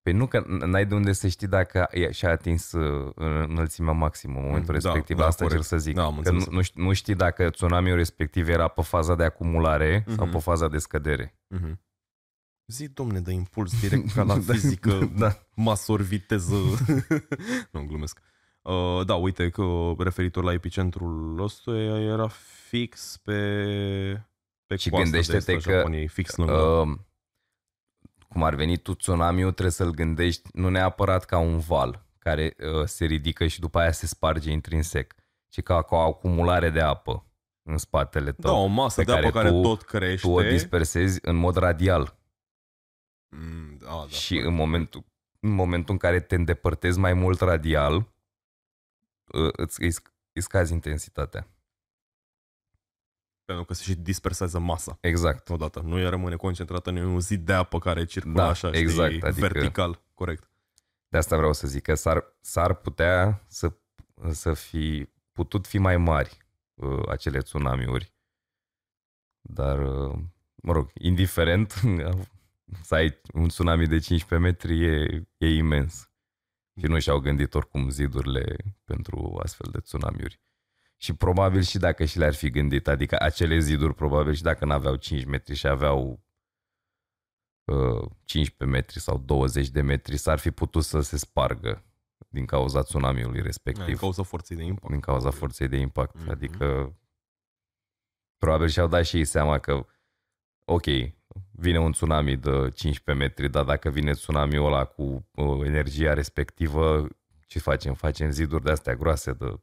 Păi 0.06 0.14
nu 0.14 0.26
că 0.26 0.44
n-ai 0.46 0.86
de 0.86 0.94
unde 0.94 1.12
să 1.12 1.28
știi 1.28 1.46
dacă 1.46 1.88
și-a 2.10 2.30
atins 2.30 2.72
uh, 2.72 3.12
înălțimea 3.48 3.92
maximă 3.92 4.38
în 4.38 4.44
momentul 4.44 4.78
da, 4.78 4.90
respectiv. 4.90 5.16
Da, 5.16 5.26
Asta 5.26 5.44
corect. 5.44 5.60
cer 5.60 5.78
să 5.78 5.84
zic. 5.84 5.94
Da, 5.94 6.18
că 6.22 6.30
nu, 6.30 6.60
nu 6.74 6.92
știi 6.92 7.14
dacă 7.14 7.50
tsunamiul 7.50 7.96
respectiv 7.96 8.48
era 8.48 8.68
pe 8.68 8.82
faza 8.82 9.14
de 9.14 9.24
acumulare 9.24 10.02
uh-huh. 10.02 10.14
sau 10.16 10.26
pe 10.26 10.38
faza 10.38 10.68
de 10.68 10.78
scădere. 10.78 11.38
Uh-huh. 11.54 11.72
Zi, 12.66 12.88
domne, 12.88 13.20
de 13.20 13.32
impuls 13.32 13.80
direct 13.80 14.12
ca 14.12 14.22
la 14.32 14.38
da, 14.38 14.52
fizică, 14.52 15.10
da. 15.18 15.46
masor, 15.54 16.00
viteză. 16.00 16.54
nu, 17.72 17.84
glumesc. 17.86 18.20
Uh, 18.62 19.06
da, 19.06 19.14
uite 19.14 19.48
că 19.48 19.92
referitor 19.98 20.44
la 20.44 20.52
epicentrul 20.52 21.42
ăsta 21.42 21.76
era 21.76 22.28
fix 22.68 23.20
pe 23.24 23.32
Pe 24.66 24.76
Și 24.76 24.90
coasta 24.90 25.10
de 25.10 25.18
gândește-te 25.18 25.52
est 25.52 25.66
a 25.66 25.70
că, 25.70 25.76
Japoniei, 25.76 26.08
fix 26.08 26.36
lângă. 26.36 26.52
Uh, 26.52 26.98
cum 28.28 28.42
ar 28.42 28.54
veni 28.54 28.76
tu 28.76 28.94
tsunamiul, 28.94 29.50
trebuie 29.52 29.72
să-l 29.72 29.90
gândești 29.90 30.48
nu 30.52 30.68
neapărat 30.68 31.24
ca 31.24 31.38
un 31.38 31.58
val 31.58 32.04
care 32.18 32.56
uh, 32.58 32.84
se 32.84 33.04
ridică 33.04 33.46
și 33.46 33.60
după 33.60 33.78
aia 33.78 33.92
se 33.92 34.06
sparge 34.06 34.50
intrinsec, 34.50 35.14
ci 35.48 35.62
ca, 35.62 35.82
ca 35.82 35.96
o 35.96 36.00
acumulare 36.00 36.70
de 36.70 36.80
apă 36.80 37.26
în 37.62 37.78
spatele 37.78 38.32
tău. 38.32 38.50
da, 38.52 38.58
o 38.58 38.66
masă 38.66 39.00
pe 39.00 39.06
de 39.06 39.12
apă 39.12 39.20
care 39.30 39.32
care 39.32 39.50
tu- 39.50 39.60
tot 39.62 39.82
crește. 39.82 40.26
Tu 40.26 40.32
o 40.32 40.42
dispersezi 40.42 41.18
în 41.22 41.36
mod 41.36 41.56
radial 41.56 42.14
Mm, 43.28 43.76
da, 43.78 43.86
da, 43.86 44.06
și 44.08 44.36
în 44.38 44.54
momentul, 44.54 45.04
în 45.40 45.50
momentul 45.50 45.92
în 45.92 45.98
care 45.98 46.20
te 46.20 46.34
îndepărtezi 46.34 46.98
mai 46.98 47.12
mult 47.12 47.40
radial, 47.40 47.94
uh, 47.96 49.50
îți, 49.52 49.82
îți, 49.82 50.00
sc- 50.00 50.12
îți 50.32 50.44
scazi 50.44 50.72
intensitatea. 50.72 51.48
Pentru 53.46 53.64
că 53.64 53.74
se 53.74 53.82
și 53.82 53.94
dispersează 53.94 54.58
masa 54.58 54.98
Exact. 55.00 55.48
odată. 55.48 55.80
Nu 55.80 55.98
e 55.98 56.08
rămâne 56.08 56.36
concentrată 56.36 56.90
în 56.90 56.96
un 56.96 57.20
zid 57.20 57.44
de 57.44 57.52
apă 57.52 57.78
care 57.78 58.04
circulă 58.04 58.34
Da, 58.34 58.48
așa, 58.48 58.70
exact, 58.72 59.12
știi, 59.12 59.22
adică- 59.26 59.48
vertical. 59.48 60.02
Corect. 60.14 60.48
De 61.08 61.18
asta 61.18 61.36
vreau 61.36 61.52
să 61.52 61.66
zic 61.66 61.82
că 61.82 61.94
s-ar, 61.94 62.24
s-ar 62.40 62.74
putea 62.74 63.44
să, 63.46 63.72
să 64.30 64.52
fi 64.54 65.08
putut 65.32 65.66
fi 65.66 65.78
mai 65.78 65.96
mari 65.96 66.36
uh, 66.74 67.08
acele 67.08 67.38
tsunamiuri. 67.38 68.14
Dar, 69.40 69.78
uh, 69.78 70.18
mă 70.54 70.72
rog, 70.72 70.90
indiferent, 70.94 71.74
să 72.88 72.94
ai 72.94 73.20
un 73.32 73.48
tsunami 73.48 73.86
de 73.86 73.98
15 73.98 74.48
metri 74.48 74.84
e, 74.84 75.26
e 75.38 75.46
imens. 75.54 76.10
Și 76.80 76.86
nu 76.86 76.98
și-au 76.98 77.18
gândit 77.18 77.54
oricum 77.54 77.88
zidurile 77.90 78.56
pentru 78.84 79.40
astfel 79.42 79.68
de 79.72 79.78
tsunamiuri. 79.80 80.40
Și 80.96 81.14
probabil 81.14 81.62
și 81.62 81.78
dacă 81.78 82.04
și 82.04 82.18
le-ar 82.18 82.34
fi 82.34 82.50
gândit, 82.50 82.88
adică 82.88 83.16
acele 83.20 83.58
ziduri 83.58 83.94
probabil 83.94 84.32
și 84.32 84.42
dacă 84.42 84.64
n-aveau 84.64 84.96
5 84.96 85.24
metri 85.24 85.54
și 85.54 85.66
aveau 85.66 86.24
uh, 87.64 88.10
15 88.24 88.78
metri 88.78 89.00
sau 89.00 89.18
20 89.18 89.68
de 89.68 89.80
metri, 89.80 90.16
s-ar 90.16 90.38
fi 90.38 90.50
putut 90.50 90.84
să 90.84 91.00
se 91.00 91.16
spargă 91.16 91.84
din 92.28 92.46
cauza 92.46 92.82
tsunamiului 92.82 93.34
Din 93.34 93.42
respectiv 93.42 93.98
cauza 93.98 94.22
forței 94.22 94.56
de 94.56 94.62
impact. 94.64 94.90
din 94.90 95.00
cauza 95.00 95.30
forței 95.30 95.68
de 95.68 95.76
impact. 95.76 96.18
Mhm. 96.18 96.30
Adică 96.30 96.96
probabil 98.38 98.68
și-au 98.68 98.86
dat 98.88 99.04
și 99.04 99.16
ei 99.16 99.24
seama 99.24 99.58
că 99.58 99.86
ok, 100.64 100.84
vine 101.50 101.78
un 101.78 101.92
tsunami 101.92 102.36
de 102.36 102.70
15 102.74 103.24
metri, 103.24 103.48
dar 103.50 103.64
dacă 103.64 103.90
vine 103.90 104.12
tsunamiul 104.12 104.66
ăla 104.66 104.84
cu 104.84 105.28
uh, 105.34 105.66
energia 105.66 106.14
respectivă, 106.14 107.08
ce 107.46 107.58
facem? 107.58 107.94
Facem 107.94 108.30
ziduri 108.30 108.64
de 108.64 108.70
astea 108.70 108.94
groase 108.94 109.32
de 109.32 109.60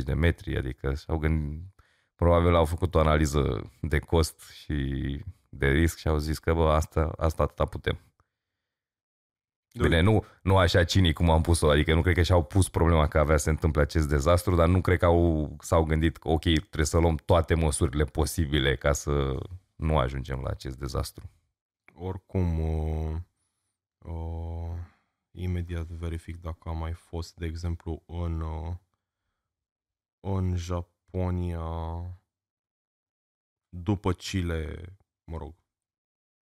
30-40 0.00 0.02
de 0.04 0.14
metri, 0.14 0.56
adică 0.56 0.94
și-au 0.94 1.18
gândit, 1.18 1.62
probabil 2.14 2.54
au 2.54 2.64
făcut 2.64 2.94
o 2.94 2.98
analiză 2.98 3.72
de 3.80 3.98
cost 3.98 4.40
și 4.50 5.20
de 5.48 5.66
risc 5.66 5.98
și 5.98 6.08
au 6.08 6.18
zis 6.18 6.38
că 6.38 6.54
bă, 6.54 6.70
asta, 6.72 7.12
asta 7.16 7.42
atâta 7.42 7.64
putem. 7.64 8.00
Bine, 9.78 10.00
nu, 10.00 10.24
nu 10.42 10.56
așa 10.56 10.84
cinic 10.84 11.14
cum 11.14 11.30
am 11.30 11.42
pus-o, 11.42 11.70
adică 11.70 11.94
nu 11.94 12.02
cred 12.02 12.14
că 12.14 12.22
și-au 12.22 12.44
pus 12.44 12.68
problema 12.68 13.08
că 13.08 13.18
avea 13.18 13.36
să 13.36 13.42
se 13.42 13.50
întâmple 13.50 13.82
acest 13.82 14.08
dezastru, 14.08 14.54
dar 14.54 14.68
nu 14.68 14.80
cred 14.80 14.98
că 14.98 15.04
au, 15.04 15.56
s-au 15.60 15.84
gândit 15.84 16.16
că 16.16 16.28
ok, 16.28 16.42
trebuie 16.42 16.84
să 16.84 16.98
luăm 16.98 17.16
toate 17.16 17.54
măsurile 17.54 18.04
posibile 18.04 18.76
ca 18.76 18.92
să 18.92 19.38
nu 19.76 19.98
ajungem 19.98 20.40
la 20.42 20.50
acest 20.50 20.78
dezastru. 20.78 21.30
Oricum, 21.94 22.60
uh, 22.60 23.16
uh, 23.98 24.76
imediat 25.30 25.86
verific 25.86 26.40
dacă 26.40 26.68
a 26.68 26.72
mai 26.72 26.92
fost, 26.92 27.34
de 27.34 27.46
exemplu, 27.46 28.02
în, 28.06 28.40
uh, 28.40 28.74
în 30.34 30.56
Japonia, 30.56 31.60
după 33.68 34.12
Chile, 34.12 34.96
mă 35.24 35.36
rog, 35.36 35.54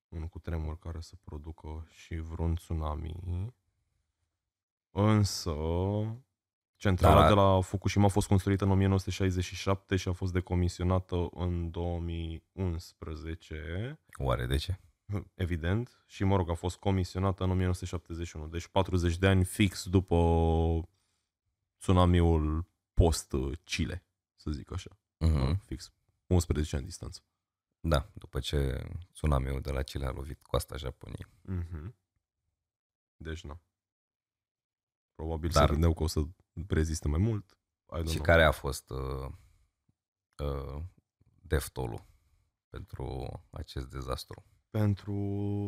un 0.08 0.28
cutremur 0.28 0.78
care 0.78 1.00
să 1.00 1.14
producă 1.24 1.86
și 1.90 2.14
vreun 2.14 2.54
tsunami. 2.54 3.54
Însă, 4.90 5.54
centrala 6.76 7.20
Dar- 7.20 7.28
de 7.28 7.34
la 7.34 7.60
Fukushima 7.60 8.04
a 8.04 8.08
fost 8.08 8.28
construită 8.28 8.64
în 8.64 8.70
1967 8.70 9.96
și 9.96 10.08
a 10.08 10.12
fost 10.12 10.32
decomisionată 10.32 11.28
în 11.30 11.70
2011 11.70 14.00
Oare 14.18 14.46
de 14.46 14.56
ce? 14.56 14.80
evident, 15.34 16.04
și 16.06 16.24
mă 16.24 16.36
rog, 16.36 16.50
a 16.50 16.54
fost 16.54 16.76
comisionată 16.76 17.44
în 17.44 17.50
1971, 17.50 18.46
deci 18.46 18.66
40 18.66 19.18
de 19.18 19.26
ani 19.26 19.44
fix 19.44 19.88
după 19.88 20.16
tsunamiul 21.78 22.68
post-Chile, 23.04 24.04
să 24.36 24.50
zic 24.50 24.72
așa, 24.72 24.98
Mm-hmm. 25.26 25.56
fix 25.64 25.92
11 26.26 26.76
ani 26.76 26.84
distanță. 26.84 27.20
Da, 27.80 28.10
după 28.14 28.40
ce 28.40 28.88
tsunamiul 29.12 29.60
de 29.60 29.70
la 29.70 29.82
Chile 29.82 30.06
a 30.06 30.10
lovit 30.10 30.42
coasta 30.42 30.76
Japoniei. 30.76 31.26
Mm-hmm. 31.52 31.94
Deci, 33.16 33.44
nu. 33.44 33.60
Probabil 35.14 35.50
Dar- 35.50 35.66
se 35.66 35.72
gândeau 35.72 35.94
că 35.94 36.02
o 36.02 36.06
să 36.06 36.20
reziste 36.68 37.08
mai 37.08 37.18
mult. 37.18 37.58
I 37.96 38.00
don't 38.00 38.06
Și 38.08 38.12
know. 38.14 38.24
care 38.24 38.44
a 38.44 38.50
fost 38.50 38.90
uh, 38.90 39.28
uh, 40.36 40.82
deftolul 41.42 42.06
pentru 42.68 43.28
acest 43.50 43.86
dezastru? 43.90 44.44
Pentru 44.70 45.14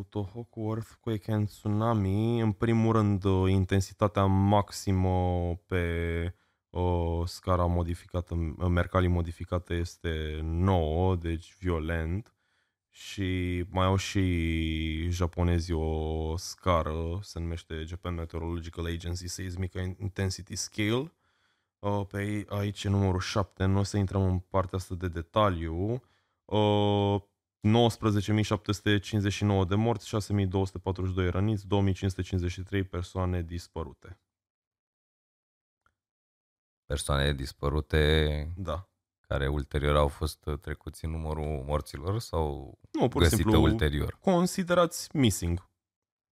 Tohoku 0.09 0.61
Earthquake 0.61 1.33
and 1.33 1.47
Tsunami, 1.49 2.41
în 2.41 2.53
primul 2.53 2.93
rând, 2.93 3.25
uh, 3.25 3.51
intensitatea 3.51 4.25
maximă 4.25 5.55
pe 5.57 6.35
uh, 6.73 7.27
scara 7.27 7.67
modificată, 7.67 8.35
uh, 8.35 8.67
Mercalli 8.69 9.07
modificată 9.07 9.75
este 9.75 10.41
9, 10.43 11.17
deci 11.17 11.55
violent. 11.59 12.35
Și 12.91 13.65
mai 13.71 13.87
au 13.87 13.97
și 13.97 15.11
japonezii 15.11 15.75
o 15.75 16.37
scară, 16.37 17.19
se 17.23 17.39
numește 17.39 17.83
Japan 17.85 18.15
Meteorological 18.15 18.87
Agency 18.87 19.29
Seismic 19.29 19.73
Intensity 19.99 20.57
Scale. 20.57 21.13
Uh, 21.79 22.07
Pe 22.09 22.17
ai- 22.17 22.47
aici 22.49 22.85
e 22.85 22.89
numărul 22.89 23.21
7, 23.21 23.65
nu 23.65 23.79
o 23.79 23.83
să 23.83 23.97
intrăm 23.97 24.23
în 24.23 24.39
partea 24.39 24.79
asta 24.79 24.95
de 24.95 25.09
detaliu. 25.09 26.03
Uh, 26.45 27.21
19.759 27.63 29.65
de 29.69 29.75
morți, 29.75 30.09
6.242 30.09 31.31
răniți, 31.31 31.67
2.553 31.67 32.89
persoane 32.91 33.43
dispărute. 33.43 34.19
Persoane 36.93 37.33
dispărute 37.33 38.53
Da. 38.57 38.89
care 39.21 39.49
ulterior 39.49 39.97
au 39.97 40.09
fost 40.09 40.47
uh, 40.47 40.59
trecuți 40.59 41.05
în 41.05 41.11
numărul 41.11 41.63
morților 41.67 42.19
sau 42.21 42.79
Nu, 42.91 43.09
pur 43.09 43.23
și 43.23 43.29
găsite 43.29 43.43
simplu 43.51 43.63
ulterior? 43.63 44.17
considerați 44.21 45.09
missing. 45.13 45.71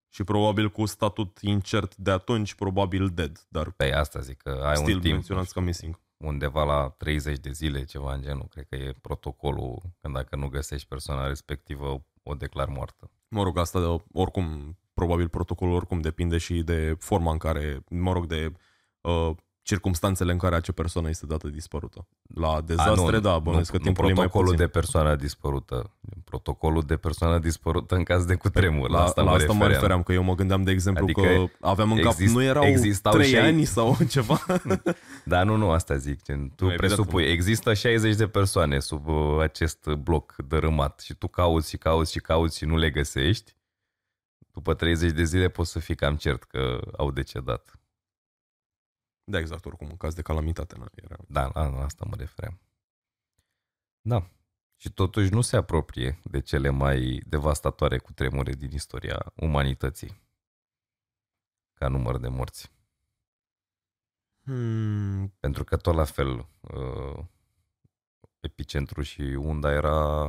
Și 0.08 0.24
probabil 0.24 0.70
cu 0.70 0.86
statut 0.86 1.38
incert 1.40 1.96
de 1.96 2.11
atunci, 2.11 2.54
probabil 2.54 3.08
dead, 3.08 3.46
dar 3.48 3.70
Pe 3.70 3.92
asta 3.92 4.20
zic 4.20 4.36
că 4.36 4.50
ai 4.64 4.76
still 4.76 4.94
un 4.96 5.00
timp 5.00 5.12
menționați 5.14 5.52
ca 5.54 5.61
missing. 5.61 6.00
undeva 6.16 6.64
la 6.64 6.88
30 6.88 7.38
de 7.38 7.50
zile, 7.50 7.84
ceva 7.84 8.14
în 8.14 8.22
genul. 8.22 8.46
Cred 8.50 8.66
că 8.68 8.74
e 8.74 8.94
protocolul 9.00 9.82
când 10.00 10.14
dacă 10.14 10.36
nu 10.36 10.48
găsești 10.48 10.88
persoana 10.88 11.26
respectivă, 11.26 12.04
o 12.22 12.34
declar 12.34 12.68
moartă. 12.68 13.11
Mă 13.28 13.42
rog, 13.42 13.58
asta 13.58 14.02
oricum, 14.12 14.78
probabil 14.94 15.28
protocolul 15.28 15.74
oricum 15.74 16.00
depinde 16.00 16.38
și 16.38 16.62
de 16.62 16.94
forma 16.98 17.32
în 17.32 17.38
care, 17.38 17.84
mă 17.88 18.12
rog, 18.12 18.26
de 18.26 18.52
uh, 19.00 19.30
circumstanțele 19.70 20.32
în 20.32 20.38
care 20.38 20.54
acea 20.54 20.72
persoană 20.72 21.08
este 21.08 21.26
dată 21.26 21.48
dispărută. 21.48 22.06
La 22.34 22.60
dezastre, 22.60 23.12
nu, 23.16 23.20
da, 23.20 23.38
bănuiesc 23.38 23.72
nu, 23.72 23.78
că 23.78 23.84
nu 23.84 23.92
timpul 23.92 24.04
e 24.04 24.06
mai 24.06 24.14
protocolul 24.14 24.50
puțin. 24.50 24.64
de 24.64 24.70
persoană 24.70 25.16
dispărută. 25.16 25.90
Protocolul 26.24 26.82
de 26.82 26.96
persoană 26.96 27.38
dispărută 27.38 27.94
în 27.94 28.02
caz 28.02 28.24
de 28.24 28.34
cutremur. 28.34 28.90
La, 28.90 28.98
La, 28.98 29.04
asta, 29.04 29.22
la 29.22 29.30
mă, 29.30 29.36
asta 29.36 29.46
mă 29.46 29.52
refeream. 29.52 29.72
refeream, 29.80 30.02
că 30.02 30.12
eu 30.12 30.22
mă 30.22 30.34
gândeam, 30.34 30.62
de 30.62 30.70
exemplu, 30.70 31.02
Adică 31.04 31.20
că 31.20 31.44
aveam 31.66 31.92
în 31.92 31.98
cap, 32.02 32.12
exist- 32.12 32.34
nu 32.34 32.42
erau 32.42 32.64
existau 32.64 33.12
3 33.12 33.26
și 33.28 33.36
ai- 33.36 33.46
ani 33.46 33.64
sau 33.64 33.96
ceva? 34.14 34.40
Da, 35.24 35.42
nu, 35.42 35.56
nu, 35.56 35.70
asta 35.70 35.96
zic. 35.96 36.22
Gen, 36.22 36.38
tu 36.56 36.64
Nu, 36.64 36.70
evident 36.72 36.92
presupui, 36.92 37.22
că 37.22 37.28
nu. 37.28 37.34
există 37.34 37.74
60 37.74 38.14
de 38.16 38.26
persoane 38.26 38.78
sub 38.78 39.06
uh, 39.08 39.40
acest 39.40 39.88
bloc 39.88 40.34
dărâmat 40.48 41.00
și 41.00 41.14
tu 41.14 41.28
cauți 41.28 41.68
și 41.68 41.76
cauți 41.76 42.12
și 42.12 42.18
cauți 42.20 42.56
și 42.56 42.64
nu 42.64 42.76
le 42.76 42.90
găsești. 42.90 43.54
După 44.52 44.74
30 44.74 45.10
de 45.10 45.24
zile 45.24 45.48
poți 45.48 45.70
să 45.70 45.78
fii 45.78 45.94
cam 45.94 46.16
cert 46.16 46.42
că 46.42 46.80
au 46.96 47.10
decedat. 47.10 47.80
Da, 49.24 49.38
exact, 49.38 49.64
oricum, 49.64 49.88
în 49.88 49.96
caz 49.96 50.14
de 50.14 50.22
calamitate. 50.22 50.76
Na, 50.78 50.86
era... 50.94 51.16
Da, 51.28 51.50
la, 51.54 51.68
la 51.68 51.84
asta 51.84 52.04
mă 52.08 52.16
refeream. 52.16 52.60
Da. 54.00 54.30
Și 54.76 54.92
totuși 54.92 55.30
nu 55.32 55.40
se 55.40 55.56
apropie 55.56 56.20
de 56.24 56.40
cele 56.40 56.68
mai 56.68 57.22
devastatoare 57.26 57.98
cu 57.98 58.12
tremure 58.12 58.52
din 58.52 58.70
istoria 58.70 59.32
umanității. 59.36 60.20
Ca 61.72 61.88
număr 61.88 62.18
de 62.18 62.28
morți. 62.28 62.72
Hmm, 64.42 65.28
Pentru 65.40 65.64
că 65.64 65.76
tot 65.76 65.94
la 65.94 66.04
fel 66.04 66.48
uh, 66.60 67.24
epicentru 68.40 69.02
și 69.02 69.20
unda 69.20 69.70
era 69.72 70.26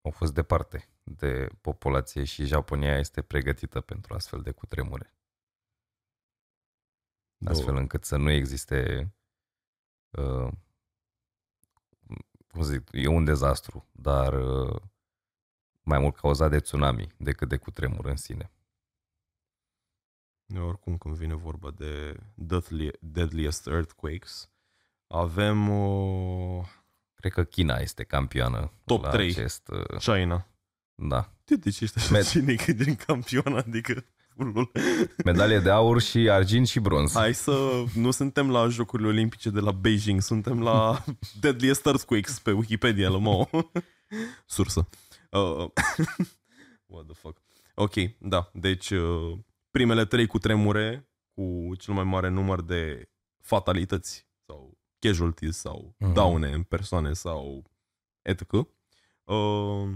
au 0.00 0.10
fost 0.10 0.34
departe 0.34 0.88
de 1.02 1.48
populație 1.60 2.24
și 2.24 2.44
Japonia 2.44 2.98
este 2.98 3.22
pregătită 3.22 3.80
pentru 3.80 4.14
astfel 4.14 4.42
de 4.42 4.50
cutremure. 4.50 5.14
Astfel 7.44 7.66
două. 7.66 7.78
încât 7.78 8.04
să 8.04 8.16
nu 8.16 8.30
existe 8.30 9.10
uh, 10.10 10.48
cum 12.56 12.62
să 12.64 12.70
zic, 12.70 12.88
e 12.92 13.06
un 13.06 13.24
dezastru, 13.24 13.86
dar 13.92 14.32
uh, 14.32 14.80
mai 15.82 15.98
mult 15.98 16.16
cauzat 16.16 16.50
de 16.50 16.60
tsunami 16.60 17.06
decât 17.16 17.48
de 17.48 17.56
cutremur 17.56 18.06
în 18.06 18.16
sine. 18.16 18.50
Oricum, 20.58 20.98
când 20.98 21.16
vine 21.16 21.34
vorba 21.34 21.70
de 21.70 22.16
deadly, 22.34 22.90
deadliest 23.00 23.66
earthquakes, 23.66 24.50
avem 25.06 25.68
o... 25.70 26.62
Cred 27.14 27.32
că 27.32 27.44
China 27.44 27.76
este 27.76 28.04
campioană 28.04 28.72
Top 28.84 29.02
la 29.02 29.10
3. 29.10 29.28
acest... 29.28 29.68
uh, 29.68 29.98
China. 29.98 30.46
Da. 30.94 31.32
De, 31.44 31.56
de 31.56 31.70
ce 31.70 31.84
ești 31.84 31.98
așa 31.98 32.18
Med- 32.18 32.24
cinic 32.24 32.64
din 32.64 32.96
campion? 32.96 33.56
Adică... 33.56 34.04
lol. 34.36 34.70
Medalie 35.24 35.58
de 35.58 35.70
aur 35.70 36.00
și 36.00 36.18
argint 36.18 36.66
și 36.68 36.80
bronz. 36.80 37.12
Hai 37.14 37.34
să... 37.34 37.84
Nu 37.94 38.10
suntem 38.10 38.50
la 38.50 38.68
Jocurile 38.68 39.08
Olimpice 39.08 39.50
de 39.50 39.60
la 39.60 39.70
Beijing, 39.72 40.20
suntem 40.20 40.62
la 40.62 41.04
Deadliest 41.40 41.86
Earthquakes 41.86 42.38
pe 42.38 42.50
Wikipedia, 42.52 43.08
lămă. 43.10 43.48
Sursă. 44.46 44.88
Uh, 45.30 45.40
what 46.86 47.04
the 47.06 47.14
fuck. 47.14 47.36
Ok, 47.74 47.92
da. 48.18 48.50
Deci, 48.52 48.90
uh, 48.90 49.38
primele 49.70 50.04
trei 50.04 50.26
cu 50.26 50.38
tremure, 50.38 51.08
cu 51.34 51.72
cel 51.78 51.94
mai 51.94 52.04
mare 52.04 52.28
număr 52.28 52.62
de 52.62 53.10
fatalități 53.40 54.26
sau 54.46 54.78
casualties 54.98 55.56
sau 55.56 55.94
Mhm. 55.98 56.12
daune 56.12 56.52
în 56.52 56.62
persoane 56.62 57.12
sau 57.12 57.64
etc. 58.22 58.52
Uh, 59.24 59.88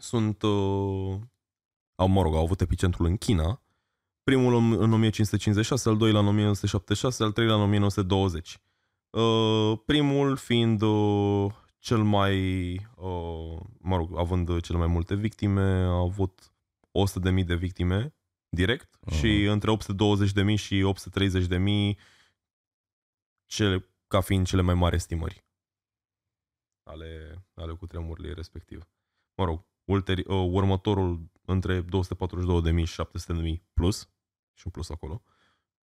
sunt, 0.00 0.42
uh, 0.42 1.18
au, 2.00 2.08
mă 2.08 2.22
rog, 2.22 2.34
au 2.34 2.42
avut 2.42 2.60
epicentrul 2.60 3.06
în 3.06 3.16
China, 3.16 3.62
primul 4.22 4.54
în, 4.54 4.72
în 4.72 4.92
1556, 4.92 5.88
al 5.88 5.96
doilea 5.96 6.20
în 6.20 6.26
1976, 6.26 7.22
al 7.22 7.32
treilea 7.32 7.54
în 7.54 7.60
1920. 7.60 8.58
Uh, 9.10 9.78
primul 9.86 10.36
fiind 10.36 10.82
uh, 10.82 11.52
cel 11.78 12.02
mai, 12.02 12.34
uh, 12.96 13.60
mă 13.78 13.96
rog, 13.96 14.18
având 14.18 14.60
cele 14.60 14.78
mai 14.78 14.86
multe 14.86 15.14
victime, 15.14 15.62
a 15.70 15.98
avut 15.98 16.52
100.000 16.92 17.44
de 17.46 17.54
victime 17.54 18.14
direct 18.48 18.98
Mhm. 19.00 19.14
și 19.14 19.44
între 19.44 19.70
820.000 19.70 20.54
și 20.54 20.82
830.000 20.82 21.98
cele, 23.46 23.90
ca 24.06 24.20
fiind 24.20 24.46
cele 24.46 24.62
mai 24.62 24.74
mari 24.74 24.94
estimări 24.96 25.44
ale, 26.82 27.42
ale 27.54 27.72
cutremurului 27.72 28.34
respectiv. 28.34 28.88
Mă 29.34 29.44
rog, 29.44 29.64
ulteri, 29.90 30.24
uh, 30.26 30.48
următorul 30.50 31.30
între 31.44 31.84
242.000 31.84 32.84
și 32.84 32.94
700.000 32.94 33.62
plus, 33.74 34.08
și 34.52 34.62
un 34.66 34.72
plus 34.72 34.90
acolo, 34.90 35.22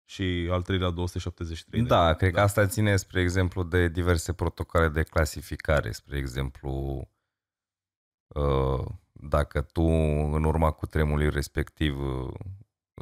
și 0.05 0.47
al 0.51 0.61
treilea 0.61 0.89
273 0.89 1.81
de 1.81 1.87
Da, 1.87 2.13
cred 2.13 2.33
că 2.33 2.39
asta 2.39 2.67
ține, 2.67 2.95
spre 2.95 3.21
exemplu, 3.21 3.63
de 3.63 3.87
diverse 3.87 4.33
protocoale 4.33 4.87
de 4.87 5.03
clasificare. 5.03 5.91
Spre 5.91 6.17
exemplu, 6.17 7.01
uh, 8.27 8.85
dacă 9.11 9.61
tu, 9.61 9.81
în 10.31 10.43
urma 10.43 10.71
cutremului 10.71 11.29
respectiv, 11.29 11.99
uh, 11.99 12.33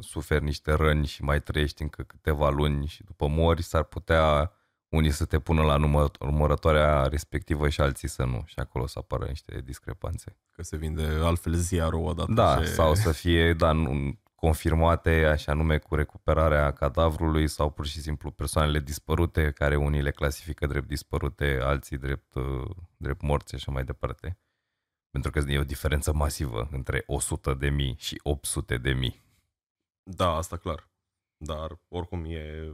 suferi 0.00 0.44
niște 0.44 0.72
răni 0.72 1.06
și 1.06 1.22
mai 1.22 1.42
trăiești 1.42 1.82
încă 1.82 2.02
câteva 2.02 2.50
luni 2.50 2.86
și 2.86 3.04
după 3.04 3.26
mori, 3.26 3.62
s-ar 3.62 3.82
putea 3.82 4.52
unii 4.92 5.10
să 5.10 5.24
te 5.24 5.38
pună 5.38 5.62
la 5.62 5.76
număr, 5.76 6.10
numărătoarea 6.20 7.06
respectivă 7.06 7.68
și 7.68 7.80
alții 7.80 8.08
să 8.08 8.24
nu. 8.24 8.42
Și 8.46 8.58
acolo 8.58 8.86
să 8.86 8.98
apară 8.98 9.24
niște 9.26 9.60
discrepanțe. 9.64 10.36
Că 10.50 10.62
se 10.62 10.76
vinde 10.76 11.02
altfel 11.02 11.54
ziarul 11.54 12.04
odată 12.04 12.32
Da, 12.32 12.56
ce... 12.58 12.64
sau 12.64 12.94
să 12.94 13.12
fie 13.12 13.52
da, 13.52 13.72
nu- 13.72 14.20
confirmate 14.34 15.24
așa 15.24 15.52
nume 15.52 15.78
cu 15.78 15.94
recuperarea 15.94 16.72
cadavrului 16.72 17.48
sau 17.48 17.70
pur 17.70 17.86
și 17.86 18.00
simplu 18.00 18.30
persoanele 18.30 18.80
dispărute, 18.80 19.50
care 19.50 19.76
unii 19.76 20.02
le 20.02 20.10
clasifică 20.10 20.66
drept 20.66 20.86
dispărute, 20.88 21.58
alții 21.62 21.98
drept, 21.98 22.34
uh, 22.34 22.70
drept 22.96 23.22
morți 23.22 23.48
și 23.48 23.54
așa 23.54 23.72
mai 23.72 23.84
departe. 23.84 24.38
Pentru 25.10 25.30
că 25.30 25.42
e 25.46 25.58
o 25.58 25.64
diferență 25.64 26.12
masivă 26.12 26.68
între 26.70 27.02
100 27.06 27.54
de 27.54 27.68
mii 27.68 27.96
și 27.98 28.20
800 28.22 28.76
de 28.78 28.92
mii. 28.92 29.22
Da, 30.02 30.34
asta 30.34 30.56
clar. 30.56 30.90
Dar 31.36 31.78
oricum 31.88 32.24
e... 32.24 32.72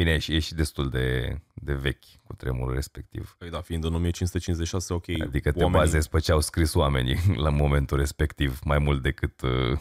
Bine, 0.00 0.12
e 0.12 0.18
și, 0.18 0.34
e 0.34 0.38
și 0.38 0.54
destul 0.54 0.88
de, 0.90 1.38
de 1.54 1.74
vechi 1.74 2.04
cu 2.24 2.34
tremurul 2.34 2.74
respectiv. 2.74 3.34
Păi 3.38 3.50
da, 3.50 3.60
fiind 3.60 3.84
în 3.84 3.94
1556, 3.94 4.92
ok, 4.92 5.08
Adică 5.08 5.52
te 5.52 5.62
oamenii... 5.62 5.86
bazezi 5.86 6.08
pe 6.08 6.18
ce 6.18 6.32
au 6.32 6.40
scris 6.40 6.74
oamenii 6.74 7.16
la 7.44 7.50
momentul 7.50 7.98
respectiv, 7.98 8.58
mai 8.64 8.78
mult 8.78 9.02
decât, 9.02 9.40
uh, 9.40 9.78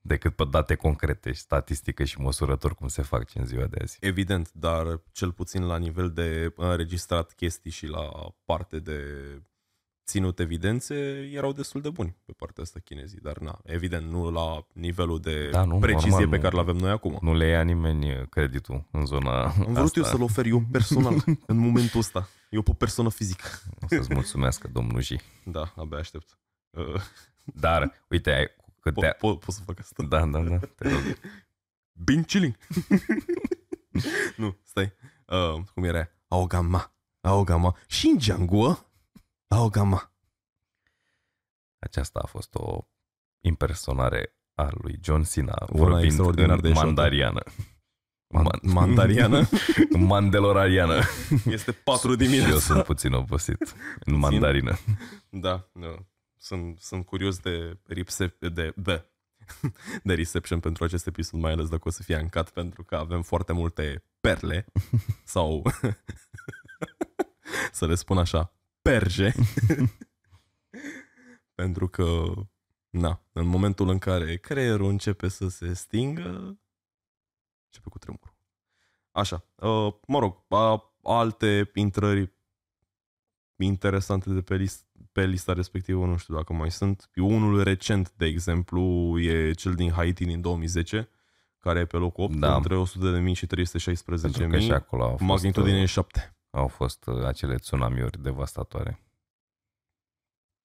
decât 0.00 0.34
pe 0.34 0.44
date 0.50 0.74
concrete 0.74 1.32
și 1.32 1.40
statistică 1.40 2.04
și 2.04 2.20
măsurători 2.20 2.74
cum 2.74 2.88
se 2.88 3.02
fac 3.02 3.34
în 3.34 3.44
ziua 3.44 3.66
de 3.66 3.78
azi. 3.82 3.96
Evident, 4.00 4.52
dar 4.52 5.00
cel 5.12 5.32
puțin 5.32 5.66
la 5.66 5.78
nivel 5.78 6.10
de 6.10 6.52
înregistrat 6.56 7.32
chestii 7.32 7.70
și 7.70 7.86
la 7.86 8.34
parte 8.44 8.78
de 8.78 9.02
ținut 10.10 10.38
evidențe, 10.38 10.94
erau 11.32 11.52
destul 11.52 11.80
de 11.80 11.90
buni 11.90 12.16
pe 12.24 12.32
partea 12.36 12.62
asta 12.62 12.80
chinezii, 12.84 13.18
dar 13.22 13.38
na, 13.38 13.58
evident, 13.64 14.10
nu 14.10 14.30
la 14.30 14.66
nivelul 14.72 15.20
de 15.20 15.48
Da, 15.50 15.64
nu, 15.64 15.78
precizie 15.78 16.10
normal, 16.10 16.28
pe 16.28 16.36
nu. 16.36 16.42
care 16.42 16.54
îl 16.54 16.60
avem 16.60 16.76
noi 16.76 16.90
acum. 16.90 17.18
Nu 17.20 17.34
le 17.34 17.46
ia 17.46 17.62
nimeni 17.62 18.26
creditul 18.28 18.86
în 18.90 19.06
zona 19.06 19.42
Am 19.42 19.52
vrut 19.72 19.76
asta. 19.76 19.98
eu 19.98 20.04
să-l 20.04 20.22
ofer 20.22 20.46
eu 20.46 20.62
personal 20.72 21.14
în 21.46 21.56
momentul 21.56 22.00
ăsta. 22.00 22.28
Eu 22.50 22.62
pe 22.62 22.72
persoană 22.78 23.10
fizică. 23.10 23.48
O 23.82 23.86
să-ți 23.88 24.14
mulțumească, 24.14 24.68
domnul 24.72 25.02
J. 25.02 25.08
Da, 25.44 25.72
abia 25.76 25.98
aștept. 25.98 26.38
Uh, 26.70 27.00
Dar, 27.44 27.92
uite, 28.08 28.30
ai 28.32 28.46
cu 28.46 28.64
po- 28.70 28.80
câte... 28.80 29.14
po- 29.16 29.18
pot 29.18 29.42
să 29.48 29.60
fac 29.66 29.78
asta. 29.78 30.02
Da, 30.02 30.26
da, 30.26 30.38
da, 30.40 30.56
te 30.58 30.88
rog. 30.88 31.00
Bin 32.04 32.22
chilling. 32.22 32.56
nu, 34.36 34.56
stai. 34.64 34.92
Uh, 35.26 35.62
cum 35.74 35.84
era? 35.84 35.96
aia? 35.96 36.10
Aogama. 36.28 36.92
Aogama. 37.20 37.76
Xinjiang 37.88 38.50
Aogama. 39.50 40.12
Aceasta 41.78 42.18
a 42.22 42.26
fost 42.26 42.54
o 42.54 42.86
impersonare 43.40 44.36
a 44.54 44.68
lui 44.72 44.98
John 45.02 45.22
Cena 45.22 45.54
Una 45.68 45.78
vorbind 45.84 46.04
extraordinar 46.04 46.56
în 46.56 46.60
de 46.60 46.68
șocă. 46.68 46.84
mandariană. 46.84 47.42
Man- 48.34 48.60
mandariană? 48.62 49.48
Mandelorariană. 49.98 51.00
Este 51.46 51.72
4 51.72 52.00
Și 52.02 52.08
eu 52.08 52.14
dimineața. 52.28 52.58
sunt 52.58 52.84
puțin 52.84 53.12
obosit 53.12 53.74
în 54.00 54.14
mandarină. 54.14 54.76
Da, 55.30 55.68
da. 55.72 55.94
Sunt, 56.36 56.78
sunt 56.78 57.06
curios 57.06 57.38
de, 57.38 57.78
ripse, 57.86 58.36
de, 58.38 58.72
de, 58.76 59.04
de 60.02 60.14
reception 60.14 60.60
pentru 60.60 60.84
acest 60.84 61.06
episod, 61.06 61.40
mai 61.40 61.52
ales 61.52 61.68
dacă 61.68 61.82
o 61.84 61.90
să 61.90 62.02
fie 62.02 62.16
ancat, 62.16 62.50
pentru 62.50 62.84
că 62.84 62.96
avem 62.96 63.22
foarte 63.22 63.52
multe 63.52 64.04
perle 64.20 64.64
sau, 65.24 65.62
să 67.72 67.86
le 67.86 67.94
spun 67.94 68.18
așa, 68.18 68.52
perje. 68.82 69.32
pentru 71.60 71.88
că, 71.88 72.32
na, 72.90 73.22
în 73.32 73.46
momentul 73.46 73.88
în 73.88 73.98
care 73.98 74.36
creierul 74.36 74.88
începe 74.88 75.28
să 75.28 75.48
se 75.48 75.74
stingă, 75.74 76.58
începe 77.64 77.88
cu 77.90 77.98
tremurul. 77.98 78.34
Așa, 79.12 79.44
uh, 79.54 79.94
mă 80.06 80.18
rog, 80.18 80.44
a, 80.48 80.92
alte 81.02 81.70
intrări 81.74 82.32
interesante 83.56 84.30
de 84.30 84.40
pe, 84.40 84.56
list, 84.56 84.86
pe 85.12 85.26
lista 85.26 85.52
respectivă, 85.52 86.06
nu 86.06 86.16
știu 86.16 86.34
dacă 86.34 86.52
mai 86.52 86.70
sunt. 86.70 87.10
Unul 87.14 87.62
recent, 87.62 88.12
de 88.16 88.26
exemplu, 88.26 89.14
e 89.20 89.52
cel 89.52 89.74
din 89.74 89.90
Haiti 89.90 90.24
din 90.24 90.40
2010, 90.40 91.08
care 91.58 91.78
e 91.78 91.84
pe 91.84 91.96
locul 91.96 92.24
8, 92.24 92.34
Da. 92.34 92.56
între 92.56 92.76
100.000 92.76 93.32
și 93.32 93.46
316.000, 93.46 94.20
Pentru 94.20 94.48
că 94.48 94.58
și 94.58 94.72
acolo 94.72 95.02
au 95.02 95.10
cu 95.10 95.16
fost, 95.16 95.28
magnitudine 95.28 95.84
7. 95.84 96.34
Au 96.50 96.68
fost 96.68 97.06
uh, 97.06 97.24
acele 97.24 97.54
tsunamiuri 97.56 98.22
devastatoare. 98.22 99.04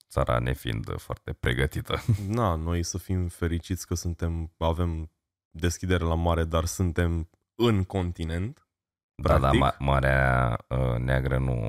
Țara 0.09 0.39
nefiind 0.39 0.87
uh, 0.87 0.97
foarte 0.97 1.33
pregătită. 1.33 1.95
Na, 2.27 2.55
noi 2.55 2.83
să 2.83 2.97
fim 2.97 3.27
fericiți 3.27 3.87
că 3.87 3.93
suntem, 3.95 4.53
avem 4.57 5.11
deschidere 5.49 6.03
la 6.03 6.15
mare, 6.15 6.43
dar 6.43 6.65
suntem 6.65 7.29
în 7.55 7.83
continent. 7.83 8.67
Da, 9.15 9.39
da, 9.39 9.49
Practic. 9.49 9.61
ma- 9.61 9.77
Marea 9.79 10.57
uh, 10.69 10.97
Neagră 10.97 11.37
nu, 11.37 11.59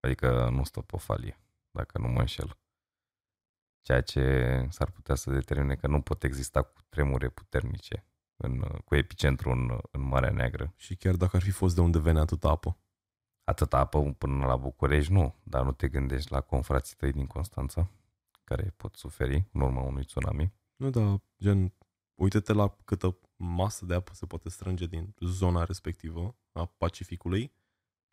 adică 0.00 0.48
nu 0.50 0.64
stă 0.64 0.80
pe 0.80 0.94
o 0.94 0.98
falie, 0.98 1.40
dacă 1.70 1.98
nu 1.98 2.08
mă 2.08 2.18
înșel. 2.20 2.58
Ceea 3.82 4.00
ce 4.00 4.66
s-ar 4.70 4.90
putea 4.90 5.14
să 5.14 5.30
determine 5.30 5.76
că 5.76 5.86
nu 5.86 6.00
pot 6.02 6.22
exista 6.24 6.62
cu 6.62 6.80
tremure 6.88 7.28
puternice 7.28 8.06
în, 8.36 8.60
uh, 8.60 8.78
cu 8.84 8.94
epicentru 8.94 9.50
în, 9.50 9.78
în 9.90 10.00
Marea 10.00 10.30
Neagră. 10.30 10.72
Și 10.76 10.96
chiar 10.96 11.14
dacă 11.16 11.36
ar 11.36 11.42
fi 11.42 11.50
fost 11.50 11.74
de 11.74 11.80
unde 11.80 11.98
venea 11.98 12.22
atâta 12.22 12.48
apă. 12.48 12.78
Atât 13.48 13.72
apă 13.72 14.14
până 14.18 14.46
la 14.46 14.56
București, 14.56 15.12
nu, 15.12 15.34
dar 15.42 15.64
nu 15.64 15.72
te 15.72 15.88
gândești 15.88 16.32
la 16.32 16.40
confrații 16.40 16.96
tăi 16.96 17.12
din 17.12 17.26
Constanța, 17.26 17.90
care 18.44 18.74
pot 18.76 18.94
suferi 18.94 19.48
în 19.52 19.60
urma 19.60 19.80
unui 19.80 20.04
tsunami. 20.04 20.52
Nu, 20.76 20.90
da, 20.90 21.20
gen, 21.42 21.72
uite-te 22.14 22.52
la 22.52 22.76
câtă 22.84 23.18
masă 23.36 23.86
de 23.86 23.94
apă 23.94 24.14
se 24.14 24.26
poate 24.26 24.48
strânge 24.48 24.86
din 24.86 25.14
zona 25.20 25.64
respectivă 25.64 26.36
a 26.52 26.64
Pacificului 26.64 27.52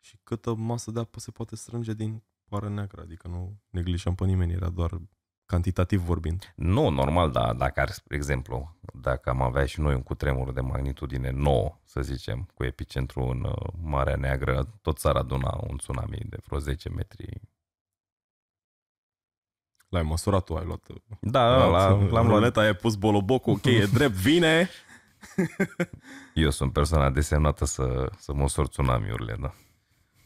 și 0.00 0.18
câtă 0.22 0.54
masă 0.54 0.90
de 0.90 1.00
apă 1.00 1.20
se 1.20 1.30
poate 1.30 1.56
strânge 1.56 1.94
din 1.94 2.22
Marea 2.44 2.68
Neagră, 2.68 3.00
adică 3.00 3.28
nu 3.28 3.60
neglijăm 3.70 4.14
pe 4.14 4.24
nimeni, 4.24 4.52
era 4.52 4.68
doar 4.68 5.00
Cantitativ 5.46 6.00
vorbind. 6.00 6.52
Nu, 6.56 6.88
normal, 6.88 7.30
dar 7.30 7.54
dacă 7.54 7.80
ar, 7.80 7.90
spre 7.90 8.16
exemplu, 8.16 8.76
dacă 8.92 9.30
am 9.30 9.42
avea 9.42 9.66
și 9.66 9.80
noi 9.80 9.94
un 9.94 10.02
cutremur 10.02 10.52
de 10.52 10.60
magnitudine 10.60 11.30
9, 11.30 11.78
să 11.84 12.00
zicem, 12.00 12.48
cu 12.54 12.64
epicentru 12.64 13.20
în 13.20 13.44
uh, 13.44 13.72
Marea 13.82 14.16
Neagră, 14.16 14.78
tot 14.82 14.98
s-ar 14.98 15.16
aduna 15.16 15.60
un 15.68 15.76
tsunami 15.76 16.18
de 16.28 16.36
vreo 16.46 16.58
10 16.58 16.88
metri. 16.88 17.40
L-ai 19.88 20.02
măsurat 20.02 20.44
tu, 20.44 20.54
ai 20.54 20.64
luat... 20.64 20.86
Da, 21.20 21.56
l-am, 21.56 21.70
l-am, 21.70 22.08
l-am 22.08 22.26
luat. 22.26 22.38
Ruleta, 22.38 22.60
ai 22.60 22.74
pus 22.74 22.94
bolobocul, 22.94 23.52
ok, 23.52 23.64
e 23.64 23.86
drept, 23.92 24.14
vine! 24.14 24.68
Eu 26.34 26.50
sunt 26.50 26.72
persoana 26.72 27.10
desemnată 27.10 27.64
să, 27.64 28.12
să 28.18 28.32
măsor 28.34 28.68
tsunamiurile, 28.68 29.36
da. 29.40 29.54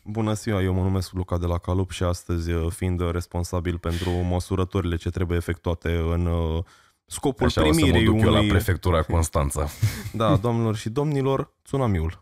Bună 0.05 0.33
ziua, 0.33 0.63
eu 0.63 0.75
mă 0.75 0.83
numesc 0.83 1.13
Luca 1.13 1.39
de 1.39 1.47
la 1.47 1.59
Calup 1.59 1.91
și 1.91 2.03
astăzi, 2.03 2.53
uh, 2.53 2.71
fiind 2.73 3.11
responsabil 3.11 3.79
pentru 3.79 4.11
măsurătorile 4.11 4.97
ce 4.97 5.11
trebuie 5.11 5.37
efectuate 5.37 5.97
în 5.97 6.27
uh, 6.27 6.65
scopul 7.05 7.47
Așa 7.47 7.61
o 7.61 7.65
să 7.65 7.71
mă 7.71 7.81
primirii 7.81 8.05
duc 8.05 8.15
unui... 8.15 8.27
eu 8.27 8.33
la 8.33 8.49
prefectura 8.49 9.03
Constanța. 9.03 9.69
Da, 10.13 10.37
doamnelor 10.37 10.77
și 10.77 10.89
domnilor, 10.91 11.53
tsunamiul. 11.63 12.21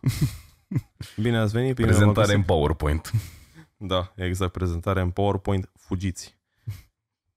Bine 1.17 1.37
ați 1.37 1.51
venit. 1.53 1.75
Bine 1.75 1.87
v-am 1.87 1.97
Prezentare 1.97 2.27
găsit. 2.27 2.39
în 2.39 2.55
PowerPoint. 2.55 3.11
Da, 3.77 4.13
exact, 4.15 4.51
prezentare 4.51 5.01
în 5.01 5.09
PowerPoint. 5.09 5.71
Fugiți. 5.75 6.37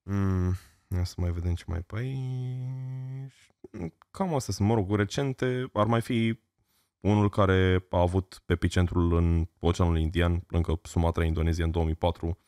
Mm, 0.03 0.55
ia 0.97 1.05
să 1.05 1.15
mai 1.17 1.31
vedem 1.31 1.55
ce 1.55 1.65
mai 1.67 1.79
e 1.79 1.83
pe 1.87 1.97
aici. 1.99 3.93
Cam 4.11 4.35
astea 4.35 4.55
sunt, 4.55 4.69
mă 4.69 4.75
rog, 4.75 4.97
recente. 4.97 5.71
Ar 5.73 5.87
mai 5.87 6.01
fi 6.01 6.41
unul 7.03 7.29
care 7.29 7.87
a 7.91 8.01
avut 8.01 8.43
epicentrul 8.47 9.13
în 9.17 9.49
Oceanul 9.61 9.99
Indian, 9.99 10.45
lângă 10.49 10.81
Sumatra, 10.83 11.25
Indonezia, 11.25 11.65
în 11.65 11.71
2004, 11.71 12.39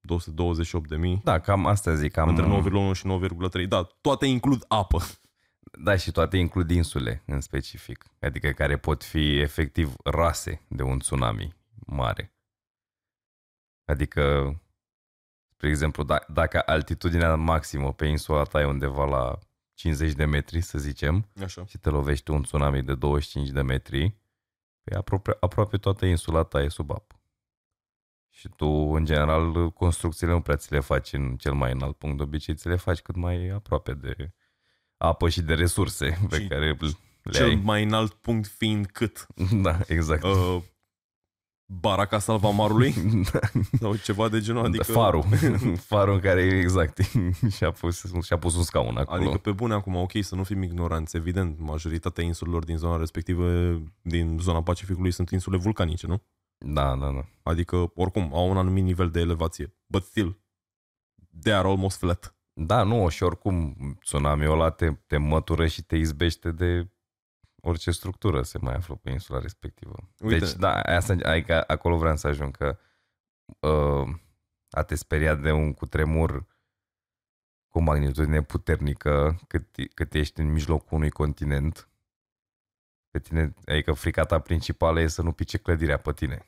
228 0.00 0.88
de 0.88 0.96
mii. 0.96 1.20
Da, 1.24 1.38
cam 1.38 1.66
asta 1.66 1.94
zic. 1.94 2.12
Cam, 2.12 2.28
Între 2.28 2.44
9,1 2.92 2.96
și 2.96 3.06
9,3. 3.62 3.68
Da, 3.68 3.82
toate 4.00 4.26
includ 4.26 4.64
apă. 4.68 4.98
Da, 5.82 5.96
și 5.96 6.10
toate 6.10 6.36
includ 6.36 6.70
insule 6.70 7.22
în 7.26 7.40
specific. 7.40 8.04
Adică 8.20 8.50
care 8.50 8.76
pot 8.76 9.04
fi 9.04 9.38
efectiv 9.38 9.94
rase 10.04 10.62
de 10.68 10.82
un 10.82 10.98
tsunami 10.98 11.56
mare. 11.86 12.34
Adică, 13.84 14.54
spre 15.52 15.68
exemplu, 15.68 16.02
da, 16.02 16.18
dacă 16.28 16.62
altitudinea 16.66 17.34
maximă 17.34 17.92
pe 17.92 18.06
insula 18.06 18.42
ta 18.42 18.60
e 18.60 18.64
undeva 18.64 19.04
la 19.04 19.38
50 19.80 20.12
de 20.12 20.24
metri, 20.24 20.60
să 20.60 20.78
zicem, 20.78 21.28
Așa. 21.42 21.64
și 21.66 21.78
te 21.78 21.90
lovește 21.90 22.32
un 22.32 22.42
tsunami 22.42 22.82
de 22.82 22.94
25 22.94 23.48
de 23.48 23.62
metri, 23.62 24.14
pe 24.82 24.94
aproape, 24.96 25.36
aproape 25.40 25.76
toată 25.76 26.06
insula 26.06 26.42
ta 26.42 26.62
e 26.62 26.68
sub 26.68 26.90
apă. 26.90 27.20
Și 28.28 28.48
tu, 28.56 28.66
în 28.66 29.04
general, 29.04 29.70
construcțiile 29.70 30.32
nu 30.32 30.40
prea 30.40 30.56
ți 30.56 30.72
le 30.72 30.80
faci 30.80 31.12
în 31.12 31.36
cel 31.36 31.52
mai 31.52 31.72
înalt 31.72 31.96
punct, 31.96 32.16
de 32.16 32.22
obicei 32.22 32.54
ți 32.54 32.68
le 32.68 32.76
faci 32.76 33.00
cât 33.00 33.16
mai 33.16 33.48
aproape 33.48 33.94
de 33.94 34.32
apă 34.96 35.28
și 35.28 35.42
de 35.42 35.54
resurse 35.54 36.18
pe 36.28 36.40
Și 36.40 36.46
care 36.48 36.76
le 37.22 37.32
Cel 37.32 37.48
ai. 37.48 37.54
mai 37.54 37.82
înalt 37.82 38.12
punct 38.12 38.48
fiind 38.48 38.86
cât? 38.86 39.26
Da, 39.62 39.78
exact. 39.86 40.22
Uh, 40.22 40.62
baraca 41.80 42.18
salvamarului? 42.18 42.94
Sau 43.80 43.96
ceva 43.96 44.28
de 44.28 44.40
genul? 44.40 44.64
Adică... 44.64 44.82
Adică, 44.82 44.98
Farul. 44.98 45.24
Farul 45.76 46.14
în 46.14 46.20
care, 46.20 46.42
exact, 46.42 46.98
și-a 47.56 47.70
pus, 47.70 48.04
și-a 48.22 48.38
pus 48.38 48.56
un 48.56 48.62
scaun 48.62 48.96
acolo. 48.96 49.20
Adică 49.20 49.38
pe 49.38 49.52
bune 49.52 49.74
acum, 49.74 49.96
ok, 49.96 50.10
să 50.20 50.34
nu 50.34 50.44
fim 50.44 50.62
ignoranți, 50.62 51.16
evident, 51.16 51.58
majoritatea 51.58 52.24
insulelor 52.24 52.64
din 52.64 52.76
zona 52.76 52.96
respectivă, 52.96 53.78
din 54.02 54.38
zona 54.40 54.62
Pacificului, 54.62 55.10
sunt 55.10 55.30
insule 55.30 55.56
vulcanice, 55.56 56.06
nu? 56.06 56.22
Da, 56.58 56.96
da, 56.96 57.10
da. 57.10 57.24
Adică, 57.42 57.92
oricum, 57.94 58.30
au 58.34 58.50
un 58.50 58.56
anumit 58.56 58.84
nivel 58.84 59.10
de 59.10 59.20
elevație. 59.20 59.74
But 59.86 60.02
still, 60.04 60.40
they 61.42 61.54
are 61.54 61.68
almost 61.68 61.98
flat. 61.98 62.34
Da, 62.52 62.82
nu, 62.82 63.08
și 63.08 63.22
oricum 63.22 63.76
tsunamiul 64.00 64.52
ăla 64.52 64.70
te, 64.70 64.92
te 65.06 65.16
mătură 65.16 65.66
și 65.66 65.82
te 65.82 65.96
izbește 65.96 66.50
de 66.50 66.88
orice 67.60 67.90
structură 67.90 68.42
se 68.42 68.58
mai 68.58 68.74
află 68.74 68.94
pe 68.94 69.10
insula 69.10 69.40
respectivă. 69.40 69.94
Uite. 70.18 70.38
Deci, 70.38 70.52
da, 70.52 70.80
asta, 70.80 71.16
adică 71.22 71.64
acolo 71.66 71.96
vreau 71.96 72.16
să 72.16 72.26
ajung 72.26 72.56
că 72.56 72.78
uh, 73.60 74.14
a 74.70 74.82
te 74.82 74.94
speria 74.94 75.34
de 75.34 75.50
un 75.50 75.72
cutremur 75.72 76.46
cu 77.68 77.78
o 77.78 77.80
magnitudine 77.80 78.42
puternică 78.42 79.40
cât, 79.46 79.66
cât 79.94 80.14
ești 80.14 80.40
în 80.40 80.52
mijlocul 80.52 80.96
unui 80.96 81.10
continent, 81.10 81.88
pe 83.10 83.18
tine, 83.18 83.54
adică 83.64 83.92
frica 83.92 84.24
ta 84.24 84.38
principală 84.40 85.00
e 85.00 85.06
să 85.06 85.22
nu 85.22 85.32
pice 85.32 85.58
clădirea 85.58 85.98
pe 85.98 86.12
tine. 86.12 86.46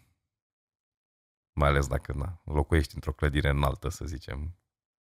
Mai 1.52 1.68
ales 1.68 1.86
dacă 1.86 2.12
na, 2.12 2.42
locuiești 2.44 2.94
într-o 2.94 3.12
clădire 3.12 3.48
înaltă, 3.48 3.88
să 3.88 4.04
zicem, 4.04 4.56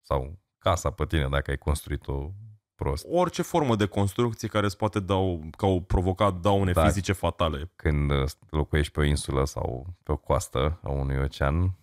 sau 0.00 0.38
casa 0.58 0.90
pe 0.90 1.06
tine 1.06 1.28
dacă 1.28 1.50
ai 1.50 1.58
construit-o 1.58 2.32
prost. 2.76 3.04
Orice 3.08 3.42
formă 3.42 3.76
de 3.76 3.86
construcție 3.86 4.48
care 4.48 4.66
îți 4.66 4.76
poate 4.76 5.00
dau, 5.00 5.44
că 5.56 5.64
au 5.64 5.80
provocat 5.80 6.40
daune 6.40 6.72
Da. 6.72 6.84
fizice 6.84 7.12
fatale. 7.12 7.70
Când 7.76 8.10
uh, 8.10 8.30
locuiești 8.50 8.92
pe 8.92 9.00
o 9.00 9.02
insulă 9.02 9.44
sau 9.44 9.86
pe 10.02 10.12
o 10.12 10.16
coastă 10.16 10.78
a 10.82 10.90
unui 10.90 11.16
ocean, 11.16 11.76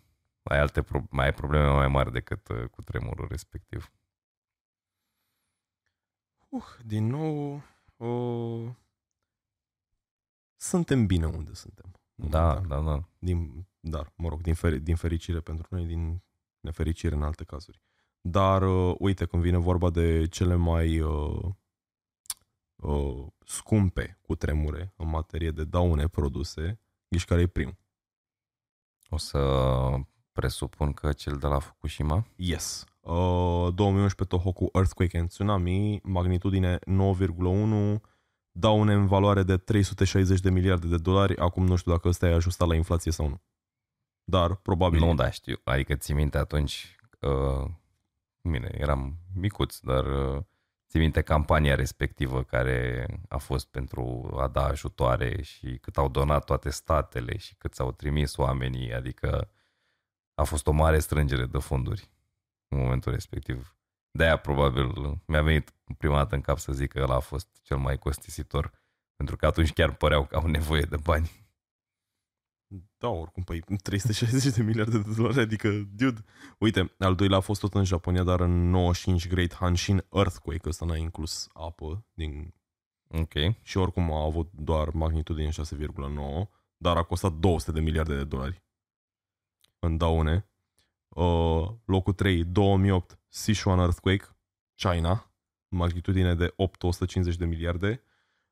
ai 0.43 0.59
alte 0.59 0.81
pro- 0.81 1.07
mai 1.09 1.25
ai 1.25 1.33
probleme 1.33 1.67
mai 1.71 1.87
mari 1.87 2.11
decât 2.11 2.47
uh, 2.47 2.63
cu 2.65 2.81
tremurul 2.81 3.27
respectiv. 3.29 3.91
Uh, 6.49 6.63
din 6.85 7.07
nou, 7.07 7.61
uh, 7.97 8.71
suntem 10.55 11.05
bine 11.05 11.25
unde 11.25 11.53
suntem. 11.53 11.91
Da, 12.15 12.53
momentan. 12.53 12.67
da, 12.85 12.91
da. 12.91 13.03
Din, 13.19 13.67
dar, 13.79 14.11
mă 14.15 14.29
rog, 14.29 14.41
din, 14.41 14.53
feri, 14.53 14.79
din 14.79 14.95
fericire 14.95 15.39
pentru 15.39 15.67
noi, 15.69 15.85
din 15.85 16.21
nefericire 16.59 17.15
în 17.15 17.23
alte 17.23 17.43
cazuri. 17.43 17.81
Dar, 18.25 18.61
uh, 18.61 18.95
uite, 18.99 19.25
când 19.25 19.41
vine 19.43 19.57
vorba 19.57 19.89
de 19.89 20.27
cele 20.27 20.55
mai 20.55 20.99
uh, 20.99 21.45
uh, 22.75 23.25
scumpe 23.45 24.19
cu 24.21 24.35
tremure 24.35 24.93
în 24.97 25.09
materie 25.09 25.51
de 25.51 25.63
daune 25.63 26.07
produse, 26.07 26.79
ești 27.07 27.27
care 27.27 27.41
e 27.41 27.47
primul? 27.47 27.77
O 29.09 29.17
să 29.17 29.39
presupun 30.31 30.93
că 30.93 31.13
cel 31.13 31.37
de 31.37 31.47
la 31.47 31.59
Fukushima, 31.59 32.27
Yes. 32.35 32.85
Uh, 32.99 33.73
2011 33.73 34.23
Tohoku 34.25 34.69
Earthquake 34.73 35.17
and 35.17 35.27
Tsunami, 35.27 35.99
magnitudine 36.03 36.79
9,1, 36.79 38.01
daune 38.51 38.93
în 38.93 39.07
valoare 39.07 39.43
de 39.43 39.57
360 39.57 40.39
de 40.39 40.49
miliarde 40.49 40.87
de 40.87 40.97
dolari. 40.97 41.37
Acum 41.37 41.65
nu 41.65 41.75
știu 41.75 41.91
dacă 41.91 42.07
ăsta 42.07 42.27
e 42.27 42.33
ajustat 42.33 42.67
la 42.67 42.75
inflație 42.75 43.11
sau 43.11 43.27
nu. 43.27 43.41
Dar, 44.23 44.55
probabil. 44.55 44.99
nu, 44.99 45.13
da, 45.15 45.29
știu. 45.29 45.55
Adică 45.63 45.95
ții 45.95 46.13
minte 46.13 46.37
atunci, 46.37 46.95
uh, 47.19 47.69
bine, 48.49 48.69
eram 48.77 49.17
micuț, 49.33 49.79
dar 49.79 50.05
uh, 50.05 50.43
ții 50.89 50.99
minte 50.99 51.21
campania 51.21 51.75
respectivă 51.75 52.43
care 52.43 53.05
a 53.29 53.37
fost 53.37 53.67
pentru 53.67 54.33
a 54.39 54.47
da 54.47 54.65
ajutoare 54.65 55.41
și 55.41 55.77
cât 55.81 55.97
au 55.97 56.09
donat 56.09 56.45
toate 56.45 56.69
statele 56.69 57.37
și 57.37 57.55
cât 57.55 57.73
s-au 57.73 57.91
trimis 57.91 58.37
oamenii, 58.37 58.93
adică 58.93 59.51
a 60.35 60.43
fost 60.43 60.67
o 60.67 60.71
mare 60.71 60.99
strângere 60.99 61.45
de 61.45 61.57
fonduri 61.57 62.11
în 62.67 62.77
momentul 62.77 63.11
respectiv. 63.11 63.75
De-aia 64.11 64.37
probabil 64.37 64.91
mi-a 65.25 65.41
venit 65.41 65.73
prima 65.97 66.15
dată 66.15 66.35
în 66.35 66.41
cap 66.41 66.57
să 66.57 66.73
zic 66.73 66.91
că 66.91 66.99
ăla 67.01 67.15
a 67.15 67.19
fost 67.19 67.47
cel 67.61 67.77
mai 67.77 67.97
costisitor, 67.97 68.71
pentru 69.15 69.35
că 69.35 69.45
atunci 69.45 69.73
chiar 69.73 69.93
păreau 69.95 70.25
că 70.25 70.35
au 70.35 70.47
nevoie 70.47 70.81
de 70.81 70.97
bani. 70.97 71.42
Da, 72.97 73.07
oricum, 73.07 73.43
păi 73.43 73.59
360 73.83 74.53
de 74.53 74.63
miliarde 74.63 74.97
de 74.97 75.13
dolari, 75.15 75.39
adică, 75.39 75.69
dude. 75.95 76.23
Uite, 76.57 76.91
al 76.99 77.15
doilea 77.15 77.37
a 77.37 77.41
fost 77.41 77.59
tot 77.59 77.73
în 77.73 77.83
Japonia, 77.83 78.23
dar 78.23 78.39
în 78.39 78.69
95 78.69 79.27
Great 79.27 79.53
Hanshin 79.53 80.05
Earthquake, 80.11 80.69
ăsta 80.69 80.85
n-a 80.85 80.97
inclus 80.97 81.49
apă 81.53 82.05
din... 82.13 82.53
Ok. 83.07 83.33
și 83.61 83.77
oricum 83.77 84.11
a 84.11 84.23
avut 84.23 84.51
doar 84.51 84.89
magnitudine 84.89 85.49
6,9, 85.49 85.55
dar 86.77 86.97
a 86.97 87.03
costat 87.03 87.33
200 87.33 87.71
de 87.71 87.79
miliarde 87.79 88.15
de 88.15 88.23
dolari 88.23 88.63
în 89.79 89.97
daune. 89.97 90.47
Uh, 91.07 91.69
locul 91.85 92.13
3, 92.13 92.43
2008, 92.43 93.19
Sichuan 93.27 93.79
Earthquake, 93.79 94.25
China, 94.75 95.33
magnitudine 95.67 96.35
de 96.35 96.53
850 96.55 97.35
de 97.35 97.45
miliarde. 97.45 98.03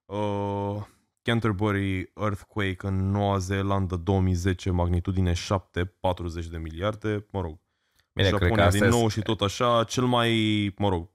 Uh, 0.05 0.85
Canterbury 1.21 2.11
Earthquake 2.15 2.87
în 2.87 3.11
Noua 3.11 3.37
Zeelandă 3.37 3.95
2010, 3.95 4.71
magnitudine 4.71 5.33
7, 5.33 5.85
40 5.85 6.47
de 6.47 6.57
miliarde. 6.57 7.25
Mă 7.31 7.41
rog, 7.41 7.59
Bine, 8.13 8.27
cred 8.27 8.39
că 8.39 8.45
Japonia 8.45 8.65
asta 8.65 8.79
din 8.79 8.89
nou 8.89 9.05
e- 9.05 9.09
și 9.09 9.21
tot 9.21 9.41
așa. 9.41 9.83
Cel 9.83 10.05
mai, 10.05 10.73
mă 10.77 10.89
rog, 10.89 11.09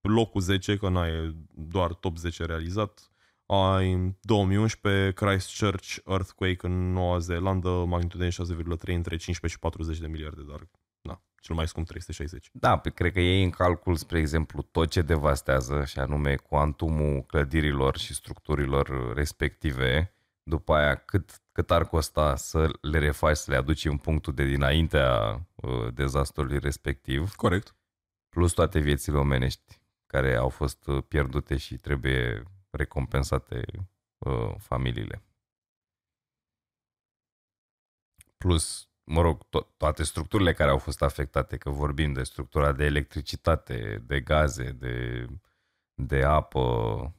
locul 0.00 0.40
10, 0.40 0.76
că 0.76 0.88
n-ai 0.88 1.36
doar 1.54 1.94
top 1.94 2.16
10 2.16 2.44
realizat. 2.44 3.12
Ai 3.46 3.92
în 3.92 4.14
2011 4.20 5.12
Christchurch 5.12 5.96
Earthquake 6.06 6.66
în 6.66 6.92
Noua 6.92 7.18
Zeelandă, 7.18 7.68
magnitudine 7.68 8.28
6,3 8.28 8.94
între 8.94 9.16
15 9.16 9.46
și 9.46 9.58
40 9.58 9.98
de 9.98 10.06
miliarde, 10.06 10.42
dar 10.42 10.58
na, 10.58 10.68
cel 11.40 11.54
mai 11.54 11.68
scump 11.68 11.86
360. 11.86 12.50
Da, 12.52 12.78
pe- 12.78 12.90
cred 12.90 13.12
că 13.12 13.20
ei 13.20 13.44
în 13.44 13.50
calcul, 13.50 13.96
spre 13.96 14.18
exemplu, 14.18 14.62
tot 14.62 14.90
ce 14.90 15.02
devastează, 15.02 15.84
și 15.84 15.98
anume 15.98 16.36
cuantumul 16.36 17.22
clădirilor 17.22 17.96
și 17.98 18.14
structurilor 18.14 19.14
respective, 19.14 20.12
după 20.42 20.74
aia 20.74 20.94
cât, 20.94 21.40
cât 21.52 21.70
ar 21.70 21.86
costa 21.88 22.36
să 22.36 22.70
le 22.80 22.98
refaci, 22.98 23.36
să 23.36 23.50
le 23.50 23.56
aduci 23.56 23.84
în 23.84 23.96
punctul 23.96 24.34
de 24.34 24.44
dinaintea 24.44 25.40
uh, 25.54 25.94
dezastrului 25.94 26.58
respectiv, 26.58 27.34
Corect. 27.34 27.74
plus 28.28 28.52
toate 28.52 28.78
viețile 28.78 29.16
omenești 29.16 29.80
care 30.06 30.36
au 30.36 30.48
fost 30.48 30.86
uh, 30.86 31.02
pierdute 31.08 31.56
și 31.56 31.76
trebuie 31.76 32.42
recompensate 32.70 33.64
uh, 34.18 34.54
familiile. 34.58 35.22
Plus, 38.38 38.87
mă 39.08 39.20
rog, 39.20 39.44
to- 39.44 39.66
toate 39.76 40.02
structurile 40.02 40.52
care 40.52 40.70
au 40.70 40.78
fost 40.78 41.02
afectate, 41.02 41.56
că 41.56 41.70
vorbim 41.70 42.12
de 42.12 42.22
structura 42.22 42.72
de 42.72 42.84
electricitate, 42.84 44.02
de 44.06 44.20
gaze, 44.20 44.70
de, 44.70 45.26
de 45.94 46.22
apă, 46.22 46.58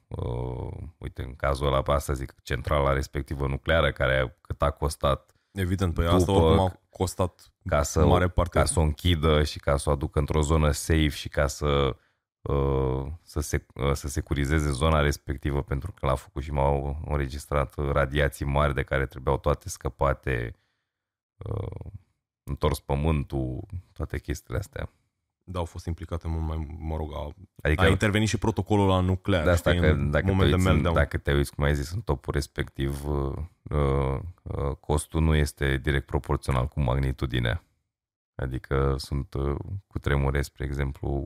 uh, 0.06 0.72
uite, 0.98 1.22
în 1.22 1.36
cazul 1.36 1.66
ăla, 1.66 1.82
pe 1.82 1.92
asta 1.92 2.12
zic, 2.12 2.34
centrala 2.42 2.92
respectivă 2.92 3.46
nucleară, 3.46 3.92
care 3.92 4.36
cât 4.40 4.62
a 4.62 4.70
costat 4.70 5.34
Evident, 5.52 5.94
pe 5.94 6.02
După- 6.02 6.14
asta 6.14 6.32
oricum 6.32 6.64
a 6.66 6.80
costat 6.90 7.52
ca 7.64 7.82
să, 7.82 8.04
mare 8.06 8.28
parte. 8.28 8.58
ca 8.58 8.64
să 8.64 8.78
o 8.78 8.82
închidă 8.82 9.42
și 9.42 9.58
ca 9.58 9.76
să 9.76 9.88
o 9.88 9.92
aducă 9.92 10.18
într-o 10.18 10.40
zonă 10.40 10.70
safe 10.70 11.08
și 11.08 11.28
ca 11.28 11.46
să, 11.46 11.96
uh, 12.40 13.06
să, 13.22 13.40
se, 13.40 13.66
uh, 13.74 13.92
să 13.92 14.08
securizeze 14.08 14.70
zona 14.70 15.00
respectivă, 15.00 15.62
pentru 15.62 15.92
că 15.92 16.06
la 16.06 16.14
Fukushima 16.14 16.62
au 16.64 16.98
înregistrat 17.06 17.74
radiații 17.92 18.44
mari 18.46 18.74
de 18.74 18.82
care 18.82 19.06
trebuiau 19.06 19.38
toate 19.38 19.68
scăpate, 19.68 20.54
uh, 21.44 21.90
întors 22.42 22.80
pământul, 22.80 23.60
toate 23.92 24.18
chestiile 24.18 24.58
astea. 24.58 24.90
Da, 25.44 25.58
au 25.58 25.64
fost 25.64 25.86
implicate 25.86 26.28
mult 26.28 26.42
mai, 26.46 26.76
mă 26.78 26.96
rog, 26.96 27.10
a, 27.14 27.34
Adică 27.62 27.80
a 27.82 27.88
intervenit 27.88 28.28
și 28.28 28.38
protocolul 28.38 28.86
la 28.88 29.00
nuclear. 29.00 29.44
de 29.44 29.50
asta 29.50 29.70
știi, 29.70 29.82
că 29.82 29.88
în 29.88 30.10
dacă 30.10 30.24
te, 30.24 30.30
moment 30.30 30.48
de 30.50 30.54
uiți, 30.54 30.66
în- 30.66 30.72
meltdown. 30.72 30.94
dacă 30.96 31.18
te 31.18 31.32
uiți, 31.34 31.54
cum 31.54 31.64
ai 31.64 31.74
zis, 31.74 31.90
în 31.92 32.00
topul 32.00 32.32
respectiv, 32.32 33.06
uh, 33.08 33.36
uh, 33.62 34.20
uh, 34.42 34.76
costul 34.80 35.22
nu 35.22 35.34
este 35.34 35.76
direct 35.76 36.06
proporțional 36.06 36.66
cu 36.68 36.80
magnitudinea. 36.80 37.64
Adică 38.34 38.94
sunt 38.98 39.34
uh, 39.34 39.56
cu 39.86 39.98
tremure, 39.98 40.42
spre 40.42 40.64
exemplu, 40.64 41.24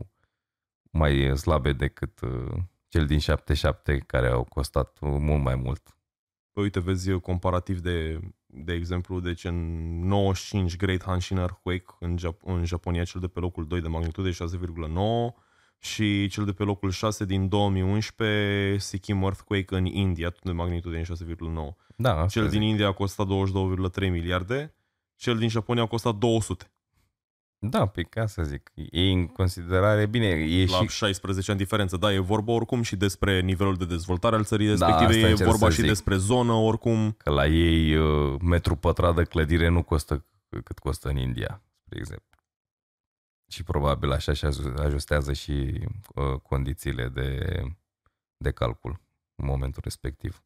mai 0.90 1.36
slabe 1.36 1.72
decât 1.72 2.20
uh, 2.20 2.52
cel 2.88 3.06
din 3.06 3.18
77, 3.18 3.98
care 3.98 4.28
au 4.28 4.44
costat 4.44 4.98
uh, 5.00 5.16
mult 5.18 5.42
mai 5.42 5.54
mult. 5.54 5.96
Păi 6.52 6.62
uite, 6.62 6.80
vezi 6.80 7.18
comparativ 7.20 7.80
de, 7.80 8.20
de 8.56 8.72
exemplu, 8.72 9.20
deci 9.20 9.44
în 9.44 9.56
95 10.06 10.76
Great 10.76 11.02
Hanshin 11.02 11.36
Earthquake 11.36 11.84
în, 11.98 12.16
Jap- 12.16 12.42
în 12.44 12.64
Japonia, 12.64 13.04
cel 13.04 13.20
de 13.20 13.26
pe 13.26 13.40
locul 13.40 13.66
2 13.66 13.80
de 13.80 13.88
magnitude 13.88 14.30
6,9 14.30 14.36
și 15.78 16.28
cel 16.28 16.44
de 16.44 16.52
pe 16.52 16.62
locul 16.62 16.90
6 16.90 17.24
din 17.24 17.48
2011 17.48 18.76
Sikkim 18.78 19.22
Earthquake 19.22 19.76
în 19.76 19.84
India, 19.84 20.30
tot 20.30 20.42
de 20.42 20.52
magnitude 20.52 21.02
6,9. 21.02 21.06
Da, 21.96 22.10
asta 22.10 22.26
Cel 22.26 22.48
zic. 22.48 22.58
din 22.58 22.68
India 22.68 22.86
a 22.86 22.92
costat 22.92 23.26
22,3 23.26 24.10
miliarde, 24.10 24.74
cel 25.16 25.38
din 25.38 25.48
Japonia 25.48 25.82
a 25.82 25.86
costat 25.86 26.14
200. 26.14 26.72
Da, 27.68 27.86
pe 27.86 28.02
ca 28.02 28.26
să 28.26 28.42
zic, 28.42 28.72
e 28.74 29.10
în 29.10 29.26
considerare, 29.26 30.06
bine, 30.06 30.26
e 30.26 30.64
La 30.66 30.76
și 30.78 30.88
16 30.88 31.50
ani 31.50 31.60
diferență. 31.60 31.96
Da, 31.96 32.12
e 32.12 32.18
vorba 32.18 32.52
oricum 32.52 32.82
și 32.82 32.96
despre 32.96 33.40
nivelul 33.40 33.76
de 33.76 33.84
dezvoltare 33.84 34.36
al 34.36 34.44
țării 34.44 34.66
Da, 34.66 34.72
respective, 34.72 35.04
asta 35.14 35.26
e 35.26 35.30
încerc 35.30 35.48
vorba 35.50 35.66
să 35.66 35.72
și 35.72 35.80
zic. 35.80 35.88
despre 35.88 36.16
zonă 36.16 36.52
oricum. 36.52 37.12
că 37.12 37.30
la 37.30 37.46
ei 37.46 37.96
uh, 37.96 38.40
metru 38.40 38.76
pătrat 38.76 39.14
de 39.14 39.24
clădire 39.24 39.68
nu 39.68 39.82
costă 39.82 40.24
cât 40.64 40.78
costă 40.78 41.08
în 41.08 41.16
India, 41.16 41.62
spre 41.84 41.98
exemplu. 41.98 42.28
Și 43.48 43.62
probabil 43.62 44.12
așa 44.12 44.32
și 44.32 44.44
aju- 44.44 44.74
ajustează 44.78 45.32
și 45.32 45.80
uh, 46.14 46.40
condițiile 46.42 47.08
de, 47.08 47.60
de 48.36 48.50
calcul 48.50 49.00
în 49.34 49.46
momentul 49.46 49.80
respectiv. 49.84 50.44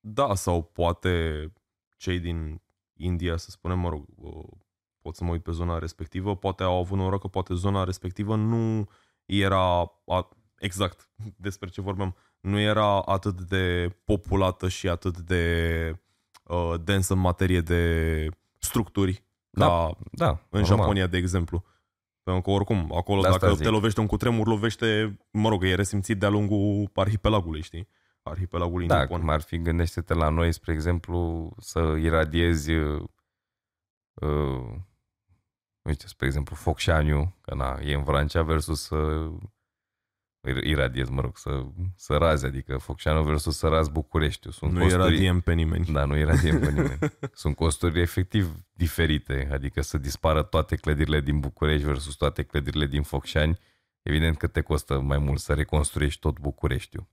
Da, 0.00 0.34
sau 0.34 0.62
poate 0.62 1.46
cei 1.96 2.18
din 2.18 2.60
India, 2.96 3.36
să 3.36 3.50
spunem, 3.50 3.78
mă 3.78 3.88
rog, 3.88 4.04
uh, 4.16 4.44
pot 5.02 5.16
să 5.16 5.24
mă 5.24 5.30
uit 5.30 5.42
pe 5.42 5.50
zona 5.52 5.78
respectivă, 5.78 6.36
poate 6.36 6.62
au 6.62 6.78
avut 6.78 6.98
noroc 6.98 7.20
că 7.20 7.28
poate 7.28 7.54
zona 7.54 7.84
respectivă 7.84 8.36
nu 8.36 8.88
era 9.24 9.80
a, 10.06 10.28
exact 10.58 11.08
despre 11.46 11.68
ce 11.68 11.80
vorbeam, 11.80 12.16
nu 12.40 12.58
era 12.58 13.00
atât 13.02 13.40
de 13.40 13.96
populată 14.04 14.68
și 14.68 14.88
atât 14.88 15.18
de 15.18 15.94
uh, 16.44 16.74
densă 16.84 17.12
în 17.12 17.18
materie 17.18 17.60
de 17.60 18.26
structuri 18.58 19.24
Da, 19.50 19.66
ca 19.66 19.96
Da, 20.12 20.28
în 20.28 20.38
normal. 20.60 20.64
Japonia, 20.78 21.06
de 21.06 21.16
exemplu. 21.16 21.64
Pentru 22.22 22.42
că 22.42 22.50
oricum, 22.50 22.92
acolo 22.94 23.20
De 23.20 23.26
asta 23.26 23.38
dacă 23.40 23.54
zic. 23.54 23.64
te 23.64 23.70
lovește 23.70 24.00
un 24.00 24.06
cutremur, 24.06 24.46
lovește, 24.46 25.18
mă 25.30 25.48
rog, 25.48 25.64
e 25.64 25.74
resimțit 25.74 26.18
de-a 26.18 26.28
lungul 26.28 26.90
arhipelagului, 26.94 27.62
știi? 27.62 27.88
Arhipelagului 28.22 28.86
Da, 28.86 29.00
nipon. 29.00 29.20
cum 29.20 29.28
ar 29.28 29.40
fi, 29.40 29.58
gândește-te 29.58 30.14
la 30.14 30.28
noi, 30.28 30.52
spre 30.52 30.72
exemplu, 30.72 31.50
să 31.58 31.96
iradiezi 32.00 32.72
uh, 32.72 33.02
uh, 34.14 34.74
uite, 35.82 36.06
spre 36.06 36.26
exemplu, 36.26 36.56
Focșaniu, 36.56 37.36
că 37.40 37.54
na, 37.54 37.78
e 37.82 37.94
în 37.94 38.02
Vrancea 38.02 38.42
versus 38.42 38.82
să 38.82 39.30
ir- 40.48 40.64
iradiezi, 40.64 41.10
mă 41.10 41.20
rog, 41.20 41.36
să, 41.38 41.64
să 41.96 42.16
razi, 42.16 42.44
adică 42.46 42.76
Focșaniu 42.78 43.22
versus 43.22 43.56
să 43.56 43.68
razi 43.68 43.90
Bucureștiul. 43.90 44.52
Sunt 44.52 44.72
nu 44.72 44.80
costuri, 44.80 45.02
era 45.02 45.10
diem 45.10 45.40
pe 45.40 45.52
nimeni. 45.52 45.84
Da, 45.84 46.04
nu 46.04 46.16
iradiem 46.16 46.60
pe 46.60 46.70
nimeni. 46.70 46.98
Sunt 47.32 47.56
costuri 47.56 48.00
efectiv 48.00 48.64
diferite, 48.72 49.48
adică 49.52 49.80
să 49.80 49.98
dispară 49.98 50.42
toate 50.42 50.76
clădirile 50.76 51.20
din 51.20 51.40
București 51.40 51.86
versus 51.86 52.14
toate 52.14 52.42
clădirile 52.42 52.86
din 52.86 53.02
Focșani, 53.02 53.58
evident 54.02 54.36
că 54.36 54.46
te 54.46 54.60
costă 54.60 55.00
mai 55.00 55.18
mult 55.18 55.40
să 55.40 55.54
reconstruiești 55.54 56.20
tot 56.20 56.38
Bucureștiul. 56.38 57.08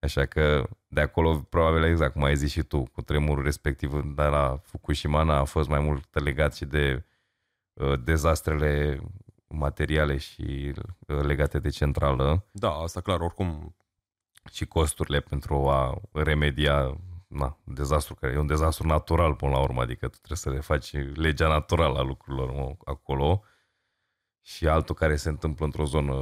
Așa 0.00 0.26
că 0.26 0.68
de 0.86 1.00
acolo, 1.00 1.38
probabil 1.38 1.82
exact 1.82 2.12
cum 2.12 2.22
ai 2.22 2.36
zis 2.36 2.50
și 2.50 2.62
tu, 2.62 2.82
cu 2.82 3.02
tremurul 3.02 3.44
respectiv, 3.44 3.92
dar 4.14 4.30
la 4.30 4.60
Fukushima 4.62 5.38
a 5.38 5.44
fost 5.44 5.68
mai 5.68 5.80
mult 5.80 6.20
legat 6.20 6.54
și 6.54 6.64
de 6.64 6.94
uh, 6.94 7.02
dezastrele 8.04 9.00
materiale 9.46 10.16
și 10.16 10.72
uh, 11.06 11.22
legate 11.22 11.58
de 11.58 11.68
centrală. 11.68 12.44
Da, 12.50 12.70
asta 12.70 13.00
clar, 13.00 13.20
oricum. 13.20 13.76
Și 14.52 14.66
costurile 14.66 15.20
pentru 15.20 15.68
a 15.68 16.00
remedia 16.12 17.00
na, 17.26 17.58
dezastru, 17.64 18.14
care 18.14 18.32
e 18.32 18.38
un 18.38 18.46
dezastru 18.46 18.86
natural 18.86 19.34
până 19.34 19.50
la 19.50 19.60
urmă, 19.60 19.80
adică 19.80 20.08
tu 20.08 20.16
trebuie 20.16 20.38
să 20.38 20.50
le 20.50 20.60
faci 20.60 20.92
legea 21.14 21.48
naturală 21.48 21.98
a 21.98 22.02
lucrurilor 22.02 22.52
mă, 22.52 22.74
acolo. 22.84 23.42
Și 24.42 24.68
altul 24.68 24.94
care 24.94 25.16
se 25.16 25.28
întâmplă 25.28 25.64
într-o 25.64 25.84
zonă 25.84 26.14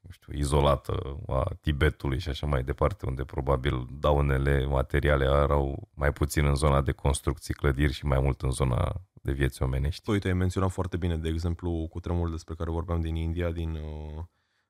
nu 0.00 0.10
știu, 0.10 0.32
izolată 0.32 1.20
a 1.26 1.50
Tibetului 1.60 2.18
și 2.18 2.28
așa 2.28 2.46
mai 2.46 2.62
departe, 2.62 3.06
unde 3.06 3.24
probabil 3.24 3.86
daunele 3.90 4.66
materiale 4.66 5.24
erau 5.24 5.88
mai 5.94 6.12
puțin 6.12 6.46
în 6.46 6.54
zona 6.54 6.80
de 6.80 6.92
construcții, 6.92 7.54
clădiri 7.54 7.92
și 7.92 8.06
mai 8.06 8.20
mult 8.20 8.42
în 8.42 8.50
zona 8.50 9.00
de 9.24 9.32
vieți 9.32 9.62
omenești. 9.62 10.10
Uite, 10.10 10.28
ai 10.28 10.34
menționat 10.34 10.70
foarte 10.70 10.96
bine, 10.96 11.16
de 11.16 11.28
exemplu, 11.28 11.86
cu 11.90 12.00
tremurul 12.00 12.30
despre 12.30 12.54
care 12.54 12.70
vorbeam 12.70 13.00
din 13.00 13.14
India, 13.14 13.50
din, 13.50 13.74
uh, 13.74 14.24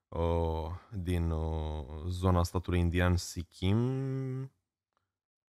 uh, 0.08 0.70
din 0.92 1.30
uh, 1.30 1.84
zona 2.08 2.42
statului 2.42 2.78
indian 2.78 3.16
Sikkim. 3.16 3.78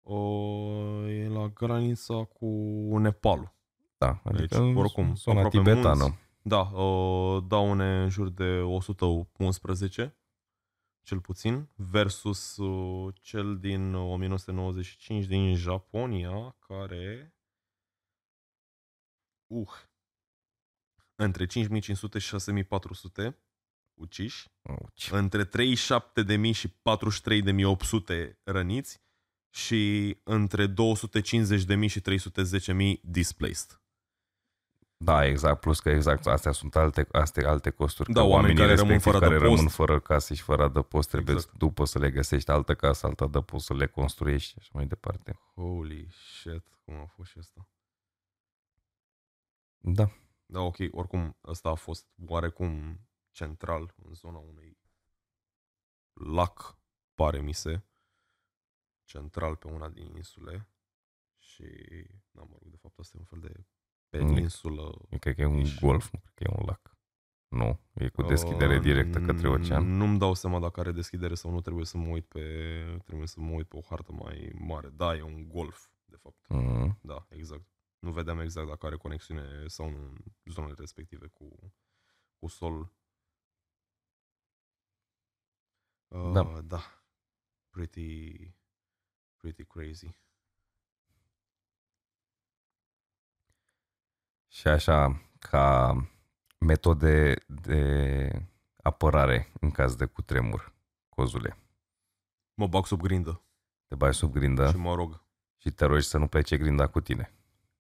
Uh, 0.02 1.06
e 1.08 1.28
la 1.28 1.47
granița 1.47 2.24
cu 2.24 2.45
Nepalul. 2.97 3.54
Da, 3.97 4.22
adică 4.24 4.41
Deci, 4.41 4.58
în 4.60 4.76
oricum, 4.76 5.16
zona 5.16 5.41
aproape 5.41 5.58
tibetană. 5.70 6.02
munți. 6.02 6.18
Da, 6.41 6.60
uh, 6.60 7.43
daune 7.47 8.02
în 8.02 8.10
jur 8.10 8.30
de 8.30 8.60
111, 8.62 10.18
cel 11.02 11.20
puțin, 11.20 11.70
versus 11.76 12.58
uh, 12.58 13.14
cel 13.22 13.58
din 13.58 13.93
1995 13.93 15.26
din 15.26 15.56
Japonia, 15.56 16.56
care... 16.68 17.34
Uh, 19.50 19.70
între 21.16 21.45
5500 21.45 22.20
și 22.20 22.28
6400 22.28 23.38
uciși, 24.02 24.47
Auci. 24.62 25.10
între 25.12 25.45
37.000 25.45 25.52
și 26.54 26.68
43.800 26.68 28.34
răniți 28.43 29.02
și 29.56 30.16
între 30.24 30.68
250.000 30.68 30.74
și 31.88 32.02
310.000 32.02 33.02
displaced. 33.02 33.82
Da, 35.04 35.26
exact, 35.26 35.60
plus 35.60 35.80
că 35.80 35.89
exact, 35.89 36.28
astea 36.28 36.52
sunt 36.52 36.76
alte, 36.76 37.08
astea 37.12 37.50
alte 37.50 37.70
costuri. 37.70 38.12
Da, 38.14 38.22
că 38.22 38.28
oameni 38.28 38.56
care 38.56 38.76
rămân 38.76 38.91
respectiv 38.91 39.12
fără 39.12 39.20
care 39.26 39.36
adăpost. 39.36 39.56
rămân 39.56 39.72
fără 39.74 40.00
case 40.00 40.34
și 40.34 40.41
fără 40.41 40.64
adăpost, 40.64 41.10
trebuie 41.10 41.36
Exact. 41.36 41.58
după 41.58 41.86
să 41.86 42.00
le 42.00 42.12
găsești 42.12 42.52
altă 42.52 42.76
casă, 42.76 43.06
altă 43.06 43.24
adăpost, 43.24 43.66
să 43.66 43.74
le 43.74 43.88
construiești 43.88 44.50
și 44.50 44.56
așa 44.60 44.70
mai 44.74 44.86
departe. 44.86 45.39
Holy 45.56 46.08
shit, 46.39 46.64
cum 46.86 46.95
a 46.95 47.06
fost 47.16 47.30
și 47.30 47.38
asta. 47.39 47.68
Da, 49.80 50.12
Da, 50.46 50.60
ok, 50.60 50.78
oricum, 50.92 51.38
ăsta 51.44 51.70
a 51.70 51.76
fost 51.76 52.08
oarecum 52.28 53.00
central 53.32 53.94
în 54.06 54.14
zona 54.14 54.38
unui 54.38 54.78
lac, 56.14 56.80
pare 57.14 57.42
mi 57.42 57.54
se, 57.54 57.84
central 59.04 59.56
pe 59.56 59.68
una 59.68 59.90
din 59.90 60.16
insule 60.16 60.70
și, 61.38 61.64
da, 62.32 62.42
mă 62.42 62.56
rog, 62.60 62.70
de 62.70 62.78
fapt 62.78 63.00
asta 63.00 63.18
e 63.18 63.20
un 63.20 63.26
fel 63.26 63.40
de 63.40 63.66
peninsulă. 64.10 64.92
eu 65.10 65.18
cred 65.20 65.36
că 65.36 65.42
e 65.42 65.46
un 65.46 65.56
Mici. 65.56 65.80
golf, 65.80 66.12
nu 66.12 66.20
cred 66.20 66.34
că 66.34 66.44
e 66.44 66.56
un 66.60 66.66
lac. 66.66 66.98
Nu, 67.48 67.80
e 67.94 68.10
cu 68.10 68.22
deschidere 68.22 68.76
Uh, 68.76 68.82
directă 68.82 69.20
către 69.22 69.48
ocean. 69.48 69.86
Nu-mi 69.98 70.20
dau 70.20 70.34
seama 70.34 70.60
dacă 70.60 70.80
are 70.80 70.92
deschidere 70.92 71.36
sau 71.36 71.52
nu, 71.52 71.62
trebuie 71.62 71.86
să 71.86 71.98
mă 71.98 72.08
uit 72.08 72.26
pe, 72.26 72.42
trebuie 73.06 73.28
să 73.28 73.40
mă 73.40 73.52
uit 73.52 73.68
pe 73.68 73.78
o 73.78 73.82
hartă 73.82 74.12
mai 74.12 74.52
mare. 74.54 74.90
Da, 74.90 75.16
e 75.16 75.22
un 75.22 75.48
golf, 75.48 75.88
de 76.06 76.16
fapt. 76.16 76.46
Mm. 76.48 77.00
Da, 77.02 77.26
exact. 77.30 77.68
Nu 78.00 78.12
vedeam 78.12 78.39
exact 78.39 78.68
dacă 78.68 78.86
are 78.86 78.95
conexiune 78.97 79.68
sau 79.68 79.89
nu 79.89 79.97
în 80.43 80.52
zonele 80.52 80.74
respective 80.78 81.28
cu, 81.28 81.74
cu 82.39 82.47
sol. 82.47 82.93
Uh, 86.08 86.32
Da. 86.34 86.62
Da. 86.62 86.80
Pretty, 87.70 88.36
pretty 89.38 89.66
crazy. 89.66 90.16
Și 94.47 94.68
așa, 94.68 95.22
ca 95.39 95.93
metode 96.60 97.36
de 97.47 98.32
apărare 98.84 99.52
în 99.60 99.72
caz 99.72 99.95
de 99.95 100.06
cutremur, 100.06 100.74
cozule. 101.10 101.58
Mă 102.54 102.68
bag 102.68 102.86
sub 102.86 103.02
grindă 103.02 103.41
Te 103.88 103.95
bagi 103.95 104.18
sub 104.18 104.32
grindă 104.32 104.66
și 104.66 104.72
și, 104.72 104.78
mă 104.78 104.95
rog. 104.95 105.24
și 105.58 105.72
te 105.72 105.86
rogi 105.86 106.06
să 106.08 106.18
nu 106.18 106.28
plece 106.28 106.58
grinda 106.58 106.88
cu 106.88 107.02
tine. 107.02 107.34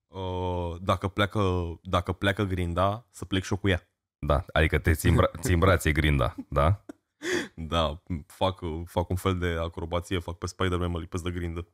Uh, 0.09 0.75
dacă, 0.81 1.07
pleacă, 1.07 1.41
dacă 1.83 2.11
pleacă 2.11 2.43
grinda, 2.43 3.07
să 3.11 3.25
plec 3.25 3.43
și 3.43 3.51
eu 3.51 3.57
cu 3.57 3.67
ea. 3.67 3.89
Da, 4.19 4.45
adică 4.53 4.79
te 4.79 4.93
ții 4.93 5.09
în, 5.09 5.15
bra- 5.15 5.39
ții 5.39 5.53
în 5.53 5.59
brațe 5.59 5.91
grinda, 5.91 6.35
da? 6.49 6.85
Da, 7.55 8.03
fac, 8.25 8.59
fac 8.85 9.09
un 9.09 9.15
fel 9.15 9.37
de 9.37 9.47
acrobație, 9.47 10.19
fac 10.19 10.37
pe 10.37 10.45
Spider-Man, 10.45 10.91
mă 10.91 10.99
lipesc 10.99 11.23
de 11.23 11.31
grindă. 11.31 11.67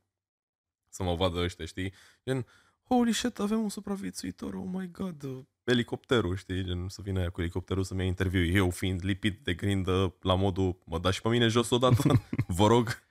Să 0.89 1.03
mă 1.03 1.15
vadă 1.15 1.39
ăștia, 1.39 1.65
știi? 1.65 1.93
Gen, 2.25 2.45
holy 2.83 3.11
shit, 3.11 3.39
avem 3.39 3.59
un 3.59 3.69
supraviețuitor, 3.69 4.53
oh 4.53 4.65
my 4.71 4.91
god, 4.91 5.23
uh, 5.23 5.39
elicopterul, 5.63 6.35
știi? 6.35 6.63
Gen, 6.63 6.87
să 6.87 7.01
vină 7.01 7.19
aia 7.19 7.29
cu 7.29 7.41
elicopterul 7.41 7.83
să-mi 7.83 7.99
ia 7.99 8.05
interviu. 8.05 8.43
Eu 8.43 8.69
fiind 8.69 9.03
lipit 9.03 9.43
de 9.43 9.53
grindă, 9.53 10.15
la 10.21 10.35
modul, 10.35 10.77
mă 10.85 10.99
dați 10.99 11.15
și 11.15 11.21
pe 11.21 11.29
mine 11.29 11.47
jos 11.47 11.69
odată? 11.69 12.25
Vă 12.57 12.67
rog, 12.67 13.03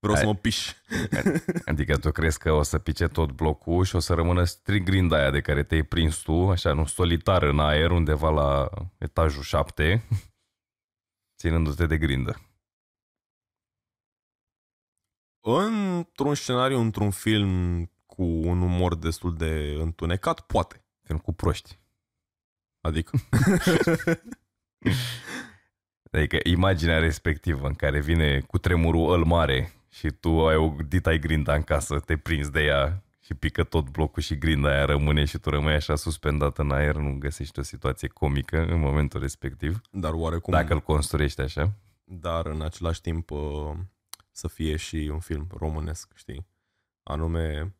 vreau 0.00 0.16
să 0.16 0.20
Ai- 0.20 0.26
mă 0.26 0.34
piș. 0.34 0.72
Adică 1.70 1.96
tu 1.98 2.10
crezi 2.10 2.38
că 2.38 2.52
o 2.52 2.62
să 2.62 2.78
pice 2.78 3.06
tot 3.08 3.32
blocul 3.32 3.84
și 3.84 3.96
o 3.96 3.98
să 3.98 4.14
rămână 4.14 4.44
strict 4.44 4.84
grinda 4.84 5.16
aia 5.16 5.30
de 5.30 5.40
care 5.40 5.62
te-ai 5.62 5.82
prins 5.82 6.16
tu, 6.16 6.50
așa, 6.50 6.72
nu 6.72 6.86
solitar 6.86 7.42
în 7.42 7.58
aer, 7.60 7.90
undeva 7.90 8.30
la 8.30 8.68
etajul 8.98 9.42
7, 9.42 10.08
ținându-te 11.40 11.86
de 11.86 11.98
grindă. 11.98 12.40
Într-un 15.42 16.34
scenariu, 16.34 16.78
într-un 16.78 17.10
film 17.10 17.84
cu 18.06 18.22
un 18.22 18.60
umor 18.60 18.94
destul 18.94 19.36
de 19.36 19.76
întunecat, 19.78 20.40
poate. 20.40 20.84
Film 21.02 21.18
cu 21.18 21.32
proști. 21.32 21.78
Adică, 22.80 23.10
Adică 26.12 26.38
imaginea 26.42 26.98
respectivă 26.98 27.66
în 27.66 27.74
care 27.74 28.00
vine 28.00 28.40
cu 28.40 28.58
tremurul 28.58 29.12
îl 29.12 29.24
mare 29.24 29.72
și 29.92 30.10
tu 30.10 30.46
ai 30.46 30.56
o 30.56 30.76
dita 30.88 31.14
grinda 31.16 31.54
în 31.54 31.62
casă, 31.62 32.00
te 32.00 32.16
prinzi 32.16 32.50
de 32.50 32.60
ea 32.60 33.02
și 33.20 33.34
pică 33.34 33.64
tot 33.64 33.88
blocul 33.88 34.22
și 34.22 34.38
grinda 34.38 34.68
aia 34.68 34.84
rămâne 34.84 35.24
și 35.24 35.38
tu 35.38 35.50
rămâi 35.50 35.74
așa 35.74 35.96
suspendat 35.96 36.58
în 36.58 36.70
aer, 36.70 36.94
nu 36.96 37.18
găsești 37.18 37.58
o 37.58 37.62
situație 37.62 38.08
comică 38.08 38.58
în 38.58 38.78
momentul 38.78 39.20
respectiv. 39.20 39.80
dar 39.90 40.12
oarecum... 40.12 40.52
Dacă 40.52 40.72
îl 40.72 40.80
construiești 40.80 41.40
așa. 41.40 41.72
dar 42.04 42.46
în 42.46 42.62
același 42.62 43.00
timp 43.00 43.30
uh, 43.30 43.76
să 44.30 44.48
fie 44.48 44.76
și 44.76 45.08
un 45.12 45.20
film 45.20 45.46
românesc, 45.56 46.12
știi? 46.14 46.46
Anume, 47.02 47.74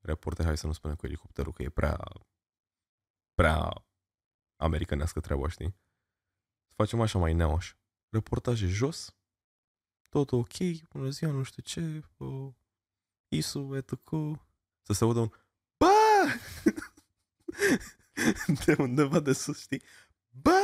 reporter, 0.00 0.44
hai 0.44 0.56
să 0.56 0.66
nu 0.66 0.72
spunem 0.72 0.96
cu 0.96 1.06
elicopterul, 1.06 1.52
că 1.52 1.62
e 1.62 1.68
prea, 1.68 1.98
prea 3.34 3.84
americanească 4.56 5.20
treaba, 5.20 5.48
știi? 5.48 5.74
Să 6.66 6.72
facem 6.74 7.00
așa 7.00 7.18
mai 7.18 7.32
neoș. 7.32 7.74
Reportaje 8.08 8.66
jos, 8.66 9.14
tot 10.14 10.32
ok, 10.32 10.56
bună 10.92 11.08
ziua, 11.08 11.32
nu 11.32 11.42
știu 11.42 11.62
ce, 11.62 12.02
uh, 12.16 12.52
ISU, 13.28 13.76
etc. 13.76 13.90
Să 14.82 14.92
se 14.92 15.04
audă 15.04 15.18
un 15.18 15.30
BA! 15.76 16.24
De 18.64 18.76
undeva 18.78 19.20
de 19.20 19.32
sus, 19.32 19.60
știi? 19.60 19.82
Bă! 20.30 20.60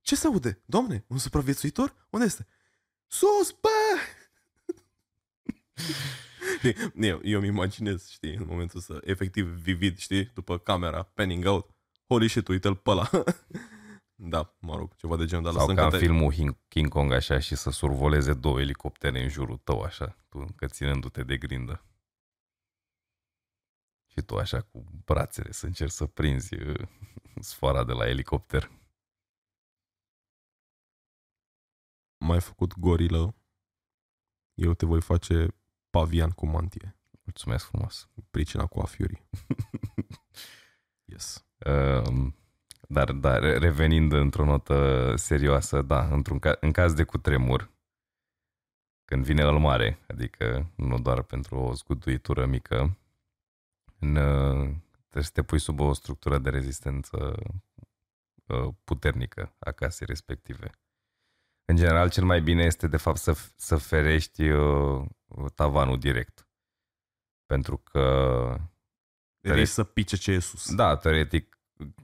Ce 0.00 0.16
se 0.16 0.26
aude? 0.26 0.62
Doamne, 0.64 1.04
un 1.06 1.18
supraviețuitor? 1.18 2.06
Unde 2.10 2.26
este? 2.26 2.46
Sus, 3.06 3.54
bă! 3.60 3.68
Știi, 6.58 6.74
eu, 7.00 7.20
eu 7.22 7.38
îmi 7.38 7.48
imaginez, 7.48 8.08
știi, 8.08 8.34
în 8.34 8.46
momentul 8.46 8.80
să, 8.80 9.00
efectiv, 9.04 9.46
vivid, 9.46 9.98
știi, 9.98 10.30
după 10.34 10.58
camera, 10.58 11.02
panning 11.02 11.46
out, 11.46 11.70
holy 12.06 12.28
shit, 12.28 12.48
uite-l 12.48 12.76
pe 12.76 12.90
ăla. 12.90 13.10
da, 14.20 14.54
mă 14.60 14.76
rog, 14.76 14.94
ceva 14.96 15.16
de 15.16 15.24
genul, 15.24 15.44
dar 15.44 15.52
Sau 15.52 15.60
lăsăm 15.60 15.76
ca 15.76 15.84
în 15.84 15.90
te- 15.90 15.98
filmul 15.98 16.32
Hin- 16.32 16.68
King 16.68 16.88
Kong 16.88 17.12
așa 17.12 17.38
și 17.38 17.54
să 17.56 17.70
survoleze 17.70 18.34
două 18.34 18.60
elicoptere 18.60 19.22
în 19.22 19.28
jurul 19.28 19.56
tău 19.56 19.80
așa, 19.82 20.16
tu 20.28 20.38
încă 20.38 20.66
ținându-te 20.66 21.22
de 21.24 21.36
grindă. 21.38 21.82
Și 24.06 24.22
tu 24.22 24.36
așa 24.36 24.60
cu 24.62 24.84
brațele 25.04 25.52
să 25.52 25.66
încerci 25.66 25.90
să 25.92 26.06
prinzi 26.06 26.54
uh, 26.54 26.88
sfoara 27.40 27.84
de 27.84 27.92
la 27.92 28.08
elicopter. 28.08 28.70
mai 32.20 32.40
făcut 32.40 32.78
gorilă, 32.78 33.34
eu 34.54 34.74
te 34.74 34.86
voi 34.86 35.00
face 35.02 35.46
pavian 35.90 36.30
cu 36.30 36.46
mantie, 36.46 36.96
Mulțumesc 37.22 37.64
frumos. 37.66 38.08
pricina 38.30 38.66
cu 38.66 38.80
afiurii. 38.80 39.22
Yes. 41.04 41.46
Um, 41.66 42.37
Dar, 42.90 43.12
dar 43.12 43.40
revenind 43.42 44.12
într-o 44.12 44.44
notă 44.44 45.14
serioasă, 45.16 45.82
da, 45.82 46.08
într-un 46.14 46.38
ca- 46.38 46.56
în 46.60 46.72
caz 46.72 46.92
de 46.92 47.04
cutremur, 47.04 47.70
când 49.04 49.24
vine 49.24 49.40
el 49.40 49.58
mare, 49.58 49.98
adică 50.08 50.72
nu 50.76 50.98
doar 51.00 51.22
pentru 51.22 51.56
o 51.56 51.72
zguduitură 51.74 52.46
mică, 52.46 52.98
în, 53.98 54.16
uh, 54.16 54.74
trebuie 55.00 55.22
să 55.24 55.30
te 55.32 55.42
pui 55.42 55.58
sub 55.58 55.80
o 55.80 55.92
structură 55.92 56.38
de 56.38 56.50
rezistență 56.50 57.34
uh, 58.46 58.74
puternică 58.84 59.54
a 59.58 59.70
casei 59.72 60.06
respective. 60.06 60.70
În 61.64 61.76
general, 61.76 62.10
cel 62.10 62.24
mai 62.24 62.40
bine 62.42 62.62
este, 62.64 62.86
de 62.86 62.96
fapt, 62.96 63.18
să, 63.18 63.32
f- 63.32 63.54
să 63.56 63.76
ferești 63.76 64.48
uh, 64.48 65.06
tavanul 65.54 65.98
direct. 65.98 66.48
Pentru 67.46 67.76
că 67.76 68.56
Risc 69.40 69.72
să 69.72 69.84
pice 69.84 70.16
ce 70.16 70.32
e 70.32 70.38
sus. 70.38 70.74
da, 70.74 70.96
teoretic, 70.96 71.57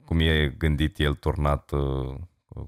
cum 0.05 0.19
e 0.19 0.49
gândit 0.49 0.99
el 0.99 1.15
turnat 1.15 1.71
uh, 1.71 2.15
uh, 2.49 2.67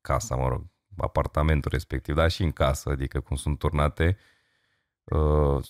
casa, 0.00 0.36
mă 0.36 0.48
rog, 0.48 0.66
apartamentul 0.96 1.70
respectiv, 1.70 2.14
dar 2.14 2.30
și 2.30 2.42
în 2.42 2.52
casă, 2.52 2.90
adică 2.90 3.20
cum 3.20 3.36
sunt 3.36 3.58
turnate, 3.58 4.18
uh, 5.04 5.64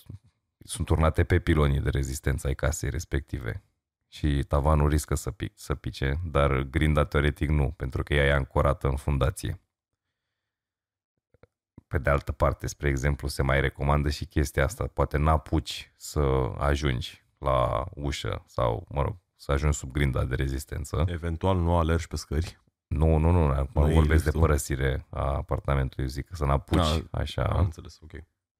sunt 0.59 0.87
turnate 0.87 1.23
pe 1.23 1.39
pilonii 1.39 1.79
de 1.79 1.89
rezistență 1.89 2.47
ai 2.47 2.55
casei 2.55 2.89
respective. 2.89 3.63
Și 4.07 4.43
tavanul 4.47 4.89
riscă 4.89 5.15
să, 5.15 5.31
pic, 5.31 5.51
să 5.55 5.75
pice, 5.75 6.19
dar 6.25 6.61
grinda 6.61 7.05
teoretic 7.05 7.49
nu, 7.49 7.71
pentru 7.71 8.03
că 8.03 8.13
ea 8.13 8.25
e 8.25 8.33
ancorată 8.33 8.87
în 8.87 8.95
fundație. 8.95 9.59
Pe 11.87 11.97
de 11.97 12.09
altă 12.09 12.31
parte, 12.31 12.67
spre 12.67 12.87
exemplu, 12.87 13.27
se 13.27 13.41
mai 13.41 13.61
recomandă 13.61 14.09
și 14.09 14.25
chestia 14.25 14.63
asta. 14.63 14.87
Poate 14.87 15.17
n-apuci 15.17 15.93
să 15.95 16.19
ajungi 16.57 17.25
la 17.37 17.85
ușă 17.93 18.43
sau, 18.47 18.85
mă 18.89 19.01
rog, 19.01 19.17
să 19.39 19.51
ajungi 19.51 19.77
sub 19.77 19.91
grinda 19.91 20.23
de 20.23 20.35
rezistență. 20.35 21.05
Eventual 21.07 21.57
nu 21.57 21.77
alergi 21.77 22.07
pe 22.07 22.15
scări. 22.15 22.59
Nu, 22.87 23.17
nu, 23.17 23.31
nu, 23.31 23.43
acum 23.43 23.81
Nu 23.81 23.81
nu 23.81 23.91
e 23.91 23.93
vorbesc 23.93 24.23
de 24.23 24.29
liftul. 24.29 24.47
părăsire 24.47 25.05
a 25.09 25.21
apartamentului, 25.21 26.03
eu 26.03 26.09
zic 26.09 26.25
că 26.25 26.35
să 26.35 26.45
n-apuci 26.45 26.77
Da, 26.77 27.19
așa. 27.19 27.43
Am 27.43 27.63
înțeles, 27.63 27.99
ok. 28.01 28.11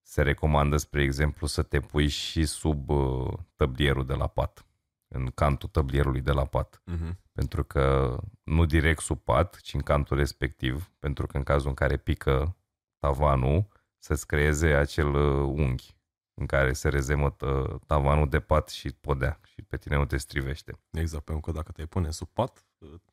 Se 0.02 0.22
recomandă, 0.22 0.78
spre 0.78 1.02
exemplu, 1.02 1.48
să 1.48 1.62
te 1.62 1.80
pui 1.80 2.08
și 2.08 2.46
sub 2.46 2.90
uh, 2.90 3.34
tăblierul 3.56 4.06
de 4.06 4.14
la 4.14 4.28
pat, 4.28 4.66
în 5.08 5.26
cantul 5.26 5.70
tăblierului 5.70 6.22
de 6.22 6.32
la 6.32 6.46
pat. 6.46 6.84
Mm-hmm. 6.92 7.16
Pentru 7.32 7.64
că 7.64 8.18
nu 8.44 8.66
direct 8.66 9.02
sub 9.02 9.20
pat, 9.20 9.60
ci 9.62 9.74
în 9.74 9.82
cantul 9.82 10.18
respectiv, 10.18 10.92
pentru 11.00 11.28
că 11.28 11.38
în 11.38 11.44
cazul 11.44 11.70
în 11.70 11.74
care 11.74 11.98
pică 11.98 12.58
tavanul, 13.00 13.68
să-ți 13.98 14.28
creeze 14.28 14.68
acel 14.68 15.14
uh, 15.14 15.54
unghi 15.56 15.99
în 16.40 16.46
care 16.46 16.74
se 16.74 16.90
rezemă 16.90 17.36
uh, 17.42 17.76
tavanul 17.88 18.30
de 18.30 18.40
pat 18.40 18.70
și 18.70 18.90
podea 19.02 19.40
și 19.44 19.62
pe 19.62 19.78
tine 19.78 19.96
nu 19.96 20.06
te 20.06 20.18
strivește. 20.18 20.80
Exact, 20.92 21.24
pentru 21.24 21.44
că 21.44 21.52
dacă 21.58 21.72
te 21.72 21.86
pune 21.86 22.12
sub 22.12 22.28
pat, 22.28 22.66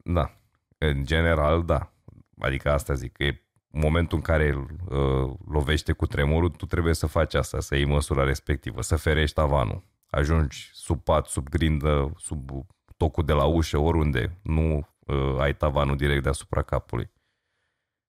Da, 0.05 0.31
în 0.79 1.05
general, 1.05 1.64
da. 1.64 1.93
Adică 2.39 2.72
asta 2.72 2.95
zic, 2.95 3.12
că 3.12 3.24
e 3.24 3.43
momentul 3.68 4.16
în 4.16 4.22
care 4.22 4.49
îl 4.49 4.68
uh, 4.89 5.35
lovește 5.49 5.93
cu 5.93 6.07
tremurul, 6.07 6.49
tu 6.49 6.66
trebuie 6.66 6.95
să 6.95 7.07
faci 7.07 7.35
asta, 7.35 7.61
să 7.61 7.74
iei 7.74 7.85
măsura 7.85 8.24
respectivă, 8.24 8.83
să 8.83 8.97
ferești 8.97 9.35
tavanul. 9.35 9.83
Ajungi 10.07 10.70
sub 10.72 11.03
pat, 11.03 11.27
sub 11.27 11.49
grindă, 11.49 12.12
sub 12.18 12.51
tocul 12.97 13.24
de 13.24 13.33
la 13.33 13.45
ușă, 13.45 13.79
oriunde. 13.79 14.39
Nu 14.43 14.89
uh, 14.99 15.37
ai 15.39 15.55
tavanul 15.55 15.97
direct 15.97 16.22
deasupra 16.22 16.62
capului. 16.62 17.11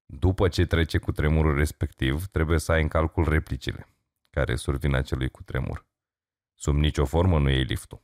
După 0.05 0.47
ce 0.47 0.65
trece 0.65 0.97
cu 0.97 1.11
tremurul 1.11 1.55
respectiv, 1.55 2.25
trebuie 2.25 2.59
să 2.59 2.71
ai 2.71 2.81
în 2.81 2.87
calcul 2.87 3.29
replicile 3.29 3.87
care 4.37 4.55
survin 4.55 4.95
acelui 4.95 5.29
cutremur. 5.29 5.85
Sub 6.53 6.75
nicio 6.75 7.05
formă 7.05 7.39
nu 7.39 7.49
iei 7.49 7.63
liftul. 7.63 8.01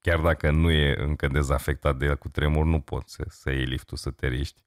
Chiar 0.00 0.20
dacă 0.20 0.50
nu 0.50 0.70
e 0.70 1.02
încă 1.02 1.28
dezafectat 1.28 1.96
de 1.96 2.04
el 2.04 2.16
cu 2.16 2.28
tremur, 2.28 2.64
nu 2.64 2.80
poți 2.80 3.12
să, 3.12 3.24
să 3.28 3.50
iei 3.50 3.64
liftul 3.64 3.96
să 3.96 4.10
te 4.10 4.26
riști. 4.26 4.64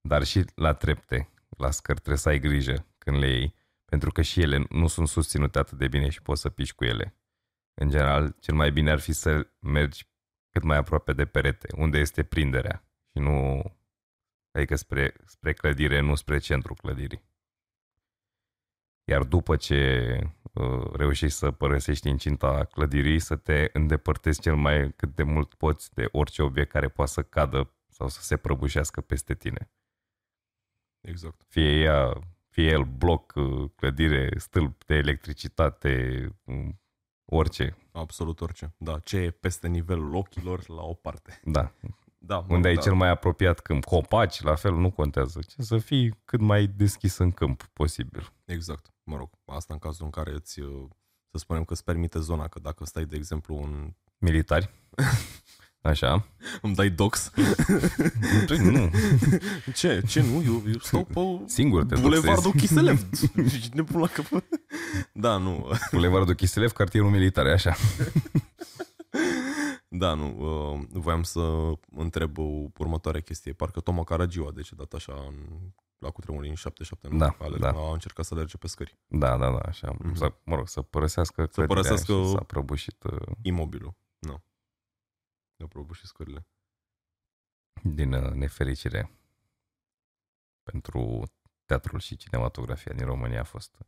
Dar 0.00 0.24
și 0.24 0.44
la 0.54 0.74
trepte, 0.74 1.28
la 1.48 1.70
scări, 1.70 1.98
trebuie 1.98 2.18
să 2.18 2.28
ai 2.28 2.38
grijă 2.38 2.86
când 2.98 3.16
le 3.16 3.28
iei, 3.28 3.54
pentru 3.84 4.10
că 4.10 4.22
și 4.22 4.40
ele 4.40 4.66
nu 4.70 4.86
sunt 4.86 5.08
susținute 5.08 5.58
atât 5.58 5.78
de 5.78 5.88
bine 5.88 6.08
și 6.08 6.22
poți 6.22 6.40
să 6.40 6.50
piși 6.50 6.74
cu 6.74 6.84
ele. 6.84 7.16
În 7.74 7.88
general, 7.88 8.36
cel 8.40 8.54
mai 8.54 8.72
bine 8.72 8.90
ar 8.90 9.00
fi 9.00 9.12
să 9.12 9.46
mergi 9.58 10.08
cât 10.50 10.62
mai 10.62 10.76
aproape 10.76 11.12
de 11.12 11.26
perete, 11.26 11.68
unde 11.76 11.98
este 11.98 12.22
prinderea 12.24 12.84
și 13.12 13.18
nu 13.18 13.62
adică 14.52 14.76
spre, 14.76 15.14
spre 15.24 15.52
clădire, 15.52 16.00
nu 16.00 16.14
spre 16.14 16.38
centrul 16.38 16.76
clădirii. 16.76 17.22
Iar 19.08 19.22
după 19.22 19.56
ce 19.56 20.18
uh, 20.52 20.92
reușești 20.92 21.38
să 21.38 21.50
părăsești 21.50 22.08
incinta 22.08 22.64
clădirii, 22.64 23.18
să 23.18 23.36
te 23.36 23.70
îndepărtezi 23.72 24.40
cel 24.40 24.56
mai 24.56 24.92
cât 24.96 25.14
de 25.14 25.22
mult 25.22 25.54
poți 25.54 25.94
de 25.94 26.08
orice 26.12 26.42
obiect 26.42 26.70
care 26.70 26.88
poate 26.88 27.10
să 27.10 27.22
cadă 27.22 27.74
sau 27.88 28.08
să 28.08 28.22
se 28.22 28.36
prăbușească 28.36 29.00
peste 29.00 29.34
tine. 29.34 29.70
Exact. 31.00 31.42
Fie 31.48 31.80
ea, 31.80 32.20
fie 32.48 32.70
el 32.70 32.84
bloc, 32.84 33.32
uh, 33.34 33.70
clădire, 33.76 34.38
stâlp 34.38 34.84
de 34.84 34.94
electricitate, 34.94 36.26
um, 36.44 36.80
orice. 37.24 37.76
Absolut 37.92 38.40
orice. 38.40 38.74
Da, 38.78 38.98
ce 38.98 39.16
e 39.16 39.30
peste 39.30 39.68
nivelul 39.68 40.14
ochilor 40.14 40.68
la 40.68 40.82
o 40.82 40.94
parte. 40.94 41.40
Da. 41.44 41.72
Da, 42.26 42.44
Unde 42.48 42.60
da, 42.60 42.68
ai 42.68 42.74
da. 42.74 42.80
cel 42.80 42.94
mai 42.94 43.08
apropiat 43.08 43.60
câmp. 43.60 43.84
Copaci, 43.84 44.42
la 44.42 44.54
fel, 44.54 44.74
nu 44.74 44.90
contează. 44.90 45.40
Ce 45.48 45.62
să 45.62 45.78
fii 45.78 46.20
cât 46.24 46.40
mai 46.40 46.66
deschis 46.66 47.16
în 47.16 47.30
câmp 47.30 47.68
posibil. 47.72 48.32
Exact. 48.44 48.90
Mă 49.04 49.16
rog, 49.16 49.30
asta 49.44 49.72
în 49.72 49.78
cazul 49.78 50.04
în 50.04 50.10
care 50.10 50.32
îți, 50.32 50.60
uh, 50.60 50.84
să 51.30 51.38
spunem 51.38 51.64
că 51.64 51.72
îți 51.72 51.84
permite 51.84 52.18
zona, 52.18 52.48
că 52.48 52.58
dacă 52.62 52.84
stai, 52.84 53.04
de 53.04 53.16
exemplu, 53.16 53.56
în... 53.56 53.94
Militari. 54.18 54.70
Așa. 55.82 56.26
Îmi 56.62 56.74
dai 56.74 56.90
dox? 56.90 57.30
nu. 58.48 58.90
Ce? 59.74 60.02
Ce 60.06 60.20
nu? 60.20 60.42
Eu, 60.46 60.62
eu 60.66 60.78
stau 60.78 61.04
pe 61.04 61.20
Singur 61.46 61.84
te 61.84 61.94
Bulevardul 62.00 62.42
doxezi. 62.42 62.66
Chiselev. 62.66 63.06
Și 63.62 63.70
ne 63.72 63.82
pun 63.82 64.00
la 64.00 64.06
capăt. 64.06 64.44
Da, 65.12 65.36
nu. 65.36 65.70
Bulevardul 65.92 66.34
Chiselev, 66.34 66.72
cartierul 66.72 67.10
militar, 67.10 67.46
e 67.46 67.52
așa. 67.52 67.76
Da, 69.98 70.14
nu. 70.14 70.36
Uh, 70.74 70.86
voiam 70.92 71.22
să 71.22 71.72
întreb 71.90 72.38
uh, 72.38 72.70
următoarea 72.78 73.20
chestie. 73.20 73.52
Parcă 73.52 73.80
Toma 73.80 74.04
Caragiu 74.04 74.46
a 74.46 74.52
decedat 74.52 74.92
așa 74.92 75.14
în, 75.26 75.48
la 75.98 76.10
cutremur 76.10 76.44
în 76.44 76.54
77, 76.54 77.08
nu? 77.08 77.18
Da, 77.18 77.26
a, 77.38 77.44
alerg- 77.44 77.60
da. 77.60 77.68
a 77.70 77.92
încercat 77.92 78.24
să 78.24 78.34
alerge 78.34 78.56
pe 78.56 78.66
scări. 78.66 78.98
Da, 79.06 79.36
da, 79.36 79.50
da, 79.50 79.58
așa. 79.58 79.94
Mhm. 79.98 80.14
Să, 80.14 80.34
mă 80.44 80.54
rog, 80.54 80.68
să 80.68 80.82
părăsească 80.82 81.42
Să 81.44 81.48
clădirea 81.48 81.82
părăsească- 81.82 82.12
și 82.24 82.30
s-a 82.30 82.44
prăbușit 82.44 83.02
uh, 83.02 83.20
Imobilul. 83.42 83.94
Nu. 84.18 84.42
Ne-au 85.56 85.68
prăbușit 85.68 86.06
scările. 86.06 86.46
din 87.82 88.12
uh, 88.12 88.32
nefericire 88.32 89.10
pentru 90.62 91.22
teatrul 91.64 91.98
și 91.98 92.16
cinematografia 92.16 92.92
din 92.92 93.06
România 93.06 93.40
a 93.40 93.44
fost 93.44 93.78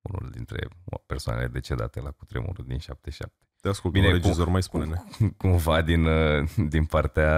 unul 0.00 0.30
dintre 0.30 0.68
persoanele 1.06 1.48
decedate 1.48 2.00
la 2.00 2.10
cutremurul 2.10 2.64
din 2.64 2.78
77. 2.78 3.46
Te 3.62 3.68
ascult, 3.68 3.92
Bine, 3.92 4.06
Bine, 4.06 4.18
cu- 4.18 4.24
regizor, 4.24 4.48
mai 4.48 4.62
spune-ne. 4.62 4.96
Cumva 5.36 5.82
din, 5.82 6.04
uh, 6.04 6.48
din 6.68 6.84
partea 6.84 7.32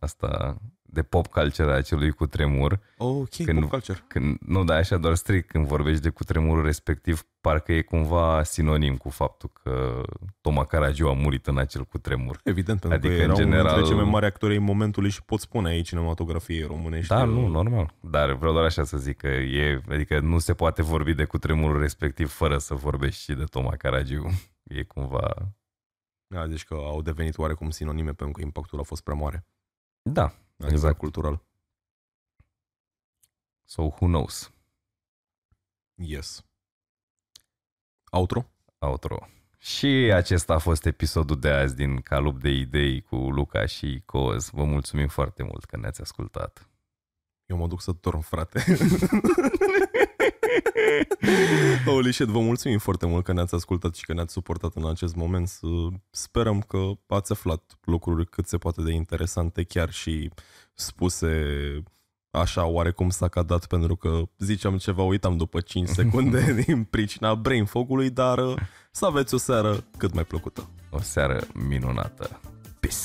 asta 0.00 0.56
de 0.82 1.02
pop 1.02 1.26
culture 1.26 1.70
a 1.72 1.74
acelui 1.74 2.10
cutremur, 2.10 2.80
Oh, 2.98 3.08
ok, 3.20 3.44
Când- 3.44 3.60
pop 3.60 3.68
culture. 3.70 4.04
când, 4.08 4.38
nu, 4.46 4.64
dar 4.64 4.76
așa 4.78 4.96
doar 4.96 5.14
strict, 5.14 5.48
când 5.48 5.66
vorbești 5.66 6.02
de 6.02 6.08
cutremurul 6.08 6.64
respectiv, 6.64 7.22
parcă 7.40 7.72
e 7.72 7.80
cumva 7.82 8.42
sinonim 8.42 8.96
cu 8.96 9.08
faptul 9.08 9.50
că 9.62 10.02
Toma 10.40 10.64
Caragiu 10.64 11.08
a 11.08 11.12
murit 11.12 11.46
în 11.46 11.58
acel 11.58 11.84
cutremur. 11.84 12.40
Evident, 12.44 12.80
pentru 12.80 12.98
Adică, 12.98 13.14
că 13.14 13.20
era 13.20 13.32
în 13.32 13.38
unul 13.38 13.44
general- 13.50 13.66
dintre 13.74 13.90
cei 13.92 14.00
mai 14.02 14.10
mari 14.10 14.26
actori 14.26 14.52
ai 14.52 14.58
momentului 14.58 15.10
și 15.10 15.22
pot 15.22 15.40
spune 15.40 15.68
aici 15.68 15.88
cinematografiei 15.88 16.62
românești. 16.62 17.08
Da, 17.08 17.22
uh, 17.22 17.28
nu, 17.28 17.46
normal. 17.46 17.94
Dar 18.00 18.32
vreau 18.32 18.52
doar 18.52 18.64
așa 18.64 18.84
să 18.84 18.96
zic 18.96 19.16
că 19.16 19.26
e, 19.26 19.80
adică 19.90 20.20
nu 20.20 20.38
se 20.38 20.54
poate 20.54 20.82
vorbi 20.82 21.14
de 21.14 21.24
cutremurul 21.24 21.80
respectiv 21.80 22.30
fără 22.30 22.58
să 22.58 22.74
vorbești 22.74 23.22
și 23.22 23.32
de 23.32 23.44
Toma 23.44 23.70
Caragiu. 23.76 24.30
E 24.64 24.82
cumva... 24.82 25.52
Da, 26.26 26.46
deci 26.46 26.64
că 26.64 26.74
au 26.74 27.02
devenit 27.02 27.38
oarecum 27.38 27.70
sinonime 27.70 28.12
pentru 28.12 28.30
că 28.38 28.40
impactul 28.40 28.78
a 28.78 28.82
fost 28.82 29.02
prea 29.02 29.14
mare. 29.16 29.46
Da, 30.02 30.22
La 30.22 30.32
nivel 30.56 30.72
Exact. 30.72 30.98
cultural. 30.98 31.42
so 33.64 33.82
who 33.82 34.06
knows? 34.06 34.52
Yes. 35.94 36.44
Outro? 38.10 38.50
Outro. 38.78 39.28
Și 39.58 39.86
acesta 40.14 40.54
a 40.54 40.58
fost 40.58 40.84
episodul 40.86 41.40
de 41.40 41.50
azi 41.50 41.74
din 41.76 42.00
Calup 42.00 42.40
de 42.40 42.48
Idei 42.48 43.00
cu 43.00 43.16
Luca 43.16 43.66
și 43.66 44.02
Coz. 44.06 44.50
Vă 44.50 44.64
mulțumim 44.64 45.08
foarte 45.08 45.42
mult 45.42 45.64
că 45.64 45.76
ne-ați 45.76 46.00
ascultat. 46.00 46.68
Eu 47.46 47.56
mă 47.56 47.66
duc 47.66 47.80
să 47.80 47.92
dorm, 48.00 48.20
frate. 48.20 48.64
Holy 51.84 52.12
shit, 52.12 52.26
vă 52.26 52.38
mulțumim 52.40 52.78
foarte 52.78 53.06
mult 53.06 53.24
că 53.24 53.32
ne-ați 53.32 53.54
ascultat 53.54 53.94
și 53.94 54.04
că 54.04 54.12
ne-ați 54.12 54.32
suportat 54.32 54.72
în 54.74 54.88
acest 54.88 55.14
moment. 55.14 55.48
Să- 55.48 55.66
Sperăm 56.10 56.60
că 56.60 56.90
ați 57.06 57.32
aflat 57.32 57.78
lucruri 57.84 58.26
cât 58.28 58.46
se 58.46 58.56
poate 58.58 58.82
de 58.82 58.92
interesante, 58.92 59.62
chiar 59.62 59.90
și 59.92 60.30
spuse 60.74 61.42
așa 62.30 62.64
oarecum 62.66 63.10
s-a 63.10 63.28
cadat 63.28 63.66
pentru 63.66 63.96
că 63.96 64.22
ziceam 64.38 64.76
ceva, 64.76 65.02
uitam 65.02 65.36
după 65.36 65.60
5 65.60 65.88
secunde 66.00 66.62
din 66.66 66.84
pricina 66.84 67.34
brain 67.34 67.64
fog-ului, 67.64 68.10
dar 68.10 68.38
uh, 68.38 68.54
să 68.90 69.06
aveți 69.06 69.34
o 69.34 69.38
seară 69.38 69.84
cât 69.96 70.14
mai 70.14 70.24
plăcută. 70.24 70.68
O 70.90 71.00
seară 71.00 71.40
minunată. 71.68 72.40
Peace! 72.80 72.96